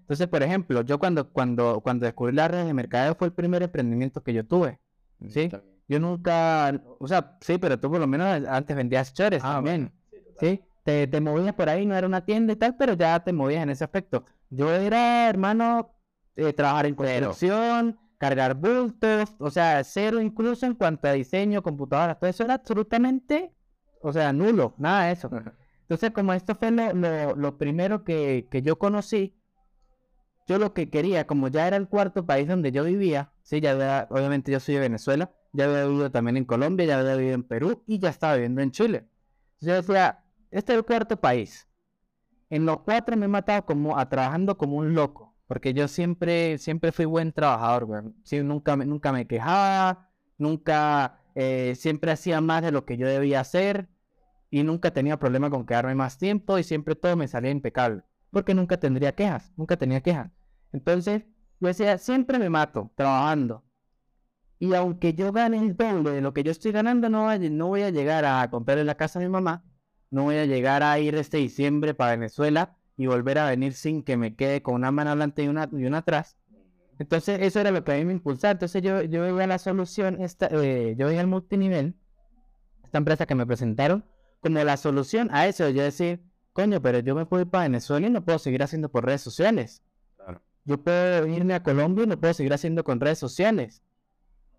Entonces, 0.00 0.26
por 0.26 0.42
ejemplo, 0.42 0.82
yo 0.82 0.98
cuando, 0.98 1.30
cuando, 1.30 1.80
cuando 1.82 2.04
descubrí 2.04 2.34
la 2.34 2.48
red 2.48 2.66
de 2.66 2.74
mercadeo 2.74 3.14
fue 3.14 3.28
el 3.28 3.32
primer 3.32 3.62
emprendimiento 3.62 4.24
que 4.24 4.32
yo 4.32 4.44
tuve, 4.44 4.80
mm, 5.20 5.28
¿sí? 5.28 5.50
Yo 5.86 6.00
nunca, 6.00 6.82
o 6.98 7.06
sea, 7.06 7.36
sí, 7.40 7.58
pero 7.58 7.78
tú 7.78 7.90
por 7.90 8.00
lo 8.00 8.08
menos 8.08 8.44
antes 8.48 8.76
vendías 8.76 9.14
chores 9.14 9.40
ah, 9.44 9.54
también, 9.54 9.92
sí, 10.40 10.60
Te, 10.82 11.06
te, 11.06 11.20
movías 11.20 11.54
por 11.54 11.68
ahí, 11.68 11.86
no 11.86 11.94
era 11.94 12.08
una 12.08 12.24
tienda 12.24 12.52
y 12.52 12.56
tal, 12.56 12.76
pero 12.76 12.94
ya 12.94 13.20
te 13.22 13.32
movías 13.32 13.62
en 13.62 13.70
ese 13.70 13.84
aspecto. 13.84 14.24
Yo 14.50 14.72
era, 14.72 15.28
hermano, 15.28 15.94
eh, 16.34 16.52
trabajar 16.52 16.86
en 16.86 16.94
construcción, 16.96 17.98
cargar 18.20 18.54
bultos, 18.54 19.34
o 19.40 19.50
sea, 19.50 19.82
cero 19.82 20.20
incluso 20.20 20.66
en 20.66 20.74
cuanto 20.74 21.08
a 21.08 21.12
diseño, 21.12 21.62
computadoras, 21.62 22.20
todo 22.20 22.30
eso 22.30 22.44
era 22.44 22.54
absolutamente 22.54 23.54
o 24.00 24.12
sea, 24.12 24.32
nulo, 24.32 24.74
nada 24.78 25.06
de 25.06 25.12
eso. 25.12 25.30
Entonces, 25.82 26.10
como 26.12 26.32
esto 26.32 26.54
fue 26.54 26.70
lo, 26.70 27.58
primero 27.58 28.04
que, 28.04 28.46
yo 28.64 28.78
conocí, 28.78 29.36
yo 30.46 30.58
lo 30.58 30.72
que 30.72 30.90
quería, 30.90 31.26
como 31.26 31.48
ya 31.48 31.66
era 31.66 31.76
el 31.76 31.88
cuarto 31.88 32.26
país 32.26 32.48
donde 32.48 32.72
yo 32.72 32.84
vivía, 32.84 33.32
sí, 33.42 33.60
ya 33.60 34.06
obviamente 34.10 34.50
yo 34.50 34.60
soy 34.60 34.74
de 34.74 34.80
Venezuela, 34.80 35.32
ya 35.52 35.64
había 35.64 35.84
vivido 35.86 36.10
también 36.10 36.36
en 36.36 36.44
Colombia, 36.44 36.86
ya 36.86 36.98
había 36.98 37.16
vivido 37.16 37.34
en 37.34 37.42
Perú 37.44 37.82
y 37.86 37.98
ya 37.98 38.08
estaba 38.08 38.34
viviendo 38.34 38.62
en 38.62 38.70
Chile. 38.70 39.08
Yo 39.60 39.74
decía, 39.74 40.24
este 40.50 40.72
es 40.72 40.78
el 40.78 40.84
cuarto 40.84 41.20
país. 41.20 41.68
En 42.48 42.66
los 42.66 42.80
cuatro 42.80 43.16
me 43.16 43.26
he 43.26 43.28
matado 43.28 43.64
como 43.66 43.96
a 43.98 44.08
trabajando 44.08 44.56
como 44.56 44.76
un 44.76 44.94
loco, 44.94 45.29
porque 45.50 45.74
yo 45.74 45.88
siempre, 45.88 46.58
siempre 46.58 46.92
fui 46.92 47.06
buen 47.06 47.32
trabajador, 47.32 47.84
güey. 47.84 48.02
Sí, 48.22 48.40
nunca, 48.40 48.76
nunca 48.76 49.10
me 49.10 49.26
quejaba, 49.26 50.08
nunca 50.38 51.18
eh, 51.34 51.74
siempre 51.74 52.12
hacía 52.12 52.40
más 52.40 52.62
de 52.62 52.70
lo 52.70 52.84
que 52.84 52.96
yo 52.96 53.08
debía 53.08 53.40
hacer 53.40 53.88
y 54.48 54.62
nunca 54.62 54.92
tenía 54.92 55.18
problema 55.18 55.50
con 55.50 55.66
quedarme 55.66 55.96
más 55.96 56.18
tiempo 56.18 56.56
y 56.56 56.62
siempre 56.62 56.94
todo 56.94 57.16
me 57.16 57.26
salía 57.26 57.50
impecable, 57.50 58.04
porque 58.30 58.54
nunca 58.54 58.78
tendría 58.78 59.16
quejas, 59.16 59.52
nunca 59.56 59.76
tenía 59.76 60.00
quejas. 60.00 60.30
Entonces, 60.72 61.24
yo 61.58 61.66
decía, 61.66 61.98
siempre 61.98 62.38
me 62.38 62.48
mato 62.48 62.92
trabajando. 62.94 63.64
Y 64.60 64.74
aunque 64.74 65.14
yo 65.14 65.32
gane 65.32 65.58
el 65.58 65.76
doble 65.76 66.12
de 66.12 66.20
lo 66.20 66.32
que 66.32 66.44
yo 66.44 66.52
estoy 66.52 66.70
ganando, 66.70 67.08
no, 67.08 67.36
no 67.36 67.66
voy 67.66 67.82
a 67.82 67.90
llegar 67.90 68.24
a 68.24 68.48
comprarle 68.50 68.84
la 68.84 68.96
casa 68.96 69.18
a 69.18 69.22
mi 69.22 69.28
mamá, 69.28 69.64
no 70.10 70.22
voy 70.22 70.36
a 70.36 70.46
llegar 70.46 70.84
a 70.84 70.96
ir 71.00 71.16
este 71.16 71.38
diciembre 71.38 71.92
para 71.92 72.12
Venezuela 72.12 72.76
y 73.00 73.06
volver 73.06 73.38
a 73.38 73.48
venir 73.48 73.72
sin 73.72 74.02
que 74.02 74.18
me 74.18 74.36
quede 74.36 74.60
con 74.60 74.74
una 74.74 74.92
mano 74.92 75.08
adelante 75.08 75.42
y 75.42 75.48
una, 75.48 75.70
y 75.72 75.86
una 75.86 75.98
atrás. 75.98 76.36
Entonces, 76.98 77.40
eso 77.40 77.58
era 77.58 77.70
lo 77.70 77.82
que 77.82 77.92
a 77.92 77.96
mí 77.96 78.04
me 78.04 78.12
impulsaba. 78.12 78.52
Entonces, 78.52 78.82
yo, 78.82 79.00
yo 79.04 79.24
a 79.24 79.46
la 79.46 79.58
solución, 79.58 80.20
esta, 80.20 80.48
eh, 80.52 80.94
yo 80.98 81.06
veía 81.06 81.22
al 81.22 81.26
multinivel, 81.26 81.94
esta 82.84 82.98
empresa 82.98 83.24
que 83.24 83.34
me 83.34 83.46
presentaron, 83.46 84.04
como 84.40 84.62
la 84.62 84.76
solución 84.76 85.30
a 85.32 85.46
eso. 85.46 85.70
Yo 85.70 85.82
decir, 85.82 86.20
coño, 86.52 86.82
pero 86.82 86.98
yo 86.98 87.14
me 87.14 87.24
puedo 87.24 87.44
ir 87.44 87.48
para 87.48 87.64
Venezuela 87.64 88.06
y 88.06 88.10
no 88.10 88.22
puedo 88.22 88.38
seguir 88.38 88.62
haciendo 88.62 88.90
por 88.90 89.06
redes 89.06 89.22
sociales. 89.22 89.82
Yo 90.66 90.76
puedo 90.76 91.26
irme 91.26 91.54
a 91.54 91.62
Colombia 91.62 92.04
y 92.04 92.06
no 92.06 92.20
puedo 92.20 92.34
seguir 92.34 92.52
haciendo 92.52 92.84
con 92.84 93.00
redes 93.00 93.18
sociales. 93.18 93.82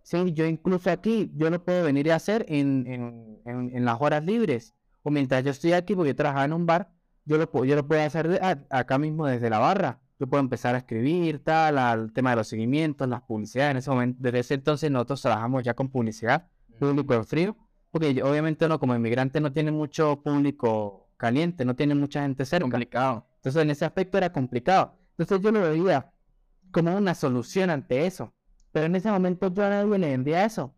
Sí, 0.01 0.34
yo 0.34 0.47
incluso 0.47 0.89
aquí, 0.89 1.32
yo 1.36 1.51
lo 1.51 1.63
puedo 1.63 1.84
venir 1.84 2.11
a 2.11 2.16
hacer 2.16 2.43
en, 2.49 2.88
en, 2.88 3.72
en, 3.72 3.86
las 3.86 4.01
horas 4.01 4.26
libres. 4.26 4.74
O 5.03 5.11
mientras 5.11 5.43
yo 5.43 5.51
estoy 5.51 5.74
aquí, 5.74 5.93
porque 5.93 6.09
yo 6.09 6.16
trabajaba 6.16 6.45
en 6.45 6.53
un 6.53 6.66
bar, 6.66 6.91
yo 7.26 7.38
lo, 7.38 7.65
yo 7.65 7.76
lo 7.76 7.88
puedo 7.88 8.01
hacer 8.01 8.39
acá 8.69 8.97
mismo 8.97 9.26
desde 9.26 9.49
la 9.49 9.59
barra 9.59 9.99
yo 10.22 10.28
puedo 10.28 10.41
empezar 10.41 10.76
a 10.76 10.78
escribir, 10.78 11.43
tal, 11.43 11.80
al 11.80 12.13
tema 12.13 12.30
de 12.30 12.36
los 12.36 12.47
seguimientos, 12.47 13.09
las 13.09 13.24
publicidades. 13.24 13.72
En 13.72 13.78
ese 13.78 13.89
momento, 13.89 14.19
desde 14.22 14.38
ese 14.38 14.53
entonces 14.53 14.91
nosotros 14.91 15.19
trabajamos 15.19 15.63
ya 15.63 15.74
con 15.74 15.89
publicidad, 15.89 16.47
público 16.78 17.15
en 17.15 17.26
frío, 17.26 17.57
porque 17.89 18.22
obviamente 18.22 18.67
uno 18.67 18.80
como 18.80 18.93
inmigrante 18.93 19.41
no 19.41 19.51
tiene 19.51 19.72
mucho 19.72 20.22
público 20.22 21.09
caliente, 21.17 21.65
no 21.65 21.76
tiene 21.76 21.95
mucha 21.95 22.22
gente 22.22 22.45
cerca. 22.45 22.65
Complicado. 22.65 23.26
Entonces, 23.38 23.63
en 23.63 23.72
ese 23.72 23.84
aspecto 23.84 24.19
era 24.19 24.32
complicado. 24.32 24.95
Entonces, 25.17 25.43
yo 25.43 25.51
lo 25.51 25.61
veía 25.61 26.11
como 26.72 26.95
una 26.95 27.15
solución 27.15 27.72
ante 27.72 28.05
eso. 28.05 28.32
Pero 28.72 28.86
en 28.86 28.95
ese 28.95 29.09
momento 29.09 29.51
yo 29.51 29.65
a 29.65 29.69
nadie 29.69 29.97
le 29.97 30.11
vendía 30.11 30.45
eso. 30.45 30.76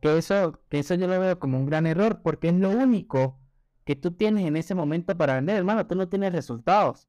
Que 0.00 0.16
eso, 0.18 0.60
que 0.68 0.78
eso 0.78 0.94
yo 0.94 1.08
lo 1.08 1.18
veo 1.18 1.40
como 1.40 1.58
un 1.58 1.66
gran 1.66 1.84
error, 1.84 2.20
porque 2.22 2.50
es 2.50 2.54
lo 2.54 2.70
único 2.70 3.40
que 3.88 3.96
tú 3.96 4.12
tienes 4.12 4.44
en 4.46 4.54
ese 4.58 4.74
momento 4.74 5.16
para 5.16 5.36
vender, 5.36 5.56
hermano. 5.56 5.86
Tú 5.86 5.94
no 5.94 6.06
tienes 6.10 6.30
resultados. 6.30 7.08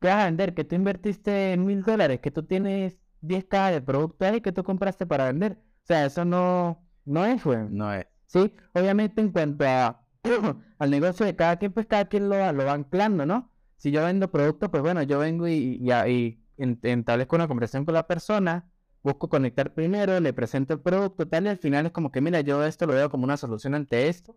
¿Qué 0.00 0.06
vas 0.06 0.22
a 0.22 0.24
vender? 0.26 0.54
Que 0.54 0.62
tú 0.64 0.76
invertiste 0.76 1.56
mil 1.56 1.82
dólares, 1.82 2.20
que 2.20 2.30
tú 2.30 2.44
tienes 2.44 2.98
10 3.20 3.46
cajas 3.46 3.72
de 3.72 3.82
producto 3.82 4.24
ahí 4.24 4.40
que 4.40 4.52
tú 4.52 4.62
compraste 4.62 5.06
para 5.06 5.24
vender. 5.26 5.58
O 5.82 5.86
sea, 5.86 6.06
eso 6.06 6.24
no, 6.24 6.86
no 7.04 7.26
es, 7.26 7.42
güey. 7.42 7.66
No 7.70 7.92
es. 7.92 8.06
Sí, 8.26 8.54
obviamente 8.74 9.20
en 9.20 9.32
cuanto 9.32 9.64
a, 9.66 10.06
al 10.78 10.90
negocio 10.90 11.26
de 11.26 11.34
cada 11.34 11.56
quien, 11.56 11.72
pues 11.72 11.86
cada 11.86 12.04
quien 12.04 12.28
lo, 12.28 12.52
lo 12.52 12.64
va 12.64 12.74
anclando, 12.74 13.26
¿no? 13.26 13.50
Si 13.76 13.90
yo 13.90 14.04
vendo 14.04 14.30
productos, 14.30 14.68
pues 14.70 14.82
bueno, 14.84 15.02
yo 15.02 15.18
vengo 15.18 15.48
y, 15.48 15.80
y, 15.82 15.90
y 16.56 16.64
establezco 16.82 17.34
una 17.34 17.48
conversación 17.48 17.84
con 17.84 17.94
la 17.94 18.06
persona, 18.06 18.70
busco 19.02 19.28
conectar 19.28 19.74
primero, 19.74 20.20
le 20.20 20.32
presento 20.32 20.74
el 20.74 20.80
producto, 20.80 21.26
tal, 21.26 21.46
y 21.46 21.48
al 21.48 21.58
final 21.58 21.86
es 21.86 21.92
como 21.92 22.12
que, 22.12 22.20
mira, 22.20 22.40
yo 22.40 22.64
esto 22.64 22.86
lo 22.86 22.92
veo 22.94 23.10
como 23.10 23.24
una 23.24 23.36
solución 23.36 23.74
ante 23.74 24.08
esto. 24.08 24.36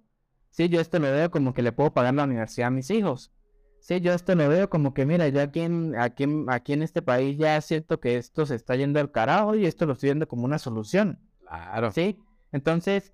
Sí, 0.53 0.69
yo 0.69 0.79
esto 0.79 0.99
lo 0.99 1.11
veo 1.11 1.31
como 1.31 1.55
que 1.55 1.63
le 1.63 1.71
puedo 1.71 1.95
pagar 1.95 2.13
la 2.13 2.25
universidad 2.25 2.67
a 2.67 2.71
mis 2.71 2.91
hijos. 2.91 3.31
Sí, 3.79 3.99
yo 4.01 4.13
esto 4.13 4.35
lo 4.35 4.47
veo 4.47 4.69
como 4.69 4.93
que, 4.93 5.03
mira, 5.03 5.27
yo 5.27 5.41
aquí 5.41 5.61
en, 5.61 5.95
aquí, 5.99 6.25
en, 6.25 6.45
aquí 6.47 6.73
en 6.73 6.83
este 6.83 7.01
país 7.01 7.39
ya 7.39 7.59
siento 7.59 7.99
que 7.99 8.17
esto 8.17 8.45
se 8.45 8.53
está 8.53 8.75
yendo 8.75 8.99
al 8.99 9.11
carajo 9.11 9.55
y 9.55 9.65
esto 9.65 9.87
lo 9.87 9.93
estoy 9.93 10.09
viendo 10.09 10.27
como 10.27 10.45
una 10.45 10.59
solución. 10.59 11.19
Claro. 11.39 11.91
Sí, 11.91 12.19
entonces 12.51 13.13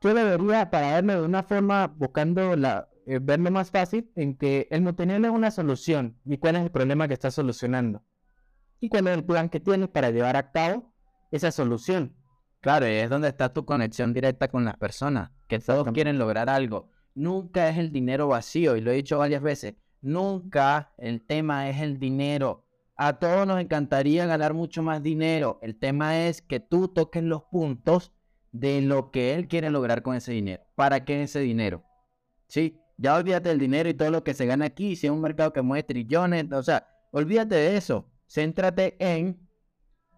yo 0.00 0.14
debería 0.14 0.70
para 0.70 0.92
verme 0.94 1.16
de 1.16 1.22
una 1.22 1.42
forma 1.42 1.88
buscando 1.88 2.54
la, 2.54 2.88
eh, 3.04 3.18
verme 3.20 3.50
más 3.50 3.72
fácil 3.72 4.08
en 4.14 4.36
que 4.36 4.68
el 4.70 4.84
no 4.84 4.94
tenerle 4.94 5.28
una 5.28 5.50
solución 5.50 6.20
y 6.24 6.38
cuál 6.38 6.54
es 6.54 6.62
el 6.62 6.70
problema 6.70 7.08
que 7.08 7.14
está 7.14 7.32
solucionando 7.32 8.04
y 8.78 8.88
cuál 8.90 9.08
es 9.08 9.14
el 9.14 9.24
plan 9.24 9.48
que 9.48 9.58
tienes 9.58 9.88
para 9.88 10.10
llevar 10.10 10.36
a 10.36 10.52
cabo 10.52 10.94
esa 11.32 11.50
solución. 11.50 12.14
Claro, 12.60 12.86
y 12.86 12.92
es 12.92 13.08
donde 13.08 13.28
está 13.28 13.52
tu 13.52 13.64
conexión 13.64 14.12
directa 14.12 14.48
con 14.48 14.64
las 14.64 14.76
personas, 14.76 15.30
que 15.48 15.58
todos 15.58 15.88
quieren 15.92 16.18
lograr 16.18 16.50
algo. 16.50 16.90
Nunca 17.14 17.68
es 17.70 17.78
el 17.78 17.90
dinero 17.90 18.28
vacío, 18.28 18.76
y 18.76 18.82
lo 18.82 18.90
he 18.90 18.96
dicho 18.96 19.18
varias 19.18 19.42
veces, 19.42 19.74
nunca 20.02 20.92
el 20.98 21.22
tema 21.22 21.70
es 21.70 21.80
el 21.80 21.98
dinero. 21.98 22.66
A 22.96 23.18
todos 23.18 23.46
nos 23.46 23.60
encantaría 23.60 24.26
ganar 24.26 24.52
mucho 24.52 24.82
más 24.82 25.02
dinero. 25.02 25.58
El 25.62 25.78
tema 25.78 26.26
es 26.26 26.42
que 26.42 26.60
tú 26.60 26.88
toques 26.88 27.22
los 27.22 27.44
puntos 27.44 28.12
de 28.52 28.82
lo 28.82 29.10
que 29.10 29.34
él 29.34 29.48
quiere 29.48 29.70
lograr 29.70 30.02
con 30.02 30.14
ese 30.16 30.32
dinero. 30.32 30.62
¿Para 30.74 31.04
qué 31.06 31.22
ese 31.22 31.40
dinero? 31.40 31.82
Sí, 32.46 32.78
ya 32.98 33.16
olvídate 33.16 33.48
del 33.48 33.58
dinero 33.58 33.88
y 33.88 33.94
todo 33.94 34.10
lo 34.10 34.22
que 34.22 34.34
se 34.34 34.44
gana 34.44 34.66
aquí, 34.66 34.96
si 34.96 35.06
es 35.06 35.12
un 35.12 35.22
mercado 35.22 35.54
que 35.54 35.62
mueve 35.62 35.84
trillones, 35.84 36.52
o 36.52 36.62
sea, 36.62 36.86
olvídate 37.10 37.54
de 37.54 37.76
eso. 37.78 38.06
Céntrate 38.28 38.96
en 38.98 39.48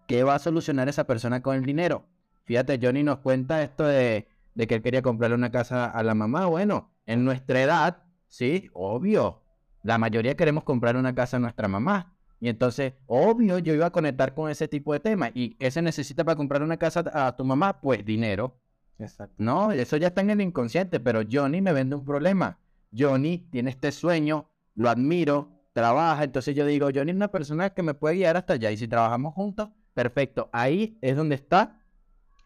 qué 0.05 0.23
va 0.23 0.35
a 0.35 0.39
solucionar 0.39 0.89
esa 0.89 1.07
persona 1.07 1.41
con 1.41 1.55
el 1.55 1.63
dinero. 1.63 2.09
Fíjate, 2.45 2.79
Johnny 2.81 3.03
nos 3.03 3.19
cuenta 3.19 3.63
esto 3.63 3.85
de, 3.85 4.27
de 4.55 4.67
que 4.67 4.75
él 4.75 4.81
quería 4.81 5.01
comprarle 5.01 5.35
una 5.35 5.51
casa 5.51 5.85
a 5.85 6.03
la 6.03 6.13
mamá. 6.13 6.45
Bueno, 6.47 6.91
en 7.05 7.23
nuestra 7.25 7.61
edad, 7.61 8.03
sí, 8.27 8.69
obvio. 8.73 9.41
La 9.83 9.97
mayoría 9.97 10.35
queremos 10.35 10.63
comprar 10.63 10.95
una 10.95 11.13
casa 11.13 11.37
a 11.37 11.39
nuestra 11.39 11.67
mamá. 11.67 12.15
Y 12.39 12.49
entonces, 12.49 12.93
obvio, 13.07 13.59
yo 13.59 13.73
iba 13.73 13.85
a 13.85 13.91
conectar 13.91 14.33
con 14.33 14.49
ese 14.49 14.67
tipo 14.67 14.91
de 14.93 14.99
temas. 14.99 15.31
¿Y 15.33 15.55
qué 15.55 15.71
se 15.71 15.81
necesita 15.81 16.23
para 16.23 16.35
comprar 16.35 16.61
una 16.61 16.77
casa 16.77 17.03
a 17.13 17.35
tu 17.35 17.45
mamá? 17.45 17.79
Pues 17.79 18.03
dinero. 18.05 18.59
Exacto. 18.99 19.35
No, 19.37 19.71
eso 19.71 19.97
ya 19.97 20.07
está 20.07 20.21
en 20.21 20.29
el 20.29 20.41
inconsciente, 20.41 20.99
pero 20.99 21.21
Johnny 21.29 21.61
me 21.61 21.73
vende 21.73 21.95
un 21.95 22.05
problema. 22.05 22.59
Johnny 22.95 23.47
tiene 23.49 23.69
este 23.71 23.91
sueño, 23.91 24.49
lo 24.75 24.89
admiro, 24.89 25.49
trabaja, 25.73 26.23
entonces 26.23 26.55
yo 26.55 26.65
digo, 26.65 26.89
Johnny 26.93 27.11
es 27.11 27.15
una 27.15 27.29
persona 27.29 27.71
que 27.71 27.81
me 27.81 27.93
puede 27.93 28.15
guiar 28.15 28.37
hasta 28.37 28.53
allá 28.53 28.71
y 28.71 28.77
si 28.77 28.87
trabajamos 28.87 29.33
juntos, 29.33 29.69
perfecto. 29.93 30.49
Ahí 30.53 30.97
es 31.01 31.15
donde 31.15 31.35
está 31.35 31.81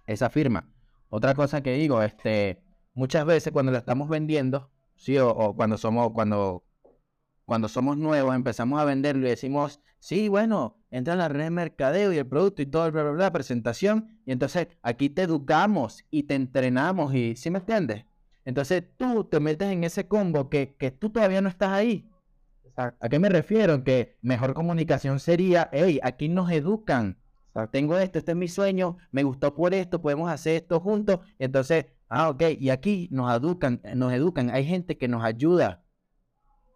esa 0.08 0.30
firma. 0.30 0.70
Otra 1.10 1.36
cosa 1.36 1.62
que 1.62 1.74
digo, 1.74 2.02
este, 2.02 2.64
muchas 2.94 3.26
veces 3.26 3.54
cuando 3.54 3.72
la 3.72 3.80
estamos 3.80 4.10
vendiendo, 4.10 4.72
sí, 4.96 5.18
o, 5.20 5.54
cuando 5.56 5.78
somos, 5.78 6.12
cuando 6.12 6.64
cuando 7.46 7.70
somos 7.70 7.96
nuevos, 7.98 8.36
empezamos 8.36 8.78
a 8.78 8.84
venderlo 8.84 9.26
y 9.26 9.30
decimos, 9.30 9.80
sí, 10.00 10.28
bueno, 10.28 10.84
entra 10.92 11.14
en 11.14 11.20
la 11.20 11.30
red 11.30 11.46
de 11.46 11.50
mercadeo 11.50 12.12
y 12.12 12.18
el 12.18 12.28
producto 12.28 12.62
y 12.62 12.66
todo, 12.66 12.92
bla, 12.92 13.04
bla, 13.04 13.12
bla, 13.14 13.32
presentación. 13.32 14.20
Y 14.26 14.34
entonces 14.34 14.68
aquí 14.82 15.10
te 15.10 15.22
educamos 15.22 16.04
y 16.12 16.24
te 16.24 16.36
entrenamos 16.36 17.16
y, 17.16 17.38
¿sí 17.38 17.50
me 17.50 17.60
entiendes? 17.60 18.04
Entonces 18.44 18.84
tú 18.98 19.24
te 19.24 19.40
metes 19.40 19.70
en 19.72 19.86
ese 19.86 20.10
combo 20.10 20.50
que, 20.50 20.76
que 20.76 20.92
tú 20.92 21.10
todavía 21.10 21.40
no 21.40 21.48
estás 21.48 21.70
ahí. 21.70 22.10
¿A 22.76 23.10
qué 23.10 23.18
me 23.18 23.30
refiero? 23.30 23.82
Que 23.84 24.18
mejor 24.22 24.54
comunicación 24.54 25.22
sería, 25.22 25.70
hey, 25.72 26.02
aquí 26.04 26.28
nos 26.28 26.52
educan. 26.52 27.18
Tengo 27.66 27.98
esto, 27.98 28.20
este 28.20 28.32
es 28.32 28.38
mi 28.38 28.48
sueño, 28.48 28.98
me 29.12 29.24
gustó 29.24 29.56
por 29.56 29.74
esto, 29.74 30.02
podemos 30.02 30.30
hacer 30.30 30.58
esto 30.58 30.80
juntos. 30.80 31.20
Entonces, 31.40 31.88
ah, 32.10 32.30
ok, 32.30 32.44
y 32.60 32.70
aquí 32.70 33.08
nos 33.12 33.36
educan, 33.36 33.82
nos 33.96 34.14
educan. 34.14 34.52
Hay 34.52 34.66
gente 34.66 34.98
que 34.98 35.08
nos 35.08 35.24
ayuda 35.24 35.84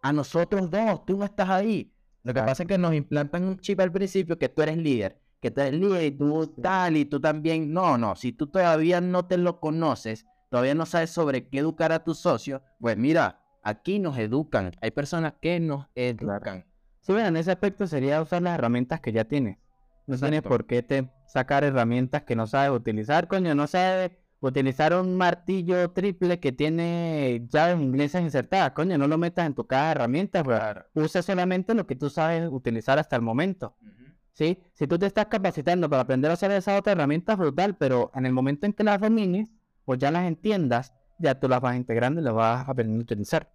a 0.02 0.12
nosotros 0.12 0.70
dos, 0.70 1.06
tú 1.06 1.16
no 1.16 1.24
estás 1.24 1.48
ahí. 1.48 1.92
Lo 2.24 2.34
que 2.34 2.40
pasa 2.40 2.64
es 2.64 2.68
que 2.68 2.78
nos 2.78 2.94
implantan 2.94 3.44
un 3.44 3.58
chip 3.58 3.80
al 3.80 3.92
principio 3.92 4.38
que 4.38 4.48
tú 4.48 4.62
eres 4.62 4.76
líder, 4.76 5.20
que 5.40 5.50
tú 5.50 5.60
eres 5.60 5.74
líder 5.78 6.04
y 6.04 6.10
tú 6.12 6.46
tal 6.60 6.96
y 6.96 7.04
tú 7.04 7.20
también. 7.20 7.72
No, 7.72 7.98
no, 7.98 8.16
si 8.16 8.32
tú 8.32 8.48
todavía 8.48 9.00
no 9.00 9.26
te 9.26 9.38
lo 9.38 9.60
conoces, 9.60 10.26
todavía 10.50 10.74
no 10.74 10.86
sabes 10.86 11.10
sobre 11.10 11.48
qué 11.48 11.58
educar 11.58 11.92
a 11.92 12.04
tus 12.04 12.18
socios, 12.18 12.60
pues 12.78 12.96
mira, 12.96 13.40
aquí 13.62 13.98
nos 13.98 14.18
educan. 14.18 14.72
Hay 14.80 14.90
personas 14.90 15.34
que 15.40 15.58
nos 15.60 15.86
educan. 15.94 16.66
Sí, 17.00 17.12
bueno, 17.12 17.28
en 17.28 17.36
ese 17.36 17.50
aspecto 17.50 17.86
sería 17.86 18.22
usar 18.22 18.42
las 18.42 18.54
herramientas 18.54 19.00
que 19.00 19.12
ya 19.12 19.24
tienes. 19.24 19.58
No 20.06 20.18
tienes 20.18 20.42
por 20.42 20.66
qué 20.66 20.82
te 20.82 21.08
sacar 21.26 21.64
herramientas 21.64 22.22
que 22.22 22.36
no 22.36 22.46
sabes 22.46 22.70
utilizar, 22.70 23.28
coño, 23.28 23.54
no 23.54 23.66
sabes 23.66 24.10
utilizar 24.40 24.92
un 24.94 25.16
martillo 25.16 25.90
triple 25.92 26.40
que 26.40 26.50
tiene 26.52 27.46
llaves 27.48 27.80
inglesas 27.80 28.22
insertadas. 28.22 28.72
Coño, 28.72 28.98
no 28.98 29.06
lo 29.06 29.16
metas 29.16 29.46
en 29.46 29.54
tu 29.54 29.66
caja 29.66 29.86
de 29.86 29.90
herramientas, 29.92 30.42
claro. 30.42 30.84
usa 30.94 31.22
solamente 31.22 31.74
lo 31.74 31.86
que 31.86 31.94
tú 31.94 32.10
sabes 32.10 32.48
utilizar 32.50 32.98
hasta 32.98 33.16
el 33.16 33.22
momento. 33.22 33.76
Uh 33.80 33.86
-huh. 33.86 34.14
¿Sí? 34.32 34.58
Si 34.72 34.86
tú 34.86 34.98
te 34.98 35.06
estás 35.06 35.26
capacitando 35.26 35.88
para 35.88 36.02
aprender 36.02 36.30
a 36.30 36.34
hacer 36.34 36.50
esa 36.50 36.76
otra 36.76 36.92
herramienta, 36.92 37.36
brutal, 37.36 37.76
pero 37.76 38.10
en 38.14 38.26
el 38.26 38.32
momento 38.32 38.66
en 38.66 38.72
que 38.72 38.82
las 38.82 39.00
domines, 39.00 39.54
pues 39.84 39.98
ya 39.98 40.10
las 40.10 40.26
entiendas, 40.26 40.92
ya 41.18 41.38
tú 41.38 41.48
las 41.48 41.60
vas 41.60 41.76
integrando 41.76 42.20
y 42.20 42.24
las 42.24 42.34
vas 42.34 42.68
aprendiendo 42.68 43.02
a 43.02 43.04
utilizar. 43.04 43.52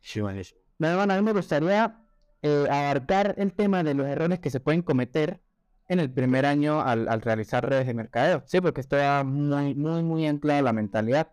Sí. 0.00 0.20
Bueno, 0.20 1.02
a 1.02 1.16
mí 1.16 1.22
me 1.22 1.32
gustaría 1.32 1.96
eh, 2.42 2.66
abarcar 2.70 3.34
el 3.38 3.52
tema 3.52 3.82
de 3.82 3.94
los 3.94 4.06
errores 4.06 4.38
que 4.38 4.50
se 4.50 4.60
pueden 4.60 4.82
cometer 4.82 5.40
en 5.88 6.00
el 6.00 6.10
primer 6.10 6.46
año 6.46 6.80
al, 6.80 7.08
al, 7.08 7.22
realizar 7.22 7.68
redes 7.68 7.86
de 7.86 7.94
mercadeo. 7.94 8.42
Sí, 8.46 8.60
porque 8.60 8.80
esto 8.80 8.96
ya 8.96 9.24
muy, 9.24 9.74
muy, 9.74 10.02
muy 10.02 10.26
anclado 10.26 10.62
la 10.62 10.72
mentalidad. 10.72 11.28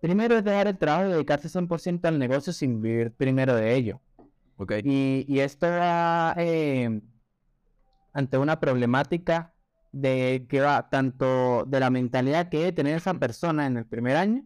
Primero 0.00 0.36
es 0.36 0.44
dejar 0.44 0.68
el 0.68 0.78
trabajo 0.78 1.08
y 1.08 1.12
dedicarse 1.12 1.48
100% 1.48 2.06
al 2.06 2.18
negocio 2.18 2.52
sin 2.52 2.80
vivir 2.80 3.12
primero 3.12 3.54
de 3.56 3.74
ello. 3.74 4.00
Okay. 4.56 4.80
Y, 4.84 5.26
y 5.28 5.40
esto 5.40 5.66
va 5.66 6.34
eh, 6.38 7.00
ante 8.12 8.38
una 8.38 8.60
problemática 8.60 9.54
de 9.92 10.46
que 10.48 10.60
va 10.60 10.88
tanto 10.88 11.64
de 11.66 11.80
la 11.80 11.90
mentalidad 11.90 12.48
que 12.48 12.58
debe 12.58 12.72
tener 12.72 12.96
esa 12.96 13.14
persona 13.14 13.66
en 13.66 13.76
el 13.76 13.86
primer 13.86 14.16
año 14.16 14.44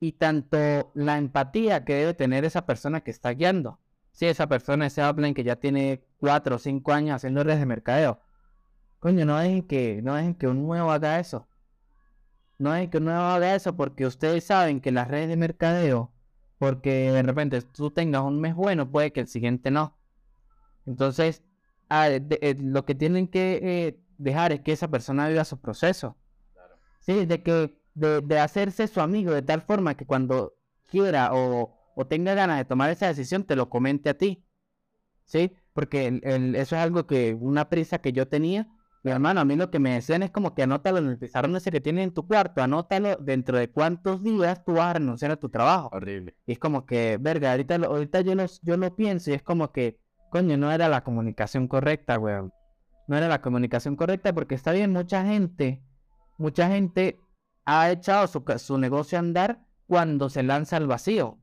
y 0.00 0.12
tanto 0.12 0.92
la 0.94 1.18
empatía 1.18 1.84
que 1.84 1.94
debe 1.94 2.14
tener 2.14 2.44
esa 2.44 2.66
persona 2.66 3.02
que 3.02 3.10
está 3.10 3.30
guiando. 3.30 3.80
Si 4.12 4.26
esa 4.26 4.48
persona, 4.48 4.86
ese 4.86 5.08
upline 5.08 5.34
que 5.34 5.44
ya 5.44 5.56
tiene 5.56 6.02
4 6.18 6.56
o 6.56 6.58
5 6.58 6.92
años 6.92 7.16
haciendo 7.16 7.44
redes 7.44 7.60
de 7.60 7.66
mercadeo, 7.66 8.20
Coño, 8.98 9.24
no 9.24 9.38
dejen 9.38 9.62
que, 9.62 10.00
no 10.02 10.14
dejen 10.14 10.34
que 10.34 10.48
un 10.48 10.62
nuevo 10.62 10.90
haga 10.90 11.20
eso. 11.20 11.46
No 12.58 12.72
dejen 12.72 12.90
que 12.90 12.98
un 12.98 13.04
nuevo 13.04 13.20
haga 13.20 13.54
eso 13.54 13.76
porque 13.76 14.06
ustedes 14.06 14.44
saben 14.44 14.80
que 14.80 14.90
las 14.90 15.08
redes 15.08 15.28
de 15.28 15.36
mercadeo, 15.36 16.12
porque 16.58 17.12
de 17.12 17.22
repente 17.22 17.60
tú 17.62 17.90
tengas 17.90 18.22
un 18.22 18.40
mes 18.40 18.54
bueno, 18.54 18.90
puede 18.90 19.12
que 19.12 19.20
el 19.20 19.28
siguiente 19.28 19.70
no. 19.70 19.96
Entonces, 20.86 21.42
ah, 21.88 22.08
de, 22.08 22.20
de, 22.20 22.56
lo 22.60 22.84
que 22.84 22.94
tienen 22.94 23.28
que 23.28 23.60
eh, 23.62 24.00
dejar 24.18 24.52
es 24.52 24.60
que 24.60 24.72
esa 24.72 24.88
persona 24.88 25.28
viva 25.28 25.44
su 25.44 25.60
proceso. 25.60 26.16
Claro. 26.54 26.76
Sí, 27.00 27.26
de 27.26 27.42
que 27.42 27.78
de, 27.94 28.20
de, 28.22 28.38
hacerse 28.38 28.88
su 28.88 29.00
amigo 29.00 29.32
de 29.32 29.42
tal 29.42 29.62
forma 29.62 29.96
que 29.96 30.06
cuando 30.06 30.54
quiera 30.86 31.34
o, 31.34 31.74
o, 31.94 32.06
tenga 32.06 32.34
ganas 32.34 32.58
de 32.58 32.64
tomar 32.64 32.90
esa 32.90 33.08
decisión 33.08 33.44
te 33.44 33.56
lo 33.56 33.68
comente 33.68 34.10
a 34.10 34.14
ti. 34.14 34.44
Sí, 35.24 35.52
porque 35.72 36.06
el, 36.06 36.20
el, 36.24 36.54
eso 36.54 36.76
es 36.76 36.82
algo 36.82 37.06
que, 37.06 37.34
una 37.34 37.68
prisa 37.68 37.98
que 37.98 38.12
yo 38.12 38.28
tenía 38.28 38.68
mi 39.06 39.12
hermano, 39.12 39.40
a 39.40 39.44
mí 39.44 39.54
lo 39.54 39.70
que 39.70 39.78
me 39.78 39.92
decían 39.92 40.24
es 40.24 40.32
como 40.32 40.52
que 40.52 40.64
anótalo 40.64 40.98
en 40.98 41.06
el 41.06 41.16
pizarrón 41.16 41.54
ese 41.54 41.70
que 41.70 41.80
tienes 41.80 42.02
en 42.02 42.12
tu 42.12 42.26
cuarto, 42.26 42.60
anótalo 42.60 43.14
dentro 43.18 43.56
de 43.56 43.70
cuántos 43.70 44.20
días 44.20 44.64
tú 44.64 44.72
vas 44.72 44.86
a 44.86 44.92
renunciar 44.94 45.30
a 45.30 45.36
tu 45.36 45.48
trabajo. 45.48 45.90
Horrible. 45.92 46.34
Y 46.44 46.50
es 46.50 46.58
como 46.58 46.86
que, 46.86 47.16
verga, 47.20 47.52
ahorita, 47.52 47.76
ahorita 47.76 48.22
yo, 48.22 48.34
lo, 48.34 48.46
yo 48.62 48.76
lo 48.76 48.96
pienso 48.96 49.30
y 49.30 49.34
es 49.34 49.44
como 49.44 49.70
que, 49.70 50.00
coño, 50.28 50.56
no 50.56 50.72
era 50.72 50.88
la 50.88 51.04
comunicación 51.04 51.68
correcta, 51.68 52.18
weón. 52.18 52.52
No 53.06 53.16
era 53.16 53.28
la 53.28 53.40
comunicación 53.40 53.94
correcta 53.94 54.34
porque 54.34 54.56
está 54.56 54.72
bien, 54.72 54.90
mucha 54.90 55.24
gente, 55.24 55.84
mucha 56.36 56.66
gente 56.66 57.20
ha 57.64 57.92
echado 57.92 58.26
su, 58.26 58.42
su 58.58 58.76
negocio 58.76 59.18
a 59.18 59.20
andar 59.20 59.60
cuando 59.86 60.30
se 60.30 60.42
lanza 60.42 60.78
al 60.78 60.88
vacío. 60.88 61.38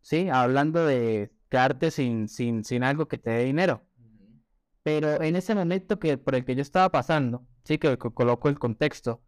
¿sí? 0.00 0.28
Hablando 0.28 0.84
de 0.84 1.30
quedarte 1.50 1.92
sin, 1.92 2.26
sin, 2.26 2.64
sin 2.64 2.82
algo 2.82 3.06
que 3.06 3.18
te 3.18 3.30
dé 3.30 3.44
dinero. 3.44 3.85
Pero 4.86 5.20
en 5.20 5.34
ese 5.34 5.52
momento 5.56 5.98
que, 5.98 6.16
por 6.16 6.36
el 6.36 6.44
que 6.44 6.54
yo 6.54 6.62
estaba 6.62 6.90
pasando, 6.90 7.44
sí, 7.64 7.76
que, 7.76 7.98
coloco 7.98 8.48
el 8.48 8.56
contexto, 8.60 9.20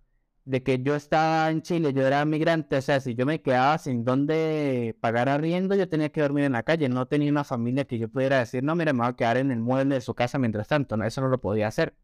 de 0.45 0.63
que 0.63 0.81
yo 0.85 0.95
estaba 0.95 1.51
en 1.51 1.63
Chile, 1.63 1.93
yo 1.93 2.07
era 2.07 2.25
migrante, 2.25 2.77
o 2.77 2.81
sea, 2.81 3.01
si 3.01 3.17
yo 3.17 3.27
me 3.27 3.43
quedaba 3.43 3.77
sin 3.79 4.05
dónde 4.05 4.97
pagar 5.01 5.29
arriendo, 5.29 5.75
yo 5.75 5.89
tenía 5.89 6.11
que 6.11 6.21
dormir 6.23 6.45
en 6.45 6.53
la 6.53 6.63
calle, 6.63 6.89
no 6.89 7.07
tenía 7.09 7.33
una 7.33 7.43
familia 7.43 7.87
que 7.87 7.99
yo 7.99 8.09
pudiera 8.09 8.39
decir, 8.39 8.63
no, 8.63 8.77
mira, 8.77 8.93
me 8.93 9.01
voy 9.01 9.09
a 9.09 9.15
quedar 9.15 9.37
en 9.37 9.51
el 9.51 9.59
mueble 9.59 9.97
de 9.97 10.01
su 10.01 10.15
casa 10.15 10.39
mientras 10.39 10.69
tanto, 10.69 10.97
no, 10.97 11.05
eso 11.05 11.21
no 11.23 11.29
lo 11.29 11.41
podía 11.41 11.67
hacer. 11.67 11.97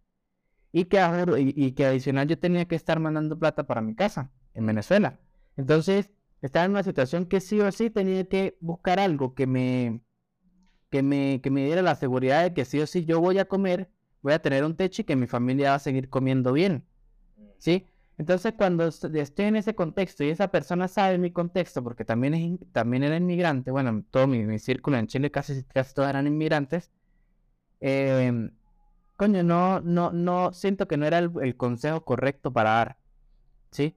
Y 0.73 0.87
que, 0.87 0.99
y, 1.39 1.73
que 1.73 1.87
adicional 1.87 2.27
yo 2.27 2.37
tenía 2.37 2.65
que 2.67 2.75
estar 2.75 2.99
mandando 2.99 3.39
plata 3.39 3.69
para 3.69 3.83
mi 3.83 3.95
casa 3.95 4.33
en 4.55 4.67
Venezuela. 4.67 5.21
Entonces, 5.57 6.11
estaba 6.43 6.65
en 6.65 6.73
una 6.73 6.83
situación 6.83 7.27
que 7.27 7.41
sí 7.41 7.61
o 7.61 7.71
sí 7.71 7.89
tenía 7.91 8.25
que 8.29 8.59
buscar 8.61 8.99
algo 8.99 9.35
que 9.35 9.47
me, 9.47 10.03
que 10.95 11.03
me, 11.03 11.41
que 11.41 11.51
me 11.51 11.65
diera 11.65 11.83
la 11.83 11.97
seguridad 11.97 12.45
de 12.45 12.55
que 12.55 12.65
sí 12.65 12.79
o 12.79 12.87
sí 12.87 13.05
yo 13.05 13.21
voy 13.21 13.41
a 13.41 13.47
comer, 13.47 13.91
voy 14.23 14.33
a 14.33 14.39
tener 14.39 14.65
un 14.65 14.77
techo 14.77 15.03
y 15.03 15.05
que 15.05 15.17
mi 15.17 15.27
familia 15.27 15.71
va 15.71 15.75
a 15.75 15.81
seguir 15.81 16.09
comiendo 16.09 16.53
bien. 16.53 16.85
¿Sí? 17.59 17.89
Entonces, 18.17 18.55
cuando 18.57 18.87
estoy 18.87 19.45
en 19.47 19.57
ese 19.57 19.75
contexto 19.75 20.23
y 20.23 20.29
esa 20.29 20.53
persona 20.53 20.87
sabe 20.87 21.19
mi 21.19 21.33
contexto, 21.33 21.83
porque 21.83 22.05
también, 22.05 22.35
es, 22.35 22.59
también 22.71 23.03
era 23.03 23.17
inmigrante, 23.17 23.73
bueno, 23.73 24.05
todo 24.13 24.29
mi, 24.29 24.57
círculo 24.61 24.97
en 24.97 25.09
Chile 25.09 25.33
casi, 25.33 25.65
casi 25.65 25.95
todos 25.95 26.09
eran 26.11 26.29
inmigrantes, 26.29 26.93
eh, 27.81 28.51
coño, 29.17 29.43
no, 29.43 29.81
no, 29.81 30.13
no, 30.13 30.53
siento 30.53 30.87
que 30.87 30.97
no 30.97 31.07
era 31.07 31.19
el, 31.19 31.57
consejo 31.57 32.05
correcto 32.05 32.53
para 32.53 32.71
dar, 32.71 32.99
¿sí? 33.73 33.97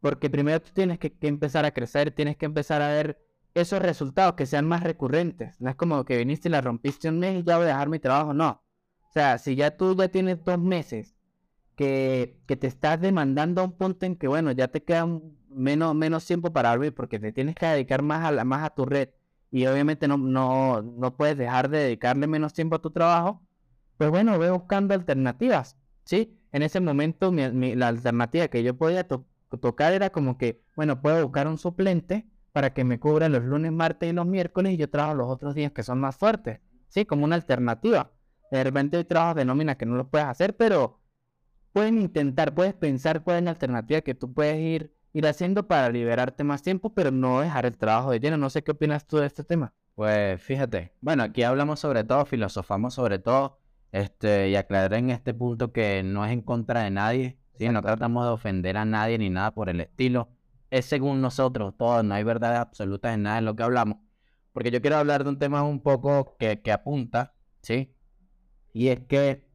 Porque 0.00 0.30
primero 0.30 0.60
tú 0.62 0.70
tienes 0.72 1.00
que, 1.00 1.12
que, 1.12 1.26
empezar 1.26 1.64
a 1.64 1.72
crecer, 1.72 2.12
tienes 2.12 2.36
que 2.36 2.46
empezar 2.46 2.82
a 2.82 2.88
ver 2.90 3.25
esos 3.60 3.80
resultados 3.80 4.34
que 4.34 4.46
sean 4.46 4.66
más 4.66 4.82
recurrentes. 4.82 5.60
No 5.60 5.70
es 5.70 5.76
como 5.76 6.04
que 6.04 6.18
viniste 6.18 6.48
y 6.48 6.52
la 6.52 6.60
rompiste 6.60 7.08
un 7.08 7.18
mes 7.18 7.40
y 7.40 7.42
ya 7.42 7.56
voy 7.56 7.64
a 7.64 7.68
dejar 7.68 7.88
mi 7.88 7.98
trabajo, 7.98 8.34
no. 8.34 8.62
O 9.08 9.12
sea, 9.12 9.38
si 9.38 9.56
ya 9.56 9.76
tú 9.76 9.96
ya 9.96 10.08
tienes 10.08 10.44
dos 10.44 10.58
meses 10.58 11.16
que, 11.74 12.38
que 12.46 12.56
te 12.56 12.66
estás 12.66 13.00
demandando 13.00 13.62
a 13.62 13.64
un 13.64 13.72
punto 13.72 14.06
en 14.06 14.16
que, 14.16 14.28
bueno, 14.28 14.52
ya 14.52 14.68
te 14.68 14.82
queda 14.82 15.06
menos, 15.48 15.94
menos 15.94 16.26
tiempo 16.26 16.52
para 16.52 16.70
dormir 16.70 16.94
porque 16.94 17.18
te 17.18 17.32
tienes 17.32 17.54
que 17.54 17.66
dedicar 17.66 18.02
más 18.02 18.24
a, 18.24 18.32
la, 18.32 18.44
más 18.44 18.62
a 18.64 18.70
tu 18.74 18.84
red 18.84 19.08
y 19.50 19.66
obviamente 19.66 20.06
no, 20.06 20.18
no, 20.18 20.82
no 20.82 21.16
puedes 21.16 21.38
dejar 21.38 21.70
de 21.70 21.78
dedicarle 21.78 22.26
menos 22.26 22.52
tiempo 22.52 22.76
a 22.76 22.82
tu 22.82 22.90
trabajo, 22.90 23.42
pues 23.96 24.10
bueno, 24.10 24.36
voy 24.36 24.50
buscando 24.50 24.92
alternativas, 24.94 25.78
¿sí? 26.04 26.38
En 26.52 26.62
ese 26.62 26.80
momento 26.80 27.32
la 27.32 27.88
alternativa 27.88 28.48
que 28.48 28.62
yo 28.62 28.76
podía 28.76 29.06
tocar 29.06 29.92
era 29.94 30.10
como 30.10 30.36
que, 30.36 30.62
bueno, 30.74 31.00
puedo 31.00 31.22
buscar 31.22 31.48
un 31.48 31.58
suplente 31.58 32.26
para 32.56 32.72
que 32.72 32.84
me 32.84 32.98
cubra 32.98 33.28
los 33.28 33.44
lunes, 33.44 33.70
martes 33.70 34.08
y 34.08 34.14
los 34.14 34.24
miércoles 34.24 34.72
y 34.72 34.76
yo 34.78 34.88
trabajo 34.88 35.14
los 35.14 35.28
otros 35.28 35.54
días 35.54 35.72
que 35.72 35.82
son 35.82 36.00
más 36.00 36.16
fuertes, 36.16 36.58
¿sí? 36.88 37.04
Como 37.04 37.26
una 37.26 37.34
alternativa. 37.36 38.12
De 38.50 38.64
repente 38.64 38.96
hay 38.96 39.04
trabajos 39.04 39.36
de 39.36 39.44
nómina 39.44 39.76
que 39.76 39.84
no 39.84 39.94
lo 39.94 40.08
puedes 40.08 40.26
hacer, 40.26 40.56
pero 40.56 40.98
pueden 41.74 42.00
intentar, 42.00 42.54
puedes 42.54 42.72
pensar 42.72 43.22
cuál 43.22 43.36
es 43.36 43.42
la 43.42 43.50
alternativa 43.50 44.00
que 44.00 44.14
tú 44.14 44.32
puedes 44.32 44.58
ir, 44.58 44.90
ir 45.12 45.26
haciendo 45.26 45.68
para 45.68 45.90
liberarte 45.90 46.44
más 46.44 46.62
tiempo, 46.62 46.94
pero 46.94 47.10
no 47.10 47.42
dejar 47.42 47.66
el 47.66 47.76
trabajo 47.76 48.10
de 48.10 48.20
lleno. 48.20 48.38
No 48.38 48.48
sé 48.48 48.64
qué 48.64 48.70
opinas 48.70 49.06
tú 49.06 49.18
de 49.18 49.26
este 49.26 49.44
tema. 49.44 49.74
Pues 49.94 50.40
fíjate, 50.40 50.94
bueno, 51.02 51.24
aquí 51.24 51.42
hablamos 51.42 51.80
sobre 51.80 52.04
todo, 52.04 52.24
filosofamos 52.24 52.94
sobre 52.94 53.18
todo, 53.18 53.58
este, 53.92 54.48
y 54.48 54.56
aclaré 54.56 54.96
en 54.96 55.10
este 55.10 55.34
punto 55.34 55.72
que 55.72 56.02
no 56.02 56.24
es 56.24 56.32
en 56.32 56.40
contra 56.40 56.84
de 56.84 56.90
nadie, 56.90 57.38
¿sí? 57.58 57.68
no 57.68 57.82
tratamos 57.82 58.24
de 58.24 58.30
ofender 58.30 58.78
a 58.78 58.86
nadie 58.86 59.18
ni 59.18 59.28
nada 59.28 59.50
por 59.50 59.68
el 59.68 59.82
estilo. 59.82 60.30
Es 60.70 60.86
según 60.86 61.20
nosotros, 61.20 61.74
todo, 61.76 62.02
no 62.02 62.14
hay 62.14 62.24
verdades 62.24 62.58
absolutas 62.58 63.14
en 63.14 63.22
nada 63.22 63.38
en 63.38 63.44
lo 63.44 63.56
que 63.56 63.62
hablamos. 63.62 63.98
Porque 64.52 64.70
yo 64.70 64.80
quiero 64.80 64.96
hablar 64.96 65.24
de 65.24 65.30
un 65.30 65.38
tema 65.38 65.62
un 65.62 65.80
poco 65.80 66.36
que, 66.38 66.60
que 66.62 66.72
apunta, 66.72 67.34
¿sí? 67.62 67.94
Y 68.72 68.88
es 68.88 69.00
que 69.00 69.46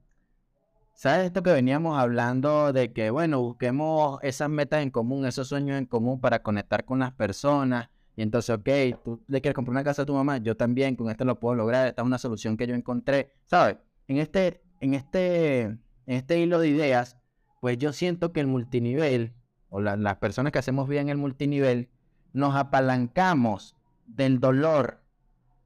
¿Sabes 1.01 1.26
esto 1.26 1.41
que 1.41 1.51
veníamos 1.51 1.97
hablando 1.97 2.72
de 2.74 2.93
que, 2.93 3.09
bueno, 3.09 3.41
busquemos 3.41 4.20
esas 4.22 4.51
metas 4.51 4.84
en 4.84 4.91
común, 4.91 5.26
esos 5.26 5.47
sueños 5.47 5.76
en 5.80 5.88
común 5.88 6.22
para 6.22 6.43
conectar 6.43 6.86
con 6.86 6.99
las 6.99 7.12
personas? 7.12 7.89
Y 8.16 8.22
entonces, 8.22 8.55
ok, 8.55 9.01
tú 9.03 9.20
le 9.28 9.41
quieres 9.41 9.55
comprar 9.55 9.72
una 9.72 9.84
casa 9.84 10.03
a 10.03 10.05
tu 10.05 10.14
mamá, 10.14 10.38
yo 10.38 10.55
también, 10.55 10.95
con 10.95 11.09
esto 11.09 11.26
lo 11.26 11.39
puedo 11.39 11.55
lograr, 11.55 11.88
esta 11.88 12.03
es 12.03 12.05
una 12.05 12.20
solución 12.20 12.55
que 12.55 12.68
yo 12.68 12.76
encontré, 12.76 13.34
¿sabes? 13.47 13.78
En 14.07 14.18
este, 14.18 14.62
en 14.80 14.93
este, 14.93 15.62
en 15.62 15.80
este 16.05 16.39
hilo 16.39 16.59
de 16.59 16.68
ideas, 16.68 17.18
pues 17.62 17.80
yo 17.80 17.93
siento 17.93 18.32
que 18.32 18.41
el 18.41 18.45
multinivel, 18.45 19.34
o 19.72 19.80
las 19.80 20.18
personas 20.18 20.52
que 20.52 20.60
hacemos 20.60 20.88
bien 20.88 21.10
el 21.10 21.18
multinivel, 21.18 21.90
nos 22.34 22.56
apalancamos 22.56 23.76
del 24.06 24.40
dolor 24.40 25.02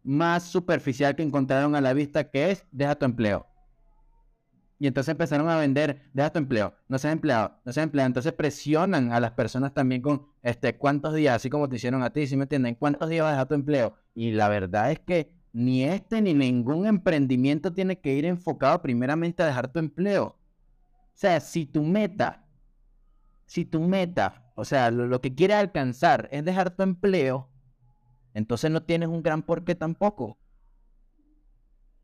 más 0.04 0.44
superficial 0.44 1.16
que 1.16 1.24
encontraron 1.24 1.76
a 1.76 1.82
la 1.82 1.94
vista, 1.94 2.30
que 2.30 2.52
es 2.52 2.66
deja 2.72 2.96
tu 2.96 3.06
empleo. 3.06 3.48
Y 4.78 4.88
entonces 4.88 5.12
empezaron 5.12 5.50
a 5.50 5.58
vender, 5.58 6.04
deja 6.14 6.32
tu 6.32 6.38
empleo, 6.38 6.76
no 6.88 7.00
seas 7.00 7.14
empleado, 7.14 7.58
no 7.66 7.74
seas 7.74 7.86
empleado. 7.86 8.08
Entonces 8.08 8.32
presionan 8.34 9.12
a 9.12 9.20
las 9.20 9.32
personas 9.32 9.74
también 9.74 10.04
con, 10.04 10.28
este, 10.44 10.78
¿cuántos 10.78 11.16
días? 11.16 11.36
Así 11.36 11.50
como 11.50 11.68
te 11.68 11.78
hicieron 11.78 12.04
a 12.04 12.12
ti, 12.12 12.28
¿sí 12.28 12.38
me 12.38 12.44
entienden? 12.44 12.76
¿Cuántos 12.76 13.10
días 13.10 13.24
vas 13.24 13.30
a 13.30 13.34
dejar 13.34 13.48
tu 13.48 13.56
empleo? 13.56 13.96
Y 14.14 14.32
la 14.32 14.50
verdad 14.50 14.92
es 14.92 15.00
que 15.00 15.32
ni 15.52 15.84
este 15.84 16.22
ni 16.22 16.36
ningún 16.36 16.86
emprendimiento 16.86 17.74
tiene 17.74 18.00
que 18.00 18.14
ir 18.14 18.26
enfocado 18.26 18.82
primeramente 18.84 19.42
a 19.42 19.48
dejar 19.48 19.72
tu 19.72 19.80
empleo. 19.80 20.26
O 20.28 20.38
sea, 21.18 21.40
si 21.40 21.66
tu 21.66 21.82
meta, 21.82 22.45
si 23.46 23.66
tu 23.66 23.82
meta, 23.82 24.52
o 24.56 24.66
sea, 24.66 24.92
lo, 24.92 25.08
lo 25.08 25.22
que 25.22 25.34
quieres 25.34 25.58
alcanzar 25.58 26.30
es 26.32 26.44
dejar 26.46 26.76
tu 26.76 26.84
empleo, 26.84 27.50
entonces 28.34 28.72
no 28.72 28.84
tienes 28.84 29.10
un 29.10 29.24
gran 29.24 29.44
porqué 29.44 29.76
tampoco 29.76 30.38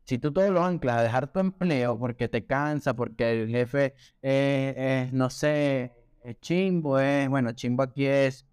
si 0.04 0.18
tú 0.18 0.32
todo 0.32 0.50
lo 0.50 0.64
anclas 0.64 0.98
a 0.98 1.02
dejar 1.02 1.32
tu 1.32 1.40
empleo 1.40 1.98
porque 1.98 2.28
te 2.28 2.44
cansa, 2.44 2.94
porque 2.94 3.42
el 3.42 3.48
jefe 3.48 3.94
es, 4.20 5.12
no 5.12 5.30
sé, 5.30 5.92
es 6.24 6.40
chimbo, 6.40 6.98
es, 6.98 7.28
bueno, 7.28 7.52
chimbo 7.52 7.82
aquí 7.82 8.06
es, 8.06 8.46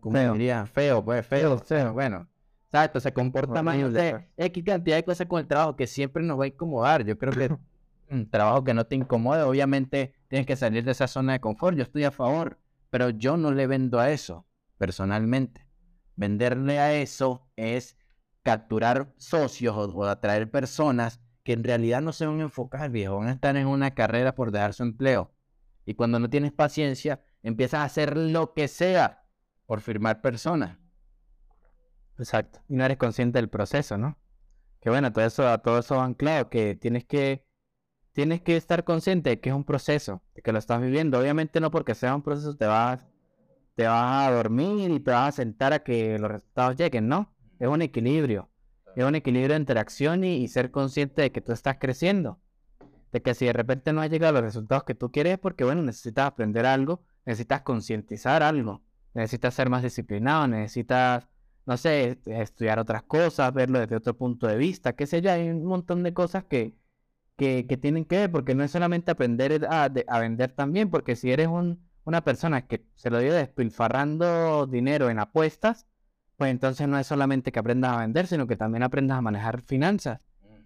¿cómo 0.00 0.16
feo. 0.16 0.32
diría? 0.32 0.66
Feo, 0.66 1.04
pues, 1.04 1.26
feo, 1.26 1.58
feo, 1.58 1.92
bueno. 1.92 2.28
Exacto, 2.64 3.00
se 3.00 3.12
comporta 3.14 3.62
de 3.62 4.28
X 4.36 4.64
cantidad 4.64 4.96
de 4.96 5.04
cosas 5.04 5.26
con 5.26 5.40
el 5.40 5.46
trabajo 5.46 5.74
que 5.74 5.86
siempre 5.86 6.22
nos 6.22 6.38
va 6.38 6.44
a 6.44 6.48
incomodar. 6.48 7.02
Yo 7.02 7.16
creo 7.16 7.32
que 7.32 7.48
un 8.10 8.30
trabajo 8.30 8.64
que 8.64 8.74
no 8.74 8.86
te 8.86 8.96
incomode, 8.96 9.42
obviamente 9.42 10.14
tienes 10.28 10.46
que 10.46 10.56
salir 10.56 10.84
de 10.84 10.92
esa 10.92 11.06
zona 11.06 11.34
de 11.34 11.40
confort. 11.40 11.76
Yo 11.76 11.82
estoy 11.82 12.04
a 12.04 12.10
favor, 12.10 12.58
pero 12.90 13.10
yo 13.10 13.36
no 13.36 13.52
le 13.52 13.66
vendo 13.66 14.00
a 14.00 14.10
eso, 14.10 14.46
personalmente. 14.76 15.66
Venderle 16.16 16.78
a 16.78 16.94
eso 16.94 17.48
es 17.56 17.96
capturar 18.42 19.12
socios 19.18 19.76
o, 19.76 20.04
atraer 20.04 20.50
personas 20.50 21.20
que 21.42 21.52
en 21.52 21.64
realidad 21.64 22.00
no 22.00 22.12
se 22.12 22.26
van 22.26 22.40
a 22.40 22.44
enfocar, 22.44 22.90
viejo, 22.90 23.18
van 23.18 23.28
a 23.28 23.32
estar 23.32 23.56
en 23.56 23.66
una 23.66 23.94
carrera 23.94 24.34
por 24.34 24.50
dejar 24.50 24.74
su 24.74 24.82
empleo. 24.82 25.32
Y 25.84 25.94
cuando 25.94 26.18
no 26.18 26.28
tienes 26.28 26.52
paciencia, 26.52 27.22
empiezas 27.42 27.80
a 27.80 27.84
hacer 27.84 28.16
lo 28.16 28.52
que 28.52 28.68
sea 28.68 29.24
por 29.66 29.80
firmar 29.80 30.20
personas. 30.20 30.78
Exacto. 32.18 32.60
Y 32.68 32.74
no 32.74 32.84
eres 32.84 32.98
consciente 32.98 33.38
del 33.38 33.48
proceso, 33.48 33.96
¿no? 33.96 34.18
Que 34.80 34.90
bueno, 34.90 35.12
todo 35.12 35.24
eso, 35.24 35.58
todo 35.60 35.78
eso 35.78 36.00
anclado, 36.00 36.50
que 36.50 36.74
tienes 36.74 37.04
que, 37.04 37.46
tienes 38.12 38.40
que 38.42 38.56
estar 38.56 38.84
consciente 38.84 39.30
de 39.30 39.40
que 39.40 39.50
es 39.50 39.54
un 39.54 39.64
proceso, 39.64 40.22
de 40.34 40.42
que 40.42 40.52
lo 40.52 40.58
estás 40.58 40.80
viviendo. 40.80 41.18
Obviamente 41.18 41.60
no 41.60 41.70
porque 41.70 41.94
sea 41.94 42.14
un 42.14 42.22
proceso 42.22 42.56
te 42.56 42.66
vas, 42.66 43.06
te 43.74 43.86
vas 43.86 44.28
a 44.28 44.32
dormir 44.32 44.90
y 44.90 45.00
te 45.00 45.10
vas 45.10 45.28
a 45.28 45.32
sentar 45.32 45.72
a 45.72 45.80
que 45.80 46.18
los 46.18 46.30
resultados 46.30 46.76
lleguen, 46.76 47.08
¿no? 47.08 47.32
es 47.58 47.68
un 47.68 47.82
equilibrio. 47.82 48.48
Es 48.96 49.04
un 49.04 49.14
equilibrio 49.14 49.54
de 49.54 49.60
interacción 49.60 50.24
y, 50.24 50.48
ser 50.48 50.70
consciente 50.70 51.22
de 51.22 51.32
que 51.32 51.40
tú 51.40 51.52
estás 51.52 51.76
creciendo. 51.78 52.40
De 53.12 53.22
que 53.22 53.34
si 53.34 53.46
de 53.46 53.52
repente 53.52 53.92
no 53.92 54.00
has 54.00 54.10
llegado 54.10 54.38
a 54.38 54.40
los 54.40 54.42
resultados 54.42 54.84
que 54.84 54.94
tú 54.94 55.10
quieres, 55.10 55.38
porque 55.38 55.64
bueno, 55.64 55.82
necesitas 55.82 56.26
aprender 56.26 56.66
algo, 56.66 57.02
necesitas 57.24 57.62
concientizar 57.62 58.42
algo, 58.42 58.82
necesitas 59.14 59.54
ser 59.54 59.70
más 59.70 59.82
disciplinado, 59.82 60.48
necesitas, 60.48 61.28
no 61.64 61.76
sé, 61.76 62.18
estudiar 62.26 62.78
otras 62.78 63.02
cosas, 63.04 63.52
verlo 63.52 63.78
desde 63.78 63.96
otro 63.96 64.16
punto 64.16 64.46
de 64.46 64.56
vista, 64.56 64.94
qué 64.94 65.06
sé 65.06 65.22
yo, 65.22 65.30
hay 65.30 65.48
un 65.48 65.64
montón 65.64 66.02
de 66.02 66.12
cosas 66.12 66.44
que, 66.44 66.74
que, 67.38 67.78
tienen 67.80 68.04
que 68.04 68.16
ver, 68.16 68.32
porque 68.32 68.54
no 68.56 68.64
es 68.64 68.72
solamente 68.72 69.12
aprender 69.12 69.64
a, 69.70 69.84
a 69.84 70.18
vender 70.18 70.50
también, 70.50 70.90
porque 70.90 71.14
si 71.14 71.30
eres 71.30 71.46
un, 71.46 71.80
una 72.04 72.24
persona 72.24 72.66
que 72.66 72.84
se 72.96 73.10
lo 73.10 73.20
dio 73.20 73.32
despilfarrando 73.32 74.66
dinero 74.66 75.08
en 75.08 75.20
apuestas, 75.20 75.86
pues 76.36 76.50
entonces 76.50 76.88
no 76.88 76.98
es 76.98 77.06
solamente 77.06 77.52
que 77.52 77.60
aprendas 77.60 77.92
a 77.92 78.00
vender, 78.00 78.26
sino 78.26 78.48
que 78.48 78.56
también 78.56 78.82
aprendas 78.82 79.18
a 79.18 79.22
manejar 79.22 79.62
finanzas. 79.62 80.20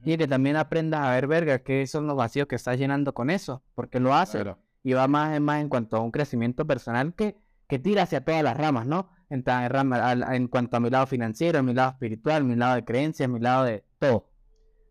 Y 0.04 0.16
que 0.16 0.26
también 0.26 0.56
aprendas 0.56 1.00
a 1.00 1.10
ver, 1.10 1.26
verga, 1.26 1.58
qué 1.60 1.86
son 1.86 2.06
los 2.06 2.16
vacíos 2.16 2.48
que 2.48 2.56
estás 2.56 2.78
llenando 2.78 3.12
con 3.12 3.30
eso, 3.30 3.62
porque 3.74 4.00
lo 4.00 4.14
haces. 4.14 4.44
Y 4.82 4.94
va 4.94 5.06
más, 5.06 5.38
más 5.40 5.60
en 5.60 5.68
cuanto 5.68 5.96
a 5.96 6.00
un 6.00 6.10
crecimiento 6.10 6.66
personal 6.66 7.14
que, 7.14 7.36
que 7.68 7.78
tira 7.78 8.02
hacia 8.02 8.24
todas 8.24 8.42
las 8.42 8.56
ramas, 8.56 8.86
¿no? 8.86 9.10
En, 9.28 9.44
en 9.46 10.48
cuanto 10.48 10.76
a 10.76 10.80
mi 10.80 10.90
lado 10.90 11.06
financiero, 11.06 11.62
mi 11.62 11.74
lado 11.74 11.92
espiritual, 11.92 12.44
mi 12.44 12.56
lado 12.56 12.74
de 12.76 12.84
creencias, 12.84 13.28
mi 13.28 13.40
lado 13.40 13.64
de 13.64 13.84
todo. 13.98 14.28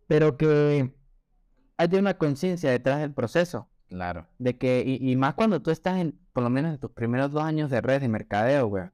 Pero 0.06 0.36
que 0.36 0.92
haya 1.82 1.98
una 1.98 2.18
conciencia 2.18 2.70
detrás 2.70 3.00
del 3.00 3.12
proceso. 3.12 3.68
Claro. 3.88 4.26
De 4.38 4.56
que, 4.56 4.82
y, 4.86 5.16
más 5.16 5.34
cuando 5.34 5.60
tú 5.60 5.70
estás 5.70 5.98
en, 5.98 6.18
por 6.32 6.42
lo 6.42 6.50
menos 6.50 6.72
en 6.72 6.80
tus 6.80 6.90
primeros 6.92 7.30
dos 7.30 7.42
años 7.42 7.70
de 7.70 7.80
red 7.80 8.00
de 8.00 8.08
mercadeo, 8.08 8.66
güey. 8.66 8.84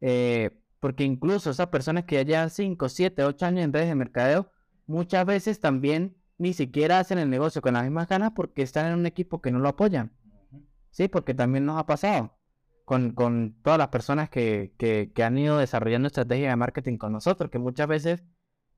Eh, 0.00 0.50
Porque 0.78 1.04
incluso 1.04 1.50
esas 1.50 1.66
personas 1.66 2.04
que 2.04 2.16
ya 2.16 2.22
llevan 2.22 2.50
5, 2.50 2.88
7, 2.88 3.24
8 3.24 3.46
años 3.46 3.64
en 3.64 3.72
redes 3.72 3.88
de 3.88 3.94
mercadeo, 3.96 4.50
muchas 4.86 5.26
veces 5.26 5.60
también 5.60 6.16
ni 6.38 6.52
siquiera 6.52 7.00
hacen 7.00 7.18
el 7.18 7.28
negocio 7.28 7.60
con 7.60 7.74
las 7.74 7.82
mismas 7.82 8.08
ganas 8.08 8.32
porque 8.34 8.62
están 8.62 8.86
en 8.86 8.98
un 8.98 9.06
equipo 9.06 9.42
que 9.42 9.50
no 9.50 9.58
lo 9.58 9.68
apoyan. 9.68 10.12
Sí, 10.90 11.08
porque 11.08 11.34
también 11.34 11.66
nos 11.66 11.78
ha 11.78 11.86
pasado 11.86 12.38
con, 12.84 13.12
con 13.12 13.56
todas 13.62 13.78
las 13.78 13.88
personas 13.88 14.30
que, 14.30 14.74
que, 14.78 15.12
que 15.14 15.22
han 15.22 15.36
ido 15.38 15.58
desarrollando 15.58 16.06
estrategias 16.06 16.50
de 16.52 16.56
marketing 16.56 16.96
con 16.96 17.12
nosotros, 17.12 17.50
que 17.50 17.58
muchas 17.58 17.86
veces 17.88 18.24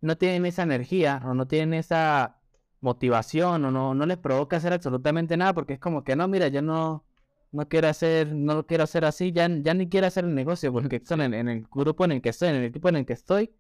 no 0.01 0.19
tienen 0.19 0.45
esa 0.45 0.65
energía 0.65 1.23
o 1.25 1.35
no 1.35 1.47
tienen 1.47 1.75
esa 1.75 2.42
motivación 2.83 3.65
o 3.65 3.71
no, 3.71 3.95
no 3.95 4.07
les 4.07 4.19
provoca 4.19 4.59
hacer 4.59 4.73
absolutamente 4.75 5.37
nada 5.37 5.55
porque 5.55 5.75
es 5.75 5.81
como 5.81 6.05
que 6.05 6.17
no, 6.17 6.29
mira, 6.29 6.49
yo 6.49 6.61
no, 6.61 7.07
no 7.53 7.69
quiero 7.69 7.89
hacer, 7.89 8.35
no 8.35 8.55
lo 8.57 8.67
quiero 8.67 8.85
hacer 8.85 9.05
así, 9.05 9.33
ya, 9.33 9.49
ya 9.49 9.73
ni 9.73 9.89
quiero 9.89 10.09
hacer 10.09 10.25
el 10.25 10.35
negocio 10.35 10.73
porque 10.73 11.01
son 11.05 11.23
en, 11.23 11.33
en, 11.33 11.49
el 11.49 11.67
grupo 11.71 12.05
en 12.05 12.13
el 12.13 12.23
que 12.23 12.31
estoy, 12.31 12.49
en 12.49 12.57
el 12.57 12.65
equipo 12.65 12.89
en 12.89 12.97
el 12.97 13.07
que 13.07 13.15
estoy, 13.15 13.55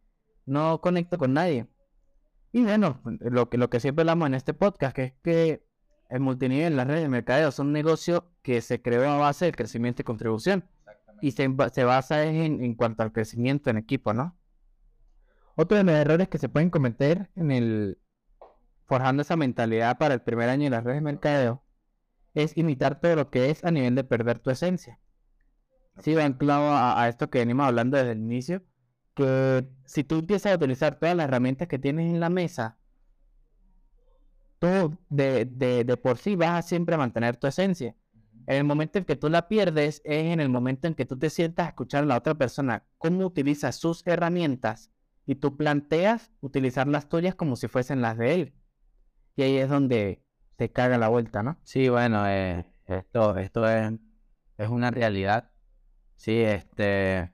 no 0.44 0.80
conecto 0.80 1.16
con 1.18 1.32
nadie. 1.32 1.66
Y 2.52 2.62
bueno, 2.64 3.00
lo 3.04 3.48
que, 3.48 3.56
lo 3.58 3.70
que 3.70 3.80
siempre 3.80 4.02
hablamos 4.02 4.26
en 4.26 4.34
este 4.34 4.54
podcast, 4.54 4.94
que 4.94 5.04
es 5.04 5.12
que 5.22 5.64
el 6.10 6.20
multinivel, 6.20 6.76
las 6.76 6.86
redes 6.86 7.02
de 7.02 7.08
mercadeo 7.08 7.50
son 7.52 7.68
un 7.68 7.72
negocio 7.72 8.28
que 8.42 8.60
se 8.60 8.82
creó 8.82 9.08
a 9.08 9.16
base 9.16 9.46
del 9.46 9.56
crecimiento 9.56 10.02
y 10.02 10.04
contribución. 10.04 10.64
Y 11.22 11.30
se, 11.30 11.48
se 11.72 11.84
basa 11.84 12.24
en, 12.24 12.62
en 12.62 12.74
cuanto 12.74 13.04
al 13.04 13.12
crecimiento 13.12 13.70
en 13.70 13.78
equipo, 13.78 14.12
¿no? 14.12 14.36
Otro 15.54 15.76
de 15.78 15.84
los 15.84 15.94
errores 15.94 16.28
que 16.28 16.38
se 16.38 16.48
pueden 16.48 16.68
cometer 16.68 17.30
en 17.36 17.50
el 17.52 17.98
forjando 18.92 19.22
esa 19.22 19.36
mentalidad 19.36 19.96
para 19.96 20.12
el 20.12 20.20
primer 20.20 20.50
año 20.50 20.64
de 20.64 20.70
las 20.70 20.84
redes 20.84 20.98
de 20.98 21.00
mercadeo 21.00 21.64
es 22.34 22.54
imitar 22.58 23.00
todo 23.00 23.16
lo 23.16 23.30
que 23.30 23.48
es 23.48 23.64
a 23.64 23.70
nivel 23.70 23.94
de 23.94 24.04
perder 24.04 24.38
tu 24.38 24.50
esencia. 24.50 25.00
Sí, 26.00 26.14
va 26.14 26.30
clavo 26.36 26.68
a, 26.72 27.08
esto 27.08 27.30
que 27.30 27.38
venimos 27.38 27.66
hablando 27.66 27.96
desde 27.96 28.12
el 28.12 28.18
inicio, 28.18 28.62
que 29.14 29.66
si 29.86 30.04
tú 30.04 30.18
empiezas 30.18 30.52
a 30.52 30.56
utilizar 30.56 30.98
todas 30.98 31.16
las 31.16 31.24
herramientas 31.24 31.68
que 31.68 31.78
tienes 31.78 32.12
en 32.12 32.20
la 32.20 32.28
mesa, 32.28 32.76
tú 34.58 34.98
de 35.08 35.98
por 36.02 36.18
sí 36.18 36.36
vas 36.36 36.50
a 36.50 36.68
siempre 36.68 36.98
mantener 36.98 37.38
tu 37.38 37.46
esencia. 37.46 37.96
En 38.46 38.56
el 38.56 38.64
momento 38.64 38.98
en 38.98 39.06
que 39.06 39.16
tú 39.16 39.30
la 39.30 39.48
pierdes 39.48 40.02
es 40.04 40.26
en 40.26 40.40
el 40.40 40.50
momento 40.50 40.86
en 40.86 40.94
que 40.94 41.06
tú 41.06 41.18
te 41.18 41.30
sientas 41.30 41.64
a 41.64 41.68
escuchar 41.70 42.02
a 42.02 42.06
la 42.06 42.18
otra 42.18 42.34
persona 42.34 42.84
cómo 42.98 43.24
utiliza 43.24 43.72
sus 43.72 44.06
herramientas 44.06 44.90
y 45.24 45.36
tú 45.36 45.56
planteas 45.56 46.30
utilizar 46.42 46.88
las 46.88 47.08
tuyas 47.08 47.34
como 47.34 47.56
si 47.56 47.68
fuesen 47.68 48.02
las 48.02 48.18
de 48.18 48.34
él. 48.34 48.54
Y 49.36 49.42
ahí 49.42 49.56
es 49.56 49.68
donde 49.68 50.22
se 50.58 50.70
caga 50.70 50.98
la 50.98 51.08
vuelta, 51.08 51.42
¿no? 51.42 51.58
Sí, 51.62 51.88
bueno, 51.88 52.26
eh, 52.28 52.66
esto, 52.86 53.36
esto 53.38 53.68
es, 53.68 53.92
es 54.58 54.68
una 54.68 54.90
realidad. 54.90 55.50
Sí, 56.16 56.38
este, 56.40 57.32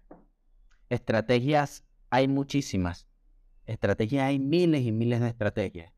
estrategias 0.88 1.84
hay 2.10 2.28
muchísimas. 2.28 3.06
Estrategias 3.66 4.24
hay 4.24 4.38
miles 4.38 4.82
y 4.82 4.92
miles 4.92 5.20
de 5.20 5.28
estrategias. 5.28 5.92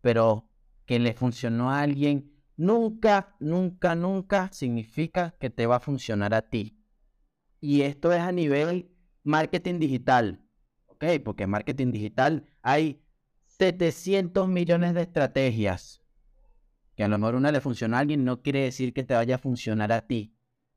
Pero 0.00 0.48
que 0.86 0.98
le 0.98 1.14
funcionó 1.14 1.70
a 1.70 1.80
alguien 1.80 2.32
nunca, 2.56 3.34
nunca, 3.40 3.94
nunca 3.94 4.48
significa 4.52 5.34
que 5.40 5.50
te 5.50 5.66
va 5.66 5.76
a 5.76 5.80
funcionar 5.80 6.34
a 6.34 6.42
ti. 6.42 6.78
Y 7.60 7.82
esto 7.82 8.12
es 8.12 8.20
a 8.20 8.32
nivel 8.32 8.90
marketing 9.24 9.78
digital. 9.78 10.40
¿Ok? 10.86 11.04
Porque 11.24 11.46
marketing 11.46 11.92
digital 11.92 12.44
hay 12.62 13.02
700 13.60 14.48
millones 14.48 14.94
de 14.94 15.02
estrategias. 15.02 16.00
Que 16.96 17.04
a 17.04 17.08
lo 17.08 17.18
mejor 17.18 17.34
una 17.34 17.52
le 17.52 17.60
funciona 17.60 17.98
a 17.98 18.00
alguien 18.00 18.24
no 18.24 18.40
quiere 18.40 18.62
decir 18.62 18.94
que 18.94 19.04
te 19.04 19.12
vaya 19.12 19.34
a 19.34 19.38
funcionar 19.38 19.92
a 19.92 20.06
ti. 20.06 20.34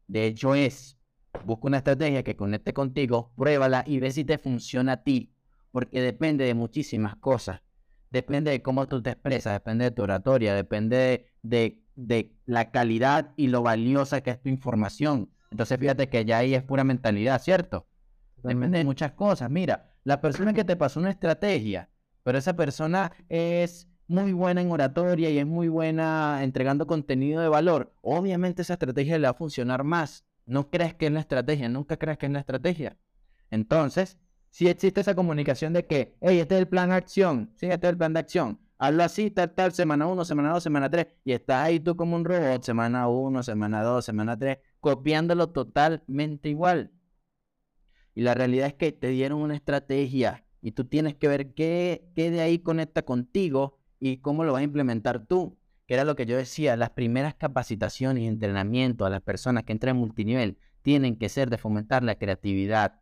De 0.07 0.25
hecho 0.25 0.53
es, 0.53 0.97
busca 1.45 1.67
una 1.67 1.77
estrategia 1.77 2.23
que 2.23 2.35
conecte 2.35 2.73
contigo, 2.73 3.31
pruébala 3.37 3.85
y 3.87 4.01
ve 4.01 4.11
si 4.11 4.25
te 4.25 4.37
funciona 4.37 4.91
a 4.91 5.03
ti. 5.03 5.31
Porque 5.71 6.01
depende 6.01 6.43
de 6.43 6.55
muchísimas 6.55 7.15
cosas. 7.15 7.61
Depende 8.11 8.51
de 8.51 8.61
cómo 8.61 8.85
tú 8.85 9.01
te 9.01 9.11
expresas, 9.11 9.53
depende 9.53 9.85
de 9.85 9.91
tu 9.91 10.03
oratoria, 10.03 10.53
depende 10.53 11.31
de, 11.41 11.81
de, 11.95 12.35
la 12.45 12.69
calidad 12.71 13.31
y 13.37 13.47
lo 13.47 13.61
valiosa 13.61 14.19
que 14.19 14.31
es 14.31 14.41
tu 14.41 14.49
información. 14.49 15.29
Entonces 15.51 15.79
fíjate 15.79 16.09
que 16.09 16.25
ya 16.25 16.39
ahí 16.39 16.53
es 16.53 16.63
pura 16.63 16.83
mentalidad, 16.83 17.41
¿cierto? 17.41 17.87
Depende 18.43 18.79
de 18.79 18.83
muchas 18.83 19.13
cosas. 19.13 19.49
Mira, 19.49 19.93
la 20.03 20.19
persona 20.19 20.53
que 20.53 20.65
te 20.65 20.75
pasó 20.75 20.99
una 20.99 21.11
estrategia 21.11 21.89
pero 22.23 22.37
esa 22.37 22.55
persona 22.55 23.11
es 23.29 23.87
muy 24.07 24.33
buena 24.33 24.61
en 24.61 24.71
oratoria 24.71 25.29
y 25.29 25.37
es 25.37 25.45
muy 25.45 25.69
buena 25.69 26.43
entregando 26.43 26.87
contenido 26.87 27.41
de 27.41 27.47
valor, 27.47 27.93
obviamente 28.01 28.61
esa 28.61 28.73
estrategia 28.73 29.17
le 29.17 29.27
va 29.27 29.31
a 29.31 29.35
funcionar 29.35 29.83
más. 29.83 30.25
No 30.45 30.69
crees 30.69 30.93
que 30.93 31.05
es 31.07 31.11
la 31.11 31.21
estrategia, 31.21 31.69
nunca 31.69 31.97
crees 31.97 32.17
que 32.17 32.25
es 32.25 32.31
la 32.31 32.39
estrategia. 32.39 32.97
Entonces, 33.49 34.17
si 34.49 34.67
existe 34.67 35.01
esa 35.01 35.15
comunicación 35.15 35.73
de 35.73 35.85
que, 35.85 36.15
hey, 36.21 36.39
este 36.39 36.55
es 36.55 36.61
el 36.61 36.67
plan 36.67 36.89
de 36.89 36.95
acción, 36.95 37.51
sí, 37.55 37.67
este 37.67 37.87
es 37.87 37.91
el 37.91 37.97
plan 37.97 38.13
de 38.13 38.19
acción, 38.19 38.59
hazlo 38.77 39.03
así, 39.03 39.31
tal, 39.31 39.51
tal, 39.51 39.71
semana 39.71 40.05
1, 40.05 40.25
semana 40.25 40.51
2, 40.51 40.63
semana 40.63 40.89
3, 40.89 41.07
y 41.23 41.31
estás 41.31 41.65
ahí 41.65 41.79
tú 41.79 41.95
como 41.95 42.15
un 42.15 42.25
robot, 42.25 42.61
semana 42.61 43.07
1, 43.07 43.43
semana 43.43 43.83
2, 43.83 44.03
semana 44.05 44.37
3, 44.37 44.57
copiándolo 44.79 45.49
totalmente 45.49 46.49
igual. 46.49 46.91
Y 48.13 48.21
la 48.21 48.33
realidad 48.33 48.67
es 48.67 48.73
que 48.75 48.91
te 48.91 49.07
dieron 49.07 49.41
una 49.41 49.55
estrategia 49.55 50.42
y 50.63 50.71
tú 50.71 50.85
tienes 50.85 51.13
que 51.13 51.27
ver 51.27 51.53
qué, 51.53 52.09
qué 52.15 52.31
de 52.31 52.39
ahí 52.39 52.59
conecta 52.59 53.01
contigo 53.01 53.77
y 53.99 54.19
cómo 54.19 54.45
lo 54.45 54.53
vas 54.53 54.61
a 54.61 54.63
implementar 54.63 55.27
tú. 55.27 55.59
Que 55.85 55.95
era 55.95 56.05
lo 56.05 56.15
que 56.15 56.25
yo 56.25 56.37
decía, 56.37 56.77
las 56.77 56.91
primeras 56.91 57.35
capacitaciones 57.35 58.23
y 58.23 58.27
entrenamiento 58.27 59.05
a 59.05 59.09
las 59.09 59.21
personas 59.21 59.65
que 59.65 59.73
entran 59.73 59.97
en 59.97 59.99
multinivel 59.99 60.57
tienen 60.81 61.17
que 61.17 61.27
ser 61.27 61.49
de 61.49 61.57
fomentar 61.57 62.01
la 62.01 62.15
creatividad, 62.15 63.01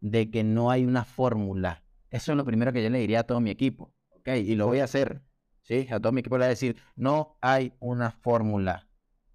de 0.00 0.28
que 0.28 0.42
no 0.42 0.72
hay 0.72 0.84
una 0.84 1.04
fórmula. 1.04 1.84
Eso 2.10 2.32
es 2.32 2.36
lo 2.36 2.44
primero 2.44 2.72
que 2.72 2.82
yo 2.82 2.90
le 2.90 2.98
diría 2.98 3.20
a 3.20 3.24
todo 3.24 3.40
mi 3.40 3.50
equipo. 3.50 3.94
¿ok? 4.16 4.30
Y 4.30 4.56
lo 4.56 4.66
voy 4.66 4.80
a 4.80 4.84
hacer. 4.84 5.22
¿sí? 5.62 5.86
A 5.92 6.00
todo 6.00 6.10
mi 6.10 6.20
equipo 6.20 6.36
le 6.36 6.42
voy 6.42 6.46
a 6.46 6.50
decir, 6.50 6.76
no 6.96 7.38
hay 7.40 7.74
una 7.78 8.10
fórmula. 8.10 8.88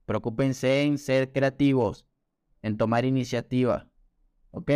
Preocúpense 0.06 0.84
en 0.84 0.98
ser 0.98 1.32
creativos, 1.32 2.06
en 2.62 2.76
tomar 2.76 3.06
iniciativa. 3.06 3.90
¿Ok? 4.52 4.70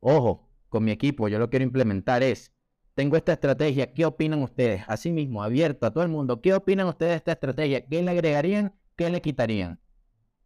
Ojo, 0.00 0.51
con 0.72 0.84
mi 0.84 0.90
equipo, 0.90 1.28
yo 1.28 1.38
lo 1.38 1.50
quiero 1.50 1.64
implementar 1.64 2.22
es, 2.22 2.52
tengo 2.94 3.16
esta 3.16 3.34
estrategia, 3.34 3.92
¿qué 3.92 4.06
opinan 4.06 4.42
ustedes? 4.42 4.82
Así 4.88 5.12
mismo, 5.12 5.42
abierto 5.42 5.86
a 5.86 5.92
todo 5.92 6.02
el 6.02 6.10
mundo, 6.10 6.40
¿qué 6.40 6.54
opinan 6.54 6.88
ustedes 6.88 7.12
de 7.12 7.16
esta 7.18 7.32
estrategia? 7.32 7.86
¿Qué 7.86 8.02
le 8.02 8.10
agregarían? 8.10 8.74
¿Qué 8.96 9.10
le 9.10 9.20
quitarían? 9.20 9.80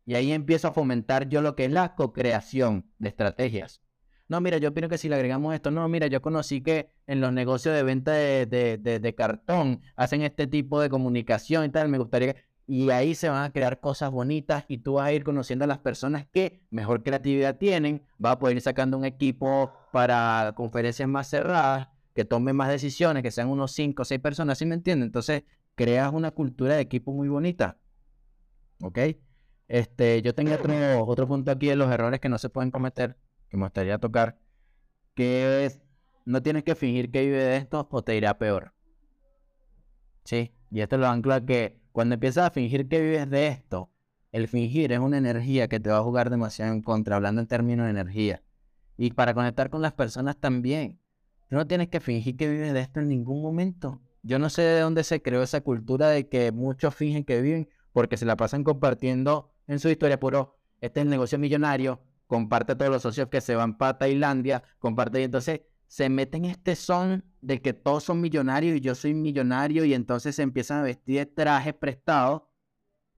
Y 0.05 0.14
ahí 0.14 0.33
empiezo 0.33 0.68
a 0.68 0.72
fomentar 0.72 1.29
yo 1.29 1.43
lo 1.43 1.57
que 1.57 1.66
es 1.66 1.72
la 1.72 1.95
co-creación 1.95 2.91
de 2.99 3.09
estrategias. 3.09 3.83
No, 4.29 4.41
mira, 4.41 4.59
yo 4.59 4.70
opino 4.70 4.89
que 4.89 4.99
si 4.99 5.09
le 5.09 5.14
agregamos 5.14 5.55
esto, 5.55 5.70
no, 5.70 5.89
mira, 5.89 6.09
yo 6.09 6.20
conocí 6.20 6.61
que 6.62 6.91
en 7.07 7.20
los 7.20 7.33
negocios 7.33 7.74
de 7.74 7.85
venta 7.85 8.12
de, 8.12 8.47
de, 8.47 8.79
de, 8.79 8.99
de 8.99 9.14
cartón 9.14 9.83
hacen 9.95 10.22
este 10.22 10.49
tipo 10.49 10.81
de 10.81 10.91
comunicación 10.91 11.64
y 11.64 11.68
tal, 11.70 11.89
me 11.89 11.99
gustaría 11.99 12.35
que 12.35 12.41
y 12.66 12.90
ahí 12.90 13.14
se 13.14 13.28
van 13.28 13.44
a 13.44 13.52
crear 13.52 13.80
cosas 13.80 14.10
bonitas 14.10 14.64
y 14.68 14.78
tú 14.78 14.94
vas 14.94 15.06
a 15.06 15.12
ir 15.12 15.22
conociendo 15.22 15.64
a 15.64 15.68
las 15.68 15.78
personas 15.78 16.26
que 16.32 16.66
mejor 16.70 17.04
creatividad 17.04 17.58
tienen, 17.58 18.02
vas 18.18 18.34
a 18.34 18.38
poder 18.38 18.56
ir 18.56 18.62
sacando 18.62 18.98
un 18.98 19.04
equipo 19.04 19.72
para 19.92 20.52
conferencias 20.56 21.08
más 21.08 21.28
cerradas, 21.28 21.88
que 22.14 22.24
tomen 22.24 22.56
más 22.56 22.68
decisiones, 22.68 23.22
que 23.22 23.30
sean 23.30 23.48
unos 23.48 23.72
5 23.72 24.02
o 24.02 24.04
6 24.04 24.20
personas, 24.20 24.58
¿sí 24.58 24.66
me 24.66 24.74
entienden? 24.74 25.06
Entonces, 25.06 25.44
creas 25.74 26.12
una 26.12 26.32
cultura 26.32 26.74
de 26.74 26.80
equipo 26.80 27.12
muy 27.12 27.28
bonita. 27.28 27.78
¿Ok? 28.82 28.98
Este, 29.68 30.22
yo 30.22 30.34
tengo 30.34 30.54
otro, 30.54 31.04
otro 31.04 31.28
punto 31.28 31.50
aquí 31.50 31.68
de 31.68 31.76
los 31.76 31.90
errores 31.90 32.20
que 32.20 32.28
no 32.28 32.38
se 32.38 32.48
pueden 32.48 32.70
cometer, 32.70 33.16
que 33.48 33.56
me 33.56 33.64
gustaría 33.64 33.98
tocar, 33.98 34.38
que 35.14 35.66
es, 35.66 35.80
no 36.24 36.42
tienes 36.42 36.64
que 36.64 36.74
fingir 36.74 37.10
que 37.10 37.20
vive 37.22 37.42
de 37.42 37.56
esto 37.58 37.86
o 37.90 38.02
te 38.02 38.16
irá 38.16 38.38
peor. 38.38 38.72
Sí, 40.24 40.52
y 40.70 40.80
esto 40.80 40.98
lo 40.98 41.06
ancla 41.06 41.44
que 41.44 41.80
cuando 41.97 42.12
empiezas 42.12 42.44
a 42.44 42.51
fingir 42.51 42.88
que 42.88 43.01
vives 43.01 43.30
de 43.30 43.47
esto, 43.47 43.90
el 44.30 44.49
fingir 44.49 44.92
es 44.92 44.99
una 44.99 45.16
energía 45.16 45.66
que 45.66 45.80
te 45.80 45.88
va 45.88 45.97
a 45.97 46.03
jugar 46.03 46.28
demasiado 46.28 46.70
en 46.74 46.82
contra, 46.82 47.16
hablando 47.16 47.40
en 47.40 47.47
términos 47.47 47.86
de 47.86 47.90
energía. 47.90 48.42
Y 48.99 49.12
para 49.12 49.32
conectar 49.32 49.70
con 49.70 49.80
las 49.80 49.94
personas 49.94 50.36
también. 50.36 51.01
Tú 51.49 51.57
no 51.57 51.66
tienes 51.66 51.88
que 51.88 52.01
fingir 52.01 52.36
que 52.36 52.51
vives 52.51 52.74
de 52.74 52.80
esto 52.80 53.01
en 53.01 53.09
ningún 53.09 53.40
momento. 53.40 54.03
Yo 54.22 54.38
no 54.38 54.51
sé 54.51 54.61
de 54.61 54.80
dónde 54.80 55.05
se 55.05 55.22
creó 55.22 55.42
esa 55.42 55.62
cultura 55.62 56.11
de 56.11 56.28
que 56.28 56.53
muchos 56.53 56.94
fingen 56.94 57.24
que 57.24 57.40
viven 57.40 57.70
porque 57.94 58.18
se 58.18 58.26
la 58.26 58.36
pasan 58.36 58.62
compartiendo 58.62 59.55
en 59.66 59.78
su 59.78 59.88
historia 59.88 60.20
puro, 60.20 60.59
este 60.82 61.01
es 61.01 61.05
el 61.05 61.09
negocio 61.09 61.38
millonario, 61.38 62.03
comparte 62.26 62.72
a 62.72 62.76
todos 62.76 62.90
los 62.90 63.01
socios 63.01 63.28
que 63.30 63.40
se 63.40 63.55
van 63.55 63.78
para 63.78 63.97
Tailandia, 63.97 64.62
comparte 64.80 65.22
y 65.22 65.24
entonces 65.24 65.62
se 65.88 66.11
meten 66.11 66.44
este 66.44 66.76
son 66.76 67.24
de 67.47 67.62
que 67.62 67.72
todos 67.72 68.03
son 68.03 68.20
millonarios 68.20 68.76
y 68.76 68.80
yo 68.80 68.97
soy 68.97 69.14
millonario 69.14 69.84
y 69.84 69.94
entonces 69.94 70.34
se 70.34 70.42
empiezan 70.42 70.80
a 70.80 70.82
vestir 70.82 71.18
de 71.18 71.26
trajes 71.26 71.74
prestados. 71.74 72.42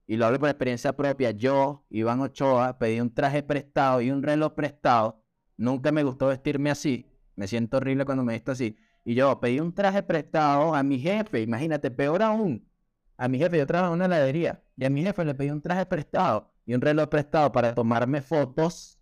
Y 0.06 0.16
lo 0.16 0.26
hablo 0.26 0.38
por 0.38 0.50
experiencia 0.50 0.94
propia. 0.94 1.30
Yo, 1.30 1.86
Iván 1.88 2.20
Ochoa, 2.20 2.78
pedí 2.78 3.00
un 3.00 3.12
traje 3.14 3.42
prestado 3.42 4.02
y 4.02 4.10
un 4.10 4.22
reloj 4.22 4.52
prestado. 4.52 5.24
Nunca 5.56 5.92
me 5.92 6.02
gustó 6.02 6.26
vestirme 6.26 6.70
así. 6.70 7.10
Me 7.36 7.48
siento 7.48 7.78
horrible 7.78 8.04
cuando 8.04 8.22
me 8.22 8.34
visto 8.34 8.52
así. 8.52 8.76
Y 9.02 9.14
yo 9.14 9.40
pedí 9.40 9.60
un 9.60 9.72
traje 9.74 10.02
prestado 10.02 10.74
a 10.74 10.82
mi 10.82 10.98
jefe. 10.98 11.40
Imagínate, 11.40 11.90
peor 11.90 12.22
aún. 12.22 12.68
A 13.16 13.28
mi 13.28 13.38
jefe, 13.38 13.56
yo 13.56 13.66
trabajo 13.66 13.94
en 13.94 13.96
una 13.96 14.06
heladería. 14.06 14.62
Y 14.76 14.84
a 14.84 14.90
mi 14.90 15.02
jefe 15.02 15.24
le 15.24 15.34
pedí 15.34 15.50
un 15.50 15.62
traje 15.62 15.86
prestado 15.86 16.52
y 16.66 16.74
un 16.74 16.82
reloj 16.82 17.08
prestado 17.08 17.50
para 17.50 17.74
tomarme 17.74 18.20
fotos 18.20 18.98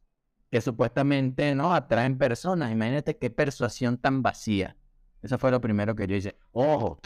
que 0.52 0.60
supuestamente 0.60 1.52
no 1.56 1.74
atraen 1.74 2.16
personas. 2.16 2.70
Imagínate 2.70 3.18
qué 3.18 3.28
persuasión 3.28 3.98
tan 3.98 4.22
vacía. 4.22 4.76
Eso 5.22 5.38
fue 5.38 5.50
lo 5.50 5.60
primero 5.60 5.94
que 5.94 6.06
yo 6.06 6.16
hice. 6.16 6.36
Ojo, 6.52 6.98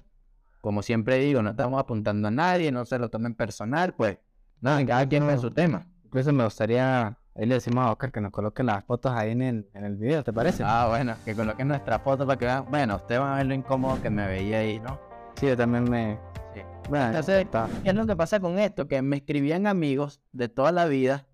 como 0.60 0.82
siempre 0.82 1.16
digo, 1.16 1.42
no 1.42 1.50
estamos 1.50 1.80
apuntando 1.80 2.28
a 2.28 2.30
nadie, 2.30 2.70
no 2.70 2.84
se 2.84 2.98
lo 2.98 3.08
tomen 3.08 3.34
personal, 3.34 3.94
pues 3.94 4.18
nada, 4.60 4.84
cada 4.84 5.08
quien 5.08 5.26
ve 5.26 5.38
su 5.38 5.50
tema. 5.50 5.86
Incluso 6.04 6.32
me 6.32 6.44
gustaría, 6.44 7.18
ahí 7.34 7.46
le 7.46 7.54
decimos 7.54 7.86
a 7.86 7.92
Oscar 7.92 8.12
que 8.12 8.20
nos 8.20 8.30
coloque 8.30 8.62
las 8.62 8.84
fotos 8.84 9.12
ahí 9.12 9.30
en 9.30 9.42
el, 9.42 9.70
en 9.74 9.84
el 9.84 9.96
video, 9.96 10.22
¿te 10.22 10.32
parece? 10.32 10.62
Ah, 10.66 10.86
bueno, 10.88 11.14
que 11.24 11.34
coloquen 11.34 11.68
nuestra 11.68 11.98
foto 12.00 12.26
para 12.26 12.38
que 12.38 12.44
vean. 12.44 12.66
Bueno, 12.68 12.96
ustedes 12.96 13.20
van 13.20 13.32
a 13.32 13.36
ver 13.36 13.46
lo 13.46 13.54
incómodo 13.54 14.02
que 14.02 14.10
me 14.10 14.26
veía 14.26 14.58
ahí, 14.58 14.80
¿no? 14.80 15.00
Sí, 15.36 15.46
yo 15.46 15.56
también 15.56 15.84
me... 15.84 16.18
Sí. 16.54 16.60
Bueno, 16.88 17.06
entonces, 17.06 17.46
¿qué 17.82 17.90
es 17.90 17.94
lo 17.94 18.06
que 18.06 18.16
pasa 18.16 18.40
con 18.40 18.58
esto? 18.58 18.88
Que 18.88 19.00
me 19.00 19.16
escribían 19.16 19.66
amigos 19.66 20.20
de 20.32 20.48
toda 20.48 20.72
la 20.72 20.86
vida 20.86 21.26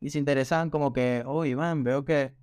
y 0.00 0.10
se 0.10 0.18
interesaban 0.18 0.70
como 0.70 0.92
que, 0.92 1.24
oh, 1.26 1.44
Iván, 1.44 1.84
veo 1.84 2.04
que 2.04 2.34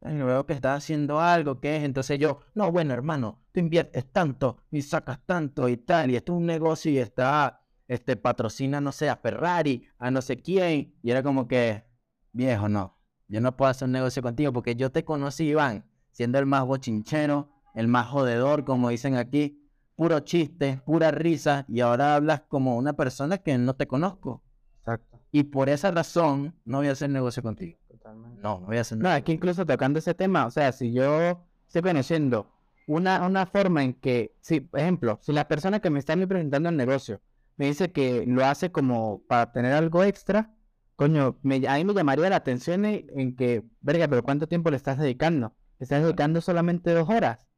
veo 0.00 0.46
que 0.46 0.52
estás 0.52 0.78
haciendo 0.78 1.20
algo, 1.20 1.60
¿qué 1.60 1.76
es? 1.76 1.84
Entonces 1.84 2.18
yo, 2.18 2.40
no, 2.54 2.70
bueno, 2.70 2.94
hermano, 2.94 3.40
tú 3.52 3.60
inviertes 3.60 4.10
tanto 4.12 4.58
y 4.70 4.82
sacas 4.82 5.20
tanto 5.26 5.68
y 5.68 5.76
tal, 5.76 6.10
y 6.10 6.16
esto 6.16 6.32
es 6.32 6.38
un 6.38 6.46
negocio 6.46 6.90
y 6.90 6.98
está, 6.98 7.62
este, 7.86 8.16
patrocina, 8.16 8.80
no 8.80 8.92
sé, 8.92 9.08
a 9.08 9.16
Ferrari, 9.16 9.88
a 9.98 10.10
no 10.10 10.22
sé 10.22 10.40
quién, 10.40 10.94
y 11.02 11.10
era 11.10 11.22
como 11.22 11.48
que, 11.48 11.84
viejo, 12.32 12.68
no, 12.68 12.98
yo 13.28 13.40
no 13.40 13.56
puedo 13.56 13.70
hacer 13.70 13.86
un 13.86 13.92
negocio 13.92 14.22
contigo 14.22 14.52
porque 14.52 14.76
yo 14.76 14.90
te 14.90 15.04
conocí, 15.04 15.48
Iván, 15.48 15.84
siendo 16.12 16.38
el 16.38 16.46
más 16.46 16.64
bochinchero, 16.64 17.50
el 17.74 17.88
más 17.88 18.06
jodedor, 18.08 18.64
como 18.64 18.88
dicen 18.90 19.16
aquí, 19.16 19.68
puro 19.96 20.20
chiste, 20.20 20.80
pura 20.86 21.10
risa, 21.10 21.64
y 21.68 21.80
ahora 21.80 22.14
hablas 22.14 22.42
como 22.42 22.76
una 22.76 22.94
persona 22.94 23.38
que 23.38 23.58
no 23.58 23.74
te 23.74 23.86
conozco. 23.86 24.42
Exacto. 24.78 25.20
Y 25.32 25.44
por 25.44 25.68
esa 25.68 25.90
razón 25.90 26.54
no 26.64 26.78
voy 26.78 26.88
a 26.88 26.92
hacer 26.92 27.10
negocio 27.10 27.42
contigo. 27.42 27.77
No, 28.14 28.60
no 28.60 28.60
voy 28.60 28.78
a 28.78 28.80
hacer 28.82 28.98
No, 28.98 29.08
aquí 29.10 29.32
incluso 29.32 29.66
tocando 29.66 29.98
ese 29.98 30.14
tema, 30.14 30.46
o 30.46 30.50
sea, 30.50 30.72
si 30.72 30.92
yo 30.92 31.44
estoy 31.66 31.82
conociendo 31.82 32.50
una, 32.86 33.26
una 33.26 33.46
forma 33.46 33.84
en 33.84 33.94
que, 33.94 34.34
si, 34.40 34.60
por 34.60 34.80
ejemplo, 34.80 35.18
si 35.22 35.32
la 35.32 35.48
persona 35.48 35.80
que 35.80 35.90
me 35.90 35.98
está 35.98 36.14
presentando 36.16 36.68
el 36.68 36.76
negocio 36.76 37.20
me 37.56 37.66
dice 37.66 37.92
que 37.92 38.24
lo 38.26 38.44
hace 38.44 38.70
como 38.72 39.22
para 39.26 39.52
tener 39.52 39.72
algo 39.72 40.04
extra, 40.04 40.54
coño, 40.96 41.38
me, 41.42 41.66
a 41.68 41.76
mí 41.76 41.84
me 41.84 41.94
llamaría 41.94 42.30
la 42.30 42.36
atención 42.36 42.84
en, 42.84 43.36
que, 43.36 43.64
verga, 43.80 44.08
pero 44.08 44.22
¿cuánto 44.22 44.46
tiempo 44.46 44.70
le 44.70 44.76
estás 44.76 44.98
dedicando? 44.98 45.54
¿Le 45.78 45.84
estás 45.84 46.02
dedicando 46.02 46.40
solamente 46.40 46.92
dos 46.92 47.08
horas? 47.08 47.48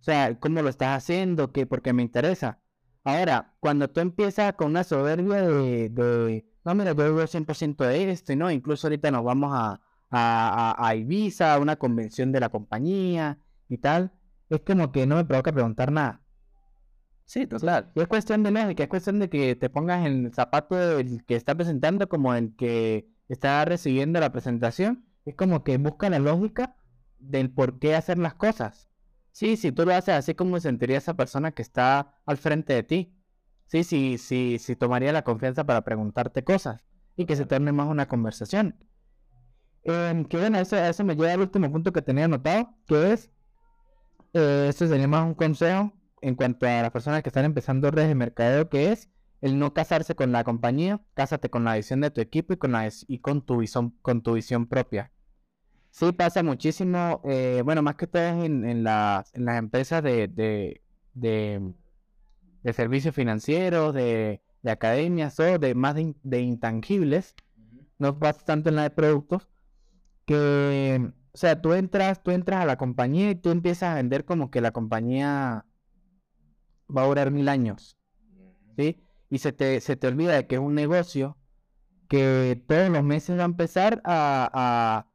O 0.00 0.02
sea, 0.02 0.38
¿cómo 0.38 0.62
lo 0.62 0.68
estás 0.68 0.96
haciendo? 0.96 1.52
¿Qué? 1.52 1.66
Porque 1.66 1.92
me 1.92 2.02
interesa. 2.02 2.60
Ahora, 3.04 3.54
cuando 3.60 3.88
tú 3.88 4.00
empiezas 4.00 4.54
con 4.54 4.68
una 4.68 4.84
soberbia 4.84 5.42
de, 5.42 5.88
de 5.90 6.44
no, 6.64 6.74
mira, 6.74 6.92
yo 6.92 7.14
veo 7.14 7.26
100% 7.26 7.84
de 7.86 8.10
esto, 8.10 8.34
¿no? 8.36 8.50
Incluso 8.50 8.86
ahorita 8.86 9.10
nos 9.10 9.22
vamos 9.24 9.50
a, 9.54 9.80
a, 10.14 10.74
a, 10.88 10.94
Ibiza, 10.94 11.54
a 11.54 11.58
una 11.58 11.76
convención 11.76 12.32
de 12.32 12.40
la 12.40 12.48
compañía 12.48 13.38
y 13.68 13.78
tal. 13.78 14.12
Es 14.48 14.60
como 14.60 14.92
que 14.92 15.06
no 15.06 15.16
me 15.16 15.24
provoca 15.24 15.52
preguntar 15.52 15.90
nada. 15.92 16.22
Sí, 17.24 17.46
total. 17.46 17.90
Y 17.94 18.00
es 18.00 18.08
cuestión 18.08 18.42
de 18.42 18.50
México, 18.50 18.82
es 18.82 18.88
cuestión 18.88 19.18
de 19.18 19.30
que 19.30 19.56
te 19.56 19.70
pongas 19.70 20.06
en 20.06 20.26
el 20.26 20.34
zapato 20.34 20.76
del 20.76 21.24
que 21.24 21.36
está 21.36 21.54
presentando 21.54 22.08
como 22.08 22.34
el 22.34 22.54
que 22.56 23.08
está 23.28 23.64
recibiendo 23.64 24.20
la 24.20 24.30
presentación. 24.32 25.06
Es 25.24 25.34
como 25.34 25.64
que 25.64 25.78
busca 25.78 26.10
la 26.10 26.18
lógica 26.18 26.76
del 27.18 27.50
por 27.50 27.78
qué 27.78 27.94
hacer 27.94 28.18
las 28.18 28.34
cosas. 28.34 28.90
Sí, 29.32 29.56
si 29.56 29.72
tú 29.72 29.84
lo 29.84 29.94
haces 29.94 30.14
así 30.14 30.34
como 30.34 30.60
sentiría 30.60 30.98
esa 30.98 31.14
persona 31.14 31.52
que 31.52 31.62
está 31.62 32.14
al 32.26 32.36
frente 32.36 32.74
de 32.74 32.82
ti. 32.82 33.14
Sí, 33.66 33.82
sí, 33.84 34.18
sí, 34.18 34.58
sí 34.60 34.76
tomaría 34.76 35.12
la 35.12 35.24
confianza 35.24 35.64
para 35.64 35.82
preguntarte 35.82 36.44
cosas 36.44 36.84
y 37.16 37.26
que 37.26 37.36
se 37.36 37.46
torne 37.46 37.72
más 37.72 37.88
una 37.88 38.06
conversación. 38.06 38.76
Eh, 39.84 40.26
que 40.28 40.36
bueno, 40.36 40.58
eso, 40.58 40.76
eso 40.76 41.04
me 41.04 41.14
lleva 41.14 41.32
al 41.32 41.40
último 41.40 41.70
punto 41.70 41.92
que 41.92 42.02
tenía 42.02 42.24
anotado, 42.24 42.70
que 42.86 43.12
es, 43.12 43.30
eh, 44.32 44.66
esto 44.68 44.86
sería 44.86 45.08
más 45.08 45.26
un 45.26 45.34
consejo 45.34 45.92
en 46.22 46.34
cuanto 46.34 46.66
a 46.66 46.82
las 46.82 46.90
personas 46.90 47.22
que 47.22 47.28
están 47.28 47.44
empezando 47.44 47.90
redes 47.90 48.08
de 48.08 48.14
mercadeo, 48.14 48.68
que 48.68 48.92
es 48.92 49.10
el 49.42 49.58
no 49.58 49.74
casarse 49.74 50.14
con 50.14 50.32
la 50.32 50.42
compañía, 50.42 51.02
cásate 51.12 51.50
con 51.50 51.64
la 51.64 51.76
visión 51.76 52.00
de 52.00 52.10
tu 52.10 52.22
equipo 52.22 52.54
y 52.54 52.56
con, 52.56 52.72
la, 52.72 52.90
y 53.08 53.18
con, 53.18 53.42
tu, 53.44 53.58
visión, 53.58 53.90
con 54.00 54.22
tu 54.22 54.32
visión 54.32 54.66
propia. 54.66 55.12
Sí 55.90 56.12
pasa 56.12 56.42
muchísimo, 56.42 57.20
eh, 57.24 57.60
bueno, 57.62 57.82
más 57.82 57.96
que 57.96 58.06
todo 58.06 58.42
en, 58.42 58.64
en, 58.64 58.82
las, 58.84 59.32
en 59.34 59.44
las 59.44 59.58
empresas 59.58 60.02
de, 60.02 60.28
de, 60.28 60.82
de, 61.12 61.74
de 62.62 62.72
servicios 62.72 63.14
financieros, 63.14 63.94
de, 63.94 64.40
de 64.62 64.70
academias 64.70 65.38
o 65.38 65.58
de 65.58 65.74
más 65.74 65.94
de, 65.94 66.40
intangibles, 66.40 67.34
no 67.98 68.18
pasa 68.18 68.40
tanto 68.46 68.70
en 68.70 68.76
la 68.76 68.84
de 68.84 68.90
productos, 68.90 69.46
que, 70.24 71.12
o 71.32 71.38
sea, 71.38 71.60
tú 71.60 71.72
entras, 71.74 72.22
tú 72.22 72.30
entras 72.30 72.62
a 72.62 72.66
la 72.66 72.76
compañía 72.78 73.30
y 73.30 73.34
tú 73.36 73.50
empiezas 73.50 73.90
a 73.92 73.94
vender 73.96 74.24
como 74.24 74.50
que 74.50 74.60
la 74.60 74.72
compañía 74.72 75.66
va 76.94 77.02
a 77.02 77.06
durar 77.06 77.30
mil 77.30 77.48
años, 77.48 77.96
¿sí? 78.76 79.00
Y 79.30 79.38
se 79.38 79.52
te, 79.52 79.80
se 79.80 79.96
te 79.96 80.06
olvida 80.06 80.34
de 80.34 80.46
que 80.46 80.56
es 80.56 80.60
un 80.60 80.74
negocio 80.74 81.38
que 82.08 82.62
todos 82.68 82.90
los 82.90 83.04
meses 83.04 83.38
va 83.38 83.42
a 83.42 83.46
empezar 83.46 84.00
a, 84.04 84.50
a, 84.54 85.08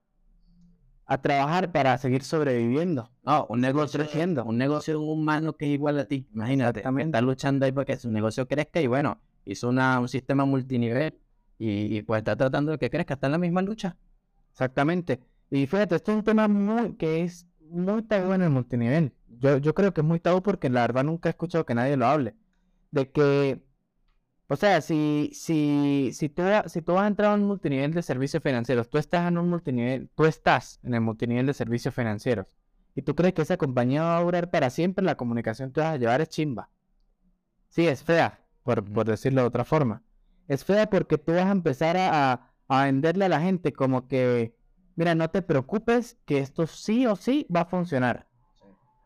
a 1.06 1.22
trabajar 1.22 1.72
para 1.72 1.98
seguir 1.98 2.24
sobreviviendo. 2.24 3.12
No, 3.24 3.46
un 3.50 3.62
negocio 3.62 4.00
creciendo, 4.00 4.44
un 4.46 4.58
negocio 4.58 5.00
humano 5.02 5.56
que 5.56 5.66
es 5.66 5.72
igual 5.72 6.00
a 6.00 6.06
ti. 6.06 6.28
Imagínate, 6.34 6.82
también 6.82 7.10
está 7.10 7.22
luchando 7.22 7.66
ahí 7.66 7.72
para 7.72 7.86
que 7.86 7.98
su 7.98 8.12
negocio 8.12 8.48
crezca 8.48 8.82
y 8.82 8.88
bueno, 8.88 9.22
hizo 9.46 9.70
una, 9.70 10.00
un 10.00 10.08
sistema 10.08 10.46
multinivel 10.46 11.20
y, 11.58 11.98
y 11.98 12.02
pues 12.04 12.20
está 12.20 12.36
tratando 12.36 12.72
de 12.74 12.78
que 12.80 12.90
crezca, 12.90 13.16
está 13.16 13.28
en 13.28 13.34
la 13.34 13.38
misma 13.40 13.62
lucha. 13.62 13.98
Exactamente. 14.52 15.20
Y 15.50 15.66
fíjate, 15.68 15.96
esto 15.96 16.12
es 16.12 16.18
un 16.20 16.24
tema 16.24 16.48
muy 16.48 16.96
que 16.96 17.24
es 17.24 17.48
muy 17.62 18.04
tabú 18.04 18.34
en 18.34 18.42
el 18.42 18.50
multinivel. 18.50 19.14
Yo, 19.28 19.58
yo 19.58 19.74
creo 19.74 19.94
que 19.94 20.02
es 20.02 20.08
muy 20.08 20.20
tabú 20.20 20.42
porque 20.44 20.70
la 20.70 20.82
verdad 20.82 21.04
nunca 21.04 21.30
he 21.30 21.32
escuchado 21.32 21.66
que 21.66 21.76
nadie 21.76 21.98
lo 21.98 22.08
hable. 22.08 22.36
De 22.92 23.12
que, 23.12 23.64
o 24.48 24.56
sea, 24.56 24.82
si, 24.82 25.32
si, 25.34 26.12
si, 26.14 26.30
tú, 26.30 26.44
si 26.68 26.82
tú 26.82 26.94
vas 26.94 27.04
a 27.06 27.08
entrar 27.08 27.32
a 27.32 27.36
un 27.36 27.46
multinivel 27.46 27.94
de 27.94 28.02
servicios 28.04 28.44
financieros, 28.44 28.90
tú 28.90 28.98
estás 28.98 29.28
en 29.28 29.38
un 29.38 29.50
multinivel, 29.50 30.10
tú 30.16 30.26
estás 30.26 30.80
en 30.84 30.96
el 30.96 31.02
multinivel 31.02 31.46
de 31.48 31.54
servicios 31.54 31.94
financieros, 31.96 32.56
y 32.96 33.04
tú 33.04 33.16
crees 33.16 33.34
que 33.34 33.44
esa 33.44 33.58
compañía 33.58 34.04
va 34.04 34.18
a 34.18 34.24
durar 34.24 34.50
para 34.52 34.70
siempre, 34.72 35.06
la 35.06 35.16
comunicación 35.18 35.72
que 35.72 35.82
vas 35.82 35.94
a 35.94 35.98
llevar 35.98 36.22
es 36.22 36.30
chimba. 36.30 36.70
Sí, 37.70 37.88
es 37.88 38.04
fea, 38.04 38.44
por, 38.64 38.84
por 38.92 39.06
decirlo 39.08 39.42
de 39.42 39.48
otra 39.48 39.64
forma. 39.66 40.04
Es 40.48 40.66
fea 40.66 40.90
porque 40.90 41.18
tú 41.18 41.34
vas 41.34 41.46
a 41.46 41.52
empezar 41.52 41.98
a 41.98 42.34
a 42.34 42.49
venderle 42.70 43.26
a 43.26 43.30
la 43.30 43.42
gente 43.42 43.74
como 43.74 44.08
que, 44.08 44.56
mira, 44.96 45.16
no 45.16 45.30
te 45.30 45.42
preocupes, 45.42 46.18
que 46.26 46.40
esto 46.40 46.68
sí 46.68 47.06
o 47.08 47.16
sí 47.16 47.48
va 47.54 47.62
a 47.62 47.66
funcionar. 47.66 48.28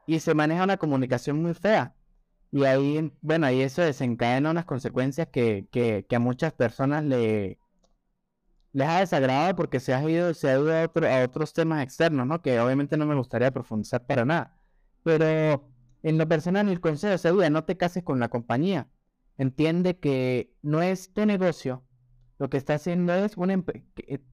Y 0.06 0.20
se 0.20 0.34
maneja 0.34 0.64
una 0.64 0.78
comunicación 0.78 1.42
muy 1.42 1.54
fea. 1.54 1.96
Y 2.52 2.66
ahí, 2.66 3.12
bueno, 3.22 3.48
ahí 3.48 3.62
eso 3.62 3.82
desencadena 3.82 4.52
unas 4.52 4.66
consecuencias 4.66 5.28
que, 5.30 5.68
que, 5.72 6.06
que 6.08 6.16
a 6.16 6.20
muchas 6.20 6.54
personas 6.54 7.04
le, 7.04 7.58
les 8.74 8.88
ha 8.88 9.00
desagradado 9.00 9.56
porque 9.56 9.80
se 9.80 9.94
ha 9.94 10.10
ido, 10.10 10.34
se 10.34 10.50
ha 10.50 10.60
ido 10.60 10.74
a, 10.74 11.24
otros 11.24 11.54
temas 11.54 11.84
externos, 11.84 12.28
¿no? 12.28 12.42
Que 12.42 12.60
obviamente 12.60 12.98
no 12.98 13.06
me 13.06 13.16
gustaría 13.16 13.52
profundizar 13.52 14.06
para 14.06 14.26
nada. 14.26 14.58
Pero 15.04 15.70
en 16.02 16.18
lo 16.18 16.28
personal, 16.28 16.68
el 16.70 16.82
consejo 16.82 17.18
se 17.18 17.30
duda, 17.30 17.50
no 17.50 17.64
te 17.64 17.78
cases 17.78 18.04
con 18.04 18.20
la 18.20 18.30
compañía. 18.30 18.90
Entiende 19.38 20.00
que 20.00 20.54
no 20.62 20.82
es 20.82 21.14
tu 21.14 21.26
negocio, 21.26 21.84
lo 22.40 22.50
que 22.50 22.58
está 22.58 22.76
haciendo 22.76 23.14
es 23.14 23.38
un 23.38 23.66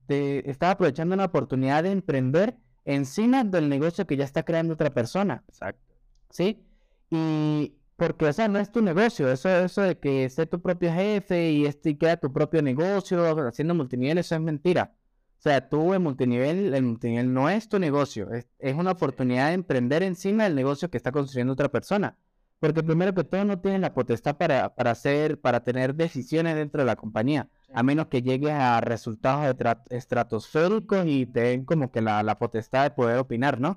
te 0.06 0.50
está 0.50 0.72
aprovechando 0.72 1.14
una 1.14 1.26
oportunidad 1.26 1.82
de 1.82 1.92
emprender 1.92 2.56
encima 2.84 3.44
del 3.44 3.68
negocio 3.68 4.06
que 4.06 4.16
ya 4.16 4.24
está 4.24 4.42
creando 4.42 4.74
otra 4.74 4.90
persona. 4.90 5.44
Exacto. 5.48 5.94
¿Sí? 6.30 6.64
Y 7.10 7.74
porque, 7.96 8.26
o 8.26 8.32
sea, 8.32 8.48
no 8.48 8.58
es 8.58 8.72
tu 8.72 8.80
negocio, 8.80 9.30
eso, 9.30 9.48
eso 9.50 9.82
de 9.82 9.98
que 9.98 10.24
esté 10.24 10.46
tu 10.46 10.60
propio 10.62 10.92
jefe 10.92 11.50
y 11.50 11.66
este 11.66 11.98
queda 11.98 12.16
tu 12.16 12.32
propio 12.32 12.62
negocio 12.62 13.46
haciendo 13.46 13.74
multinivel, 13.74 14.18
eso 14.18 14.34
es 14.34 14.40
mentira. 14.40 14.94
O 15.38 15.42
sea, 15.42 15.68
tú 15.68 15.94
en 15.94 16.02
multinivel, 16.02 16.74
el 16.74 16.82
multinivel 16.82 17.32
no 17.32 17.48
es 17.50 17.68
tu 17.68 17.78
negocio, 17.78 18.30
es, 18.32 18.46
es 18.58 18.74
una 18.74 18.92
oportunidad 18.92 19.48
de 19.48 19.54
emprender 19.54 20.02
encima 20.02 20.44
del 20.44 20.54
negocio 20.54 20.90
que 20.90 20.96
está 20.96 21.12
construyendo 21.12 21.52
otra 21.52 21.70
persona. 21.70 22.16
Porque 22.58 22.82
primero 22.82 23.14
que 23.14 23.24
todo 23.24 23.44
no 23.44 23.58
tienes 23.60 23.80
la 23.80 23.94
potestad 23.94 24.36
para, 24.36 24.74
para 24.74 24.90
hacer, 24.90 25.40
para 25.40 25.64
tener 25.64 25.94
decisiones 25.94 26.56
dentro 26.56 26.82
de 26.82 26.86
la 26.86 26.96
compañía 26.96 27.48
a 27.72 27.82
menos 27.82 28.06
que 28.06 28.22
llegues 28.22 28.52
a 28.52 28.80
resultados 28.80 29.56
estratosféricos 29.90 31.06
y 31.06 31.26
te 31.26 31.40
den 31.40 31.64
como 31.64 31.90
que 31.90 32.00
la, 32.00 32.38
potestad 32.38 32.84
de 32.84 32.90
poder 32.90 33.18
opinar, 33.18 33.60
¿no? 33.60 33.76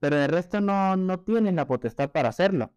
Pero 0.00 0.16
el 0.20 0.28
resto 0.28 0.60
no, 0.60 0.96
no 0.96 1.20
tienen 1.20 1.56
la 1.56 1.66
potestad 1.66 2.10
para 2.10 2.28
hacerlo. 2.28 2.72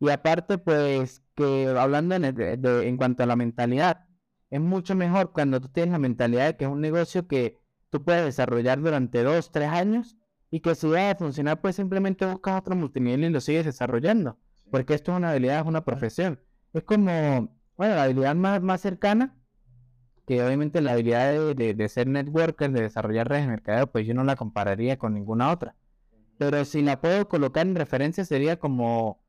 Y 0.00 0.10
aparte, 0.10 0.58
pues, 0.58 1.22
que 1.34 1.68
hablando 1.68 2.14
en, 2.14 2.24
en 2.24 2.96
cuanto 2.96 3.22
a 3.22 3.26
la 3.26 3.36
mentalidad, 3.36 4.06
es 4.50 4.60
mucho 4.60 4.94
mejor 4.94 5.32
cuando 5.32 5.60
tú 5.60 5.68
tienes 5.68 5.92
la 5.92 5.98
mentalidad 5.98 6.46
de 6.46 6.56
que 6.56 6.64
es 6.64 6.70
un 6.70 6.80
negocio 6.80 7.26
que 7.26 7.58
tú 7.90 8.04
puedes 8.04 8.24
desarrollar 8.24 8.80
durante 8.80 9.22
dos, 9.22 9.50
tres 9.50 9.68
años 9.68 10.16
y 10.50 10.60
que 10.60 10.74
si 10.74 10.88
va 10.88 11.10
a 11.10 11.14
funcionar, 11.14 11.60
pues 11.60 11.76
simplemente 11.76 12.26
buscas 12.26 12.60
otro 12.60 12.74
multinivel 12.74 13.24
y 13.24 13.30
lo 13.30 13.40
sigues 13.40 13.64
desarrollando. 13.64 14.38
Porque 14.70 14.94
esto 14.94 15.12
es 15.12 15.18
una 15.18 15.30
habilidad, 15.30 15.60
es 15.60 15.66
una 15.66 15.84
profesión. 15.84 16.40
Es 16.72 16.84
como, 16.84 17.10
bueno, 17.76 17.94
la 17.94 18.04
habilidad 18.04 18.34
más, 18.34 18.62
más 18.62 18.80
cercana 18.80 19.37
que 20.28 20.44
obviamente 20.44 20.82
la 20.82 20.92
habilidad 20.92 21.54
de, 21.54 21.72
de, 21.72 21.88
ser 21.88 22.06
networker, 22.06 22.70
de 22.70 22.82
desarrollar 22.82 23.30
redes 23.30 23.44
de 23.44 23.48
mercadeo, 23.48 23.86
pues 23.86 24.06
yo 24.06 24.12
no 24.12 24.24
la 24.24 24.36
compararía 24.36 24.98
con 24.98 25.14
ninguna 25.14 25.50
otra. 25.50 25.74
Pero 26.36 26.66
si 26.66 26.82
la 26.82 27.00
puedo 27.00 27.26
colocar 27.28 27.66
en 27.66 27.74
referencia 27.74 28.26
sería 28.26 28.58
como, 28.58 29.24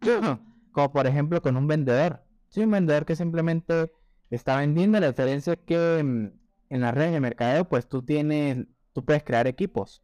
como 0.72 0.92
por 0.92 1.06
ejemplo 1.06 1.40
con 1.40 1.56
un 1.56 1.68
vendedor. 1.68 2.24
Sí, 2.48 2.62
un 2.62 2.72
vendedor 2.72 3.06
que 3.06 3.14
simplemente 3.14 3.92
está 4.28 4.56
vendiendo. 4.56 4.98
La 4.98 5.06
diferencia 5.06 5.52
es 5.52 5.60
que 5.64 6.02
mm, 6.02 6.32
en 6.70 6.80
las 6.80 6.92
redes 6.92 7.12
de 7.12 7.20
mercadeo, 7.20 7.68
pues 7.68 7.88
tú 7.88 8.02
tienes, 8.02 8.66
tú 8.92 9.04
puedes 9.04 9.22
crear 9.22 9.46
equipos. 9.46 10.02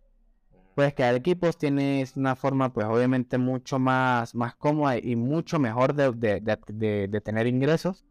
Puedes 0.76 0.94
crear 0.94 1.16
equipos, 1.16 1.58
tienes 1.58 2.16
una 2.16 2.36
forma, 2.36 2.72
pues 2.72 2.86
obviamente 2.86 3.36
mucho 3.36 3.80
más, 3.80 4.36
más 4.36 4.54
cómoda 4.54 4.96
y 4.96 5.16
mucho 5.16 5.58
mejor 5.58 5.92
de, 5.92 6.12
de, 6.12 7.08
de, 7.08 7.20
tener 7.20 7.48
ingresos. 7.48 8.04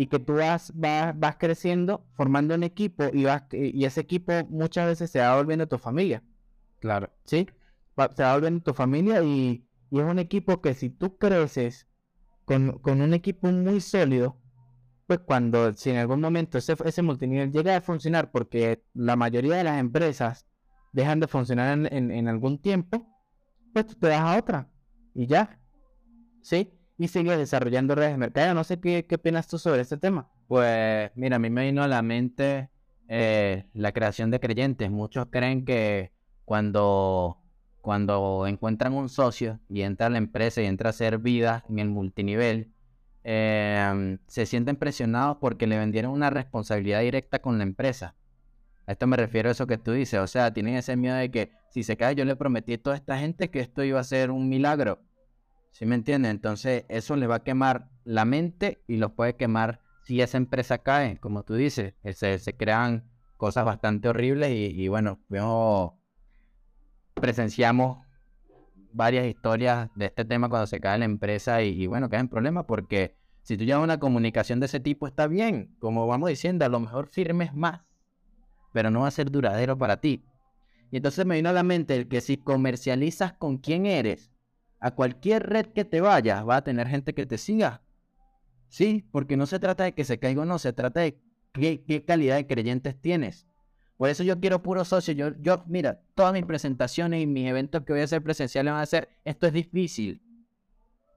Y 0.00 0.06
que 0.06 0.20
tú 0.20 0.34
vas, 0.34 0.72
vas, 0.76 1.18
vas 1.18 1.36
creciendo, 1.38 2.06
formando 2.14 2.54
un 2.54 2.62
equipo 2.62 3.04
y, 3.12 3.24
vas, 3.24 3.42
y 3.50 3.84
ese 3.84 4.00
equipo 4.00 4.32
muchas 4.48 4.86
veces 4.86 5.10
se 5.10 5.18
va 5.18 5.36
volviendo 5.36 5.66
tu 5.66 5.76
familia. 5.76 6.22
Claro. 6.78 7.10
¿Sí? 7.24 7.48
se 8.14 8.22
va 8.22 8.34
volviendo 8.34 8.62
tu 8.62 8.74
familia 8.74 9.24
y, 9.24 9.66
y, 9.90 9.98
es 9.98 10.04
un 10.04 10.20
equipo 10.20 10.60
que 10.60 10.74
si 10.74 10.88
tú 10.88 11.18
creces 11.18 11.88
con, 12.44 12.78
con 12.78 13.02
un 13.02 13.12
equipo 13.12 13.50
muy 13.50 13.80
sólido, 13.80 14.36
pues 15.08 15.20
cuando 15.20 15.72
si 15.72 15.90
en 15.90 15.96
algún 15.96 16.20
momento 16.20 16.58
ese, 16.58 16.76
ese 16.84 17.02
multinivel 17.02 17.50
llega 17.50 17.74
a 17.74 17.80
funcionar, 17.80 18.30
porque 18.30 18.84
la 18.92 19.16
mayoría 19.16 19.56
de 19.56 19.64
las 19.64 19.80
empresas 19.80 20.46
dejan 20.92 21.18
de 21.18 21.26
funcionar 21.26 21.88
en, 21.90 22.28
algún 22.28 22.58
tiempo, 22.58 23.06
pues 23.72 23.86
tú 23.86 23.94
te 23.94 24.08
das 24.08 24.20
a 24.20 24.38
otra 24.38 24.70
y 25.14 25.26
ya, 25.26 25.58
¿sí? 26.42 26.77
Y 26.98 27.08
sigues 27.08 27.38
desarrollando 27.38 27.94
redes 27.94 28.12
de 28.12 28.18
mercado. 28.18 28.54
No 28.54 28.64
sé 28.64 28.80
qué, 28.80 29.06
qué 29.06 29.14
opinas 29.14 29.46
tú 29.46 29.58
sobre 29.58 29.80
este 29.82 29.96
tema. 29.96 30.28
Pues 30.48 31.10
mira, 31.14 31.36
a 31.36 31.38
mí 31.38 31.48
me 31.48 31.64
vino 31.64 31.82
a 31.82 31.88
la 31.88 32.02
mente 32.02 32.70
eh, 33.08 33.64
la 33.72 33.92
creación 33.92 34.30
de 34.30 34.40
creyentes. 34.40 34.90
Muchos 34.90 35.26
creen 35.30 35.64
que 35.64 36.12
cuando, 36.44 37.38
cuando 37.80 38.46
encuentran 38.46 38.92
un 38.94 39.08
socio 39.08 39.60
y 39.68 39.82
entra 39.82 40.08
a 40.08 40.10
la 40.10 40.18
empresa 40.18 40.60
y 40.60 40.66
entra 40.66 40.88
a 40.88 40.90
hacer 40.90 41.18
vida 41.18 41.64
en 41.68 41.78
el 41.78 41.88
multinivel, 41.88 42.72
Em, 43.30 44.18
se 44.26 44.46
sienten 44.46 44.76
presionados 44.76 45.36
porque 45.38 45.66
le 45.66 45.76
vendieron 45.76 46.12
una 46.12 46.30
responsabilidad 46.30 47.02
directa 47.02 47.40
con 47.40 47.58
la 47.58 47.64
empresa. 47.64 48.14
A 48.86 48.92
esto 48.92 49.06
me 49.06 49.18
refiero 49.18 49.50
a 49.50 49.52
eso 49.52 49.66
que 49.66 49.76
tú 49.76 49.92
dices, 49.92 50.18
o 50.18 50.26
sea, 50.26 50.54
tienen 50.54 50.76
ese 50.76 50.96
miedo 50.96 51.14
de 51.16 51.30
que 51.30 51.52
si 51.68 51.82
se 51.82 51.98
cae 51.98 52.14
yo 52.14 52.24
le 52.24 52.36
prometí 52.36 52.72
a 52.72 52.82
toda 52.82 52.96
esta 52.96 53.18
gente 53.18 53.50
que 53.50 53.60
esto 53.60 53.84
iba 53.84 54.00
a 54.00 54.04
ser 54.04 54.30
un 54.30 54.48
milagro. 54.48 55.00
¿Sí 55.78 55.86
me 55.86 55.94
entienden? 55.94 56.32
Entonces 56.32 56.84
eso 56.88 57.14
le 57.14 57.28
va 57.28 57.36
a 57.36 57.44
quemar 57.44 57.88
la 58.02 58.24
mente 58.24 58.82
y 58.88 58.96
los 58.96 59.12
puede 59.12 59.36
quemar 59.36 59.80
si 60.02 60.20
esa 60.20 60.36
empresa 60.36 60.78
cae, 60.78 61.18
como 61.18 61.44
tú 61.44 61.54
dices. 61.54 61.94
Eh, 62.02 62.14
se, 62.14 62.40
se 62.40 62.56
crean 62.56 63.08
cosas 63.36 63.64
bastante 63.64 64.08
horribles 64.08 64.50
y, 64.50 64.88
bueno, 64.88 65.20
presenciamos 67.14 68.04
varias 68.92 69.28
historias 69.28 69.88
de 69.94 70.06
este 70.06 70.24
tema 70.24 70.48
cuando 70.48 70.66
se 70.66 70.80
cae 70.80 70.98
la 70.98 71.04
empresa 71.04 71.62
y, 71.62 71.86
bueno, 71.86 72.10
caen 72.10 72.26
problemas 72.26 72.64
porque 72.64 73.14
si 73.42 73.56
tú 73.56 73.62
llevas 73.62 73.84
una 73.84 74.00
comunicación 74.00 74.58
de 74.58 74.66
ese 74.66 74.80
tipo 74.80 75.06
está 75.06 75.28
bien, 75.28 75.76
como 75.78 76.08
vamos 76.08 76.28
diciendo, 76.28 76.64
a 76.64 76.68
lo 76.68 76.80
mejor 76.80 77.06
firmes 77.06 77.54
más, 77.54 77.82
pero 78.72 78.90
no 78.90 79.02
va 79.02 79.06
a 79.06 79.12
ser 79.12 79.30
duradero 79.30 79.78
para 79.78 80.00
ti. 80.00 80.24
Y 80.90 80.96
entonces 80.96 81.24
me 81.24 81.36
vino 81.36 81.50
a 81.50 81.52
la 81.52 81.62
mente 81.62 81.94
el 81.94 82.08
que 82.08 82.20
si 82.20 82.36
comercializas 82.36 83.34
con 83.34 83.58
quién 83.58 83.86
eres, 83.86 84.32
a 84.80 84.92
cualquier 84.92 85.48
red 85.48 85.66
que 85.66 85.84
te 85.84 86.00
vayas, 86.00 86.46
va 86.46 86.56
a 86.56 86.64
tener 86.64 86.88
gente 86.88 87.14
que 87.14 87.26
te 87.26 87.38
siga. 87.38 87.82
Sí, 88.68 89.06
porque 89.12 89.36
no 89.36 89.46
se 89.46 89.58
trata 89.58 89.84
de 89.84 89.94
que 89.94 90.04
se 90.04 90.18
caiga 90.18 90.42
o 90.42 90.44
no, 90.44 90.58
se 90.58 90.72
trata 90.72 91.00
de 91.00 91.18
qué, 91.52 91.82
qué 91.84 92.04
calidad 92.04 92.36
de 92.36 92.46
creyentes 92.46 93.00
tienes. 93.00 93.46
Por 93.96 94.08
eso 94.08 94.22
yo 94.22 94.38
quiero 94.38 94.62
puro 94.62 94.84
socio. 94.84 95.12
Yo, 95.12 95.32
yo, 95.40 95.64
mira, 95.66 96.00
todas 96.14 96.32
mis 96.32 96.46
presentaciones 96.46 97.20
y 97.20 97.26
mis 97.26 97.48
eventos 97.48 97.82
que 97.84 97.92
voy 97.92 98.02
a 98.02 98.04
hacer 98.04 98.22
presenciales 98.22 98.72
van 98.72 98.82
a 98.82 98.86
ser, 98.86 99.08
esto 99.24 99.48
es 99.48 99.52
difícil. 99.52 100.22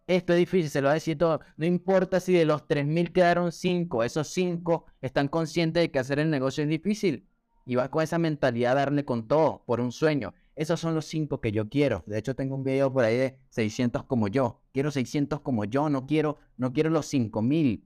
Esto 0.08 0.34
es 0.34 0.40
difícil, 0.40 0.70
se 0.70 0.82
lo 0.82 0.88
va 0.88 0.92
a 0.92 0.96
decir 0.96 1.18
todo. 1.18 1.42
No 1.58 1.66
importa 1.66 2.20
si 2.20 2.34
de 2.34 2.44
los 2.44 2.68
3.000 2.68 3.14
quedaron 3.14 3.52
5, 3.52 4.04
esos 4.04 4.28
5 4.30 4.86
están 5.00 5.28
conscientes 5.28 5.84
de 5.84 5.92
que 5.92 6.00
hacer 6.00 6.20
el 6.20 6.32
negocio 6.32 6.64
es 6.64 6.70
difícil. 6.70 7.28
Y 7.66 7.76
va 7.76 7.92
con 7.92 8.04
esa 8.04 8.18
mentalidad 8.18 8.72
a 8.72 8.76
darle 8.76 9.06
con 9.06 9.28
todo, 9.28 9.64
por 9.68 9.80
un 9.80 9.92
sueño. 9.92 10.34
Esos 10.62 10.80
son 10.80 10.94
los 10.94 11.06
5 11.06 11.42
que 11.42 11.52
yo 11.52 11.70
quiero. 11.70 12.04
De 12.06 12.20
hecho, 12.20 12.36
tengo 12.36 12.54
un 12.54 12.64
video 12.64 12.94
por 12.94 13.04
ahí 13.04 13.18
de 13.18 13.40
600 13.50 14.04
como 14.04 14.28
yo. 14.28 14.62
Quiero 14.72 14.92
600 14.92 15.42
como 15.42 15.66
yo, 15.66 15.90
no 15.90 16.06
quiero, 16.06 16.38
no 16.56 16.72
quiero 16.72 16.92
los 16.92 17.12
5.000. 17.12 17.84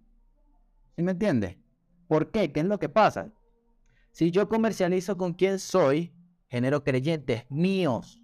¿Sí 0.97 1.01
me 1.01 1.11
entiendes? 1.11 1.55
¿Por 2.09 2.31
qué? 2.31 2.51
¿Qué 2.51 2.59
es 2.59 2.65
lo 2.65 2.77
que 2.77 2.89
pasa? 2.89 3.31
Si 4.11 4.29
yo 4.29 4.49
comercializo 4.49 5.15
con 5.15 5.35
quien 5.35 5.59
soy, 5.59 6.11
genero 6.49 6.83
creyentes 6.83 7.45
míos, 7.49 8.21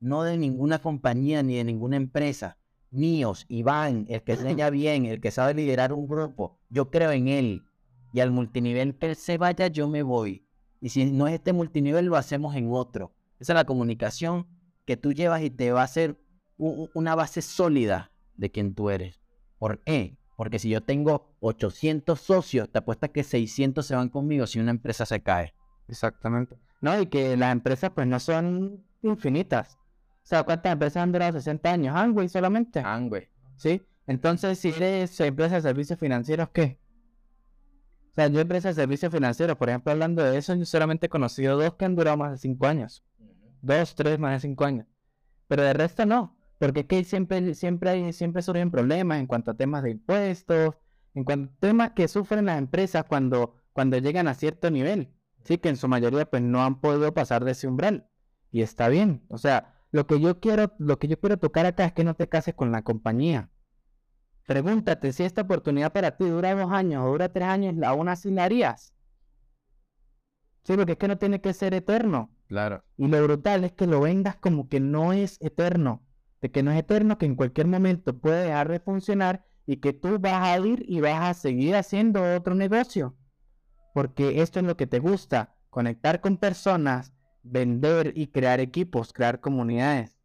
no 0.00 0.22
de 0.22 0.36
ninguna 0.36 0.80
compañía 0.80 1.42
ni 1.42 1.56
de 1.56 1.64
ninguna 1.64 1.96
empresa. 1.96 2.58
Míos, 2.90 3.46
Iván, 3.48 4.04
el 4.10 4.22
que 4.22 4.32
enseña 4.34 4.68
bien, 4.68 5.06
el 5.06 5.22
que 5.22 5.30
sabe 5.30 5.54
liderar 5.54 5.94
un 5.94 6.06
grupo. 6.06 6.58
Yo 6.68 6.90
creo 6.90 7.10
en 7.10 7.28
él. 7.28 7.62
Y 8.12 8.20
al 8.20 8.32
multinivel 8.32 8.98
que 8.98 9.06
él 9.06 9.16
se 9.16 9.38
vaya, 9.38 9.68
yo 9.68 9.88
me 9.88 10.02
voy. 10.02 10.46
Y 10.82 10.90
si 10.90 11.10
no 11.10 11.26
es 11.26 11.32
este 11.32 11.54
multinivel, 11.54 12.04
lo 12.04 12.16
hacemos 12.16 12.54
en 12.54 12.70
otro. 12.70 13.13
Esa 13.44 13.52
es 13.52 13.56
la 13.56 13.66
comunicación 13.66 14.46
que 14.86 14.96
tú 14.96 15.12
llevas 15.12 15.42
y 15.42 15.50
te 15.50 15.70
va 15.70 15.82
a 15.82 15.84
hacer 15.84 16.18
una 16.56 17.14
base 17.14 17.42
sólida 17.42 18.10
de 18.36 18.50
quien 18.50 18.74
tú 18.74 18.88
eres. 18.88 19.20
¿Por 19.58 19.84
qué? 19.84 20.16
Porque 20.34 20.58
si 20.58 20.70
yo 20.70 20.82
tengo 20.82 21.36
800 21.40 22.18
socios, 22.18 22.72
te 22.72 22.78
apuesta 22.78 23.08
que 23.08 23.22
600 23.22 23.84
se 23.84 23.94
van 23.94 24.08
conmigo 24.08 24.46
si 24.46 24.60
una 24.60 24.70
empresa 24.70 25.04
se 25.04 25.22
cae. 25.22 25.52
Exactamente. 25.88 26.56
No, 26.80 26.98
y 26.98 27.04
que 27.04 27.36
las 27.36 27.52
empresas 27.52 27.90
pues 27.94 28.06
no 28.06 28.18
son 28.18 28.82
infinitas. 29.02 29.76
O 29.76 30.26
sea, 30.26 30.44
¿cuántas 30.44 30.72
empresas 30.72 31.02
han 31.02 31.12
durado 31.12 31.34
60 31.34 31.70
años? 31.70 31.94
Angway 31.94 32.30
solamente. 32.30 32.80
Angway. 32.80 33.28
¿Sí? 33.56 33.82
Entonces, 34.06 34.58
si 34.58 34.70
eres 34.70 35.20
empresa 35.20 35.56
de 35.56 35.60
servicios 35.60 35.98
financieros, 35.98 36.48
¿qué? 36.48 36.80
O 38.10 38.14
sea, 38.14 38.28
yo 38.28 38.40
empresa 38.40 38.68
de 38.68 38.74
servicios 38.74 39.12
financieros, 39.12 39.58
por 39.58 39.68
ejemplo, 39.68 39.92
hablando 39.92 40.22
de 40.22 40.38
eso, 40.38 40.54
yo 40.54 40.64
solamente 40.64 41.06
he 41.06 41.08
conocido 41.10 41.58
dos 41.58 41.74
que 41.74 41.84
han 41.84 41.94
durado 41.94 42.16
más 42.16 42.30
de 42.30 42.38
5 42.38 42.66
años. 42.66 43.04
Dos, 43.64 43.94
tres, 43.94 44.18
más 44.18 44.32
de 44.32 44.40
5 44.40 44.64
años. 44.64 44.86
Pero 45.48 45.62
de 45.62 45.72
resto 45.72 46.04
no. 46.04 46.36
Porque 46.58 46.80
es 46.80 46.86
que 46.86 47.02
siempre, 47.04 47.54
siempre, 47.54 47.90
hay, 47.90 48.12
siempre 48.12 48.42
surgen 48.42 48.70
problemas 48.70 49.18
en 49.18 49.26
cuanto 49.26 49.52
a 49.52 49.54
temas 49.54 49.82
de 49.82 49.90
impuestos, 49.92 50.74
en 51.14 51.24
cuanto 51.24 51.50
a 51.54 51.60
temas 51.60 51.90
que 51.92 52.06
sufren 52.06 52.44
las 52.44 52.58
empresas 52.58 53.04
cuando, 53.04 53.56
cuando 53.72 53.96
llegan 53.98 54.28
a 54.28 54.34
cierto 54.34 54.70
nivel. 54.70 55.14
Sí, 55.44 55.58
que 55.58 55.70
en 55.70 55.76
su 55.76 55.88
mayoría 55.88 56.26
pues 56.26 56.42
no 56.42 56.62
han 56.62 56.80
podido 56.80 57.14
pasar 57.14 57.44
de 57.44 57.52
ese 57.52 57.66
umbral. 57.66 58.06
Y 58.50 58.60
está 58.60 58.88
bien. 58.88 59.24
O 59.28 59.38
sea, 59.38 59.74
lo 59.90 60.06
que 60.06 60.20
yo 60.20 60.40
quiero, 60.40 60.74
lo 60.78 60.98
que 60.98 61.08
yo 61.08 61.18
quiero 61.18 61.38
tocar 61.38 61.64
acá 61.64 61.86
es 61.86 61.92
que 61.92 62.04
no 62.04 62.14
te 62.14 62.28
cases 62.28 62.54
con 62.54 62.70
la 62.70 62.82
compañía. 62.82 63.50
Pregúntate 64.46 65.12
si 65.12 65.22
esta 65.22 65.42
oportunidad 65.42 65.92
para 65.92 66.16
ti 66.18 66.26
dura 66.26 66.54
dos 66.54 66.70
años 66.70 67.02
o 67.02 67.08
dura 67.08 67.32
tres 67.32 67.48
años, 67.48 67.74
aún 67.82 68.08
así 68.08 68.30
la 68.30 68.44
harías. 68.44 68.92
Sí, 70.64 70.76
porque 70.76 70.92
es 70.92 70.98
que 70.98 71.08
no 71.08 71.16
tiene 71.16 71.40
que 71.40 71.54
ser 71.54 71.72
eterno. 71.72 72.33
Claro. 72.48 72.84
Y 72.96 73.08
lo 73.08 73.22
brutal 73.22 73.64
es 73.64 73.72
que 73.72 73.86
lo 73.86 74.00
vendas 74.00 74.36
como 74.36 74.68
que 74.68 74.80
no 74.80 75.12
es 75.12 75.40
eterno 75.40 76.04
de 76.44 76.50
que 76.50 76.62
no 76.62 76.72
es 76.72 76.78
eterno, 76.78 77.16
que 77.16 77.24
en 77.24 77.36
cualquier 77.36 77.68
momento 77.68 78.18
puede 78.18 78.44
dejar 78.44 78.68
de 78.68 78.78
funcionar 78.78 79.46
y 79.64 79.78
que 79.78 79.94
tú 79.94 80.18
vas 80.18 80.46
a 80.46 80.58
ir 80.58 80.84
y 80.86 81.00
vas 81.00 81.22
a 81.22 81.32
seguir 81.32 81.74
haciendo 81.74 82.22
otro 82.36 82.54
negocio. 82.54 83.16
Porque 83.94 84.42
esto 84.42 84.60
es 84.60 84.66
lo 84.66 84.76
que 84.76 84.86
te 84.86 84.98
gusta, 84.98 85.54
conectar 85.70 86.20
con 86.20 86.36
personas, 86.36 87.14
vender 87.42 88.12
y 88.14 88.26
crear 88.26 88.60
equipos, 88.60 89.14
crear 89.14 89.40
comunidades 89.40 90.18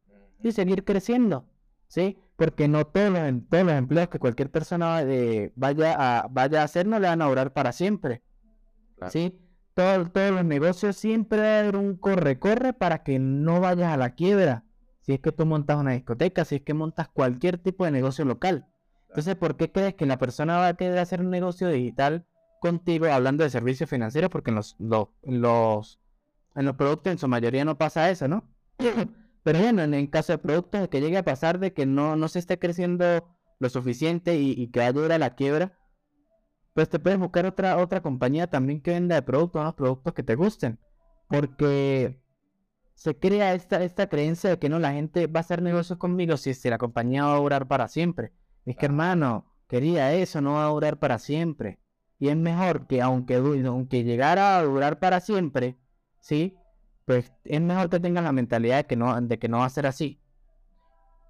y 0.43 0.51
seguir 0.51 0.83
creciendo, 0.83 1.45
¿sí? 1.87 2.17
Porque 2.35 2.67
no 2.67 2.85
todos 2.85 3.11
los, 3.11 3.21
em, 3.21 3.45
todos 3.45 3.63
los 3.63 3.75
empleos 3.75 4.09
que 4.09 4.19
cualquier 4.19 4.51
persona 4.51 5.01
eh, 5.03 5.53
vaya, 5.55 5.95
a, 5.97 6.27
vaya 6.27 6.59
a 6.59 6.65
hacer 6.65 6.85
no 6.85 6.99
le 6.99 7.07
van 7.07 7.21
a 7.21 7.27
durar 7.27 7.53
para 7.53 7.71
siempre, 7.71 8.23
¿sí? 9.07 9.39
Todos 9.79 10.31
los 10.31 10.45
negocios 10.45 10.95
siempre 10.97 11.41
hay 11.41 11.69
un 11.69 11.95
corre-corre 11.95 12.73
para 12.73 13.03
que 13.03 13.19
no 13.19 13.59
vayas 13.61 13.93
a 13.93 13.97
la 13.97 14.15
quiebra 14.15 14.65
si 15.09 15.13
es 15.13 15.21
que 15.21 15.31
tú 15.31 15.43
montas 15.45 15.77
una 15.77 15.93
discoteca, 15.93 16.45
si 16.45 16.57
es 16.57 16.61
que 16.61 16.75
montas 16.75 17.07
cualquier 17.07 17.57
tipo 17.57 17.83
de 17.83 17.89
negocio 17.89 18.25
local. 18.25 18.67
Entonces, 19.07 19.35
¿por 19.35 19.57
qué 19.57 19.71
crees 19.71 19.95
que 19.95 20.05
la 20.05 20.19
persona 20.19 20.57
va 20.57 20.67
a 20.67 20.73
querer 20.75 20.99
hacer 20.99 21.21
un 21.21 21.31
negocio 21.31 21.67
digital 21.69 22.27
contigo 22.61 23.07
hablando 23.07 23.43
de 23.43 23.49
servicios 23.49 23.89
financieros? 23.89 24.29
Porque 24.29 24.51
en 24.51 24.57
los, 24.57 24.75
los, 24.77 25.99
en 26.53 26.65
los 26.65 26.75
productos 26.75 27.11
en 27.11 27.17
su 27.17 27.27
mayoría 27.27 27.65
no 27.65 27.75
pasa 27.79 28.11
eso, 28.11 28.27
¿no? 28.27 28.43
Pero 29.43 29.59
bueno, 29.59 29.81
en 29.81 29.95
el 29.95 30.11
caso 30.11 30.33
de 30.33 30.37
productos, 30.37 30.89
que 30.89 31.01
llegue 31.01 31.17
a 31.17 31.23
pasar 31.23 31.57
de 31.57 31.73
que 31.73 31.87
no, 31.87 32.15
no 32.15 32.27
se 32.27 32.37
esté 32.37 32.59
creciendo 32.59 33.05
lo 33.57 33.69
suficiente 33.69 34.37
y, 34.37 34.51
y 34.51 34.67
que 34.67 34.79
vaya 34.79 35.15
a 35.15 35.17
la 35.17 35.33
quiebra, 35.33 35.78
pues 36.79 36.87
te 36.87 36.97
puedes 36.97 37.19
buscar 37.19 37.45
otra, 37.45 37.75
otra 37.75 38.01
compañía 38.01 38.47
también 38.47 38.79
que 38.79 38.91
venda 38.91 39.15
de 39.15 39.21
productos, 39.21 39.59
unos 39.59 39.75
productos 39.75 40.13
que 40.13 40.23
te 40.23 40.35
gusten. 40.35 40.79
Porque 41.27 42.23
se 42.93 43.19
crea 43.19 43.53
esta, 43.53 43.83
esta 43.83 44.07
creencia 44.07 44.51
de 44.51 44.59
que 44.59 44.69
no, 44.69 44.79
la 44.79 44.93
gente 44.93 45.27
va 45.27 45.41
a 45.41 45.41
hacer 45.41 45.61
negocios 45.61 45.99
conmigo 45.99 46.37
si, 46.37 46.53
si 46.53 46.69
la 46.69 46.77
compañía 46.77 47.25
va 47.25 47.33
a 47.35 47.39
durar 47.39 47.67
para 47.67 47.89
siempre. 47.89 48.31
Es 48.65 48.77
que 48.77 48.85
hermano, 48.85 49.53
quería 49.67 50.13
eso, 50.13 50.39
no 50.39 50.53
va 50.53 50.67
a 50.67 50.69
durar 50.69 50.99
para 50.99 51.19
siempre. 51.19 51.79
Y 52.17 52.29
es 52.29 52.37
mejor 52.37 52.87
que 52.87 53.01
aunque, 53.01 53.35
aunque 53.35 54.05
llegara 54.05 54.57
a 54.57 54.63
durar 54.63 54.99
para 54.99 55.19
siempre, 55.19 55.77
¿sí? 56.21 56.55
Pues 57.03 57.33
es 57.43 57.59
mejor 57.59 57.89
que 57.89 57.99
tengan 57.99 58.23
la 58.23 58.31
mentalidad 58.31 58.77
de 58.77 58.85
que 58.85 58.95
no, 58.95 59.19
de 59.19 59.37
que 59.37 59.49
no 59.49 59.57
va 59.57 59.65
a 59.65 59.69
ser 59.69 59.85
así. 59.85 60.21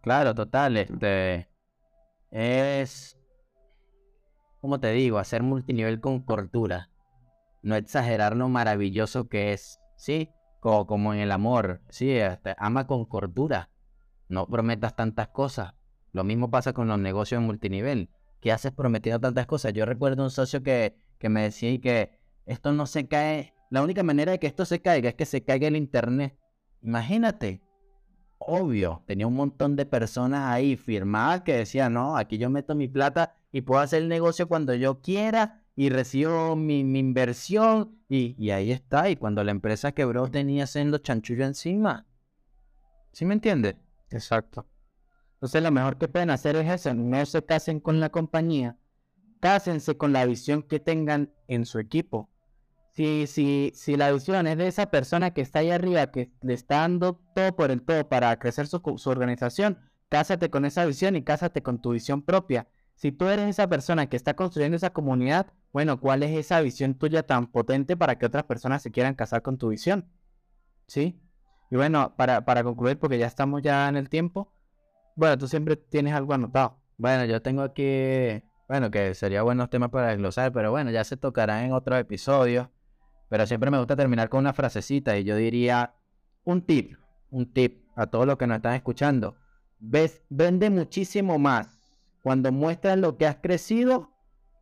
Claro, 0.03 0.35
total, 0.35 0.77
este 0.77 1.49
es 2.29 3.18
como 4.62 4.80
te 4.80 4.91
digo, 4.91 5.18
hacer 5.18 5.43
multinivel 5.43 5.99
con 5.99 6.22
cordura. 6.22 6.89
No 7.62 7.76
exagerar 7.76 8.36
lo 8.36 8.49
maravilloso 8.49 9.28
que 9.28 9.53
es, 9.53 9.80
¿sí? 9.95 10.30
Como, 10.60 10.88
como 10.88 11.14
en 11.14 11.20
el 11.20 11.32
amor, 11.32 11.82
¿sí? 11.89 12.12
Este, 12.12 12.55
ama 12.57 12.88
con 12.88 13.05
cordura. 13.05 13.70
No 14.28 14.47
prometas 14.47 14.95
tantas 14.95 15.30
cosas. 15.30 15.74
Lo 16.12 16.24
mismo 16.24 16.49
pasa 16.49 16.74
con 16.74 16.88
los 16.88 16.99
negocios 16.99 17.39
en 17.39 17.45
multinivel. 17.45 18.10
¿Qué 18.41 18.51
haces 18.51 18.72
prometiendo 18.72 19.20
tantas 19.20 19.45
cosas? 19.45 19.74
Yo 19.74 19.86
recuerdo 19.86 20.24
un 20.24 20.32
socio 20.32 20.64
que, 20.64 20.95
que 21.20 21.30
me 21.30 21.43
decía 21.43 21.80
que 21.80 22.20
esto 22.45 22.72
no 22.72 22.86
se 22.86 23.07
cae. 23.07 23.53
La 23.70 23.82
única 23.82 24.03
manera 24.03 24.32
de 24.32 24.39
que 24.39 24.47
esto 24.47 24.66
se 24.66 24.82
caiga 24.82 25.10
es 25.10 25.16
que 25.16 25.26
se 25.26 25.43
caiga 25.43 25.68
el 25.68 25.76
internet. 25.76 26.38
Imagínate. 26.82 27.62
Obvio, 28.41 29.03
tenía 29.05 29.27
un 29.27 29.35
montón 29.35 29.75
de 29.75 29.85
personas 29.85 30.47
ahí 30.47 30.77
firmadas 30.77 31.41
que 31.41 31.53
decían, 31.53 31.93
no, 31.93 32.15
aquí 32.15 32.37
yo 32.37 32.49
meto 32.49 32.73
mi 32.73 32.87
plata 32.87 33.35
y 33.51 33.61
puedo 33.61 33.81
hacer 33.81 34.01
el 34.01 34.07
negocio 34.07 34.47
cuando 34.47 34.73
yo 34.73 35.01
quiera 35.01 35.61
y 35.75 35.89
recibo 35.89 36.55
mi, 36.55 36.79
inversión 36.79 37.99
y, 38.07 38.49
ahí 38.49 38.71
está. 38.71 39.09
Y 39.09 39.17
cuando 39.17 39.43
la 39.43 39.51
empresa 39.51 39.91
quebró 39.91 40.29
tenía 40.29 40.63
haciendo 40.63 40.99
chanchullo 40.99 41.45
encima. 41.45 42.05
¿Sí 43.11 43.25
me 43.25 43.33
entiendes? 43.33 43.75
Exacto. 44.09 44.65
Entonces 45.33 45.61
lo 45.61 45.71
mejor 45.71 45.97
que 45.97 46.07
pueden 46.07 46.29
hacer 46.29 46.55
es 46.55 46.69
eso, 46.69 46.93
no 46.93 47.25
se 47.25 47.43
casen 47.45 47.79
con 47.79 47.99
la 47.99 48.09
compañía, 48.09 48.77
cásense 49.39 49.95
con 49.95 50.11
la 50.11 50.25
visión 50.25 50.63
que 50.63 50.79
tengan 50.79 51.33
en 51.47 51.65
su 51.65 51.79
equipo. 51.79 52.29
Si, 52.99 53.27
si, 53.27 53.71
si 53.75 53.95
la 53.95 54.11
visión 54.11 54.45
es 54.45 54.57
de 54.57 54.67
esa 54.67 54.91
persona 54.91 55.31
que 55.31 55.39
está 55.39 55.59
ahí 55.59 55.71
arriba, 55.71 56.11
que 56.11 56.31
le 56.41 56.53
está 56.53 56.79
dando 56.79 57.21
todo 57.33 57.55
por 57.55 57.71
el 57.71 57.81
todo 57.81 58.09
para 58.09 58.37
crecer 58.39 58.67
su, 58.67 58.81
su 58.97 59.09
organización, 59.09 59.79
cásate 60.09 60.49
con 60.49 60.65
esa 60.65 60.83
visión 60.85 61.15
y 61.15 61.23
cásate 61.23 61.63
con 61.63 61.81
tu 61.81 61.91
visión 61.91 62.21
propia 62.21 62.67
si 62.99 63.13
tú 63.13 63.29
eres 63.29 63.47
esa 63.47 63.69
persona 63.69 64.07
que 64.07 64.17
está 64.17 64.33
construyendo 64.35 64.75
esa 64.75 64.89
comunidad, 64.89 65.53
bueno, 65.71 66.01
¿cuál 66.01 66.21
es 66.21 66.37
esa 66.37 66.59
visión 66.59 66.95
tuya 66.95 67.23
tan 67.23 67.47
potente 67.47 67.95
para 67.95 68.17
que 68.17 68.25
otras 68.25 68.43
personas 68.43 68.81
se 68.81 68.91
quieran 68.91 69.15
casar 69.15 69.41
con 69.41 69.57
tu 69.57 69.69
visión? 69.69 70.09
¿Sí? 70.85 71.17
Y 71.71 71.77
bueno, 71.77 72.13
para, 72.17 72.43
para 72.43 72.61
concluir, 72.61 72.99
porque 72.99 73.17
ya 73.17 73.27
estamos 73.27 73.61
ya 73.61 73.87
en 73.87 73.95
el 73.95 74.09
tiempo, 74.09 74.51
bueno, 75.15 75.37
tú 75.37 75.47
siempre 75.47 75.77
tienes 75.77 76.13
algo 76.13 76.33
anotado. 76.33 76.81
Bueno, 76.97 77.23
yo 77.23 77.41
tengo 77.41 77.61
aquí, 77.61 78.43
bueno, 78.67 78.91
que 78.91 79.13
sería 79.13 79.43
buenos 79.43 79.69
temas 79.69 79.91
para 79.91 80.09
desglosar, 80.09 80.51
pero 80.51 80.71
bueno, 80.71 80.91
ya 80.91 81.05
se 81.05 81.15
tocará 81.15 81.63
en 81.63 81.71
otro 81.71 81.95
episodio. 81.95 82.69
Pero 83.30 83.45
siempre 83.45 83.71
me 83.71 83.77
gusta 83.77 83.95
terminar 83.95 84.30
con 84.30 84.39
una 84.39 84.53
frasecita 84.53 85.17
y 85.17 85.23
yo 85.23 85.36
diría 85.36 85.93
un 86.43 86.63
tip, 86.63 86.97
un 87.30 87.53
tip 87.53 87.86
a 87.95 88.07
todos 88.07 88.25
los 88.25 88.38
que 88.38 88.47
nos 88.47 88.57
están 88.57 88.73
escuchando. 88.73 89.38
Ves, 89.80 90.23
vende 90.30 90.69
muchísimo 90.69 91.38
más 91.38 91.80
cuando 92.23 92.51
muestras 92.51 92.97
lo 92.97 93.17
que 93.17 93.27
has 93.27 93.38
crecido 93.38 94.11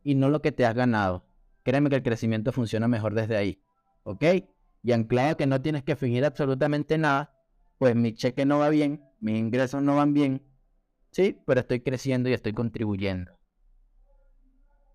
y 0.04 0.14
no 0.14 0.28
lo 0.28 0.42
que 0.42 0.52
te 0.52 0.66
has 0.66 0.74
ganado. 0.74 1.24
Créeme 1.64 1.90
que 1.90 1.96
el 1.96 2.02
crecimiento 2.02 2.52
funciona 2.52 2.88
mejor 2.88 3.14
desde 3.14 3.36
ahí. 3.36 3.62
¿Ok? 4.04 4.24
Y 4.82 4.92
anclado 4.92 5.36
que 5.36 5.46
no 5.46 5.60
tienes 5.60 5.82
que 5.82 5.96
fingir 5.96 6.24
absolutamente 6.24 6.98
nada, 6.98 7.34
pues 7.78 7.94
mi 7.96 8.12
cheque 8.14 8.44
no 8.44 8.58
va 8.58 8.68
bien, 8.68 9.02
mis 9.20 9.38
ingresos 9.38 9.82
no 9.82 9.96
van 9.96 10.14
bien, 10.14 10.42
sí, 11.10 11.36
pero 11.46 11.60
estoy 11.60 11.80
creciendo 11.80 12.28
y 12.28 12.32
estoy 12.32 12.52
contribuyendo. 12.52 13.37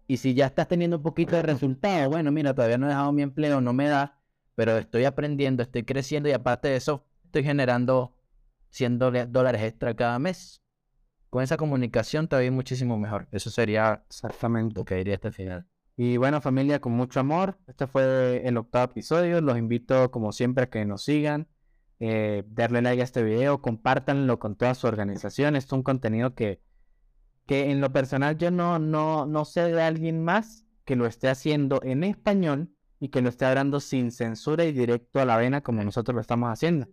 Y 0.08 0.18
si 0.18 0.34
ya 0.34 0.48
estás 0.48 0.68
teniendo 0.68 0.98
un 0.98 1.04
poquito 1.04 1.36
de 1.36 1.44
resultado, 1.44 2.10
bueno, 2.10 2.32
mira, 2.32 2.54
todavía 2.54 2.78
no 2.78 2.88
he 2.88 2.90
dejado 2.90 3.12
mi 3.12 3.22
empleo, 3.22 3.62
no 3.62 3.74
me 3.74 3.88
da, 3.88 4.20
pero 4.56 4.78
estoy 4.78 5.06
aprendiendo, 5.06 5.64
estoy 5.64 5.84
creciendo 5.84 6.30
y 6.30 6.34
aparte 6.34 6.68
de 6.68 6.76
eso, 6.76 7.06
estoy 7.26 7.44
generando 7.44 8.16
100 8.70 9.00
dólares 9.00 9.62
extra 9.62 9.96
cada 9.96 10.20
mes 10.20 10.64
con 11.34 11.42
esa 11.42 11.58
comunicación 11.58 12.28
te 12.28 12.36
va 12.36 12.56
muchísimo 12.56 12.96
mejor. 13.00 13.28
Eso 13.32 13.50
sería 13.50 14.04
exactamente 14.08 14.76
lo 14.76 14.86
que 14.86 14.94
diría 14.94 15.16
este 15.16 15.32
final. 15.32 15.66
Y 15.98 16.18
bueno, 16.18 16.40
familia, 16.42 16.80
con 16.80 16.92
mucho 16.92 17.20
amor. 17.20 17.58
Este 17.66 17.88
fue 17.88 18.48
el 18.48 18.56
octavo 18.56 18.92
episodio. 18.92 19.42
Los 19.42 19.58
invito, 19.58 20.12
como 20.12 20.32
siempre, 20.32 20.66
a 20.66 20.70
que 20.70 20.86
nos 20.86 21.04
sigan. 21.04 21.48
Eh, 22.00 22.44
darle 22.46 22.84
like 22.84 23.02
a 23.02 23.04
este 23.04 23.24
video, 23.24 23.64
compártanlo 23.64 24.38
con 24.38 24.56
toda 24.56 24.76
su 24.76 24.86
organización. 24.86 25.56
Esto 25.56 25.76
es 25.76 25.78
un 25.80 25.82
contenido 25.82 26.36
que, 26.36 26.62
que 27.46 27.72
en 27.72 27.82
lo 27.82 27.92
personal 27.92 28.38
yo 28.38 28.52
no, 28.52 28.80
no, 28.80 29.26
no 29.26 29.46
sé 29.46 29.72
de 29.72 29.82
alguien 29.82 30.24
más 30.24 30.66
que 30.86 30.96
lo 30.96 31.06
esté 31.06 31.30
haciendo 31.30 31.82
en 31.84 32.04
español 32.04 32.70
y 33.00 33.10
que 33.10 33.22
lo 33.22 33.30
esté 33.30 33.46
hablando 33.46 33.80
sin 33.80 34.12
censura 34.12 34.66
y 34.66 34.72
directo 34.72 35.20
a 35.20 35.26
la 35.26 35.38
vena 35.38 35.62
como 35.62 35.84
nosotros 35.84 36.16
lo 36.16 36.22
estamos 36.22 36.50
haciendo. 36.50 36.88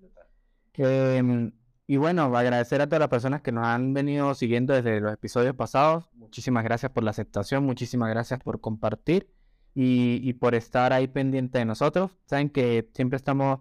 Eh, 0.75 1.53
y 1.87 1.97
bueno, 1.97 2.23
agradecer 2.37 2.81
a 2.81 2.87
todas 2.87 3.01
las 3.01 3.09
personas 3.09 3.43
que 3.43 3.51
nos 3.51 3.67
han 3.67 3.93
venido 3.93 4.33
siguiendo 4.35 4.73
desde 4.73 5.01
los 5.01 5.13
episodios 5.13 5.57
pasados. 5.57 6.09
Muchísimas 6.15 6.63
gracias 6.63 6.93
por 6.93 7.03
la 7.03 7.11
aceptación, 7.11 7.65
muchísimas 7.65 8.09
gracias 8.11 8.39
por 8.39 8.61
compartir 8.61 9.29
y, 9.75 10.33
por 10.35 10.55
estar 10.55 10.93
ahí 10.93 11.09
pendiente 11.09 11.59
de 11.59 11.65
nosotros. 11.65 12.13
Saben 12.27 12.49
que 12.49 12.89
siempre 12.95 13.17
estamos, 13.17 13.59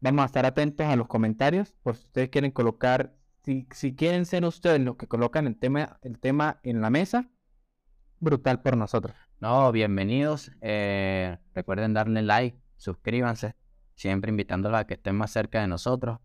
vamos 0.00 0.24
a 0.24 0.26
estar 0.26 0.44
atentos 0.44 0.86
a 0.86 0.96
los 0.96 1.06
comentarios, 1.06 1.72
por 1.84 1.96
si 1.96 2.04
ustedes 2.06 2.30
quieren 2.30 2.50
colocar, 2.50 3.14
si, 3.48 3.66
si 3.70 3.94
quieren 3.94 4.26
ser 4.26 4.44
ustedes 4.44 4.78
los 4.78 4.96
que 4.96 5.06
colocan 5.06 5.46
el 5.46 5.58
tema, 5.58 5.98
el 6.02 6.18
tema 6.18 6.60
en 6.62 6.82
la 6.82 6.90
mesa, 6.90 7.30
brutal 8.20 8.60
por 8.60 8.76
nosotros. 8.76 9.16
No, 9.40 9.72
bienvenidos. 9.72 10.52
Eh, 10.60 11.38
recuerden 11.54 11.94
darle 11.94 12.20
like, 12.20 12.60
suscríbanse, 12.76 13.56
siempre 13.94 14.30
invitándolos 14.30 14.78
a 14.78 14.86
que 14.86 14.94
estén 14.94 15.16
más 15.16 15.30
cerca 15.30 15.62
de 15.62 15.66
nosotros. 15.66 16.18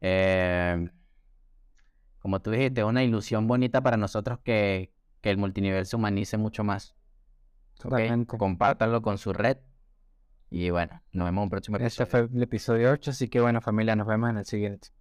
Eh, 0.00 0.88
como 2.20 2.40
tú 2.40 2.52
dijiste, 2.52 2.84
una 2.84 3.02
ilusión 3.02 3.48
bonita 3.48 3.80
para 3.80 3.96
nosotros 3.96 4.38
que, 4.44 4.92
que 5.22 5.30
el 5.30 5.38
multinivel 5.38 5.84
se 5.84 5.96
humanice 5.96 6.36
mucho 6.36 6.62
más. 6.62 6.94
Compártanlo 8.38 9.02
con 9.02 9.18
su 9.18 9.32
red. 9.32 9.56
Y 10.48 10.70
bueno, 10.70 11.02
nos 11.10 11.24
vemos 11.24 11.40
en 11.40 11.42
un 11.42 11.50
próximo 11.50 11.76
episodio. 11.76 12.04
Este 12.04 12.06
fue 12.06 12.20
el 12.32 12.42
episodio 12.44 12.92
8, 12.92 13.10
así 13.10 13.28
que 13.28 13.40
bueno 13.40 13.60
familia, 13.60 13.96
nos 13.96 14.06
vemos 14.06 14.30
en 14.30 14.36
el 14.36 14.44
siguiente. 14.44 14.95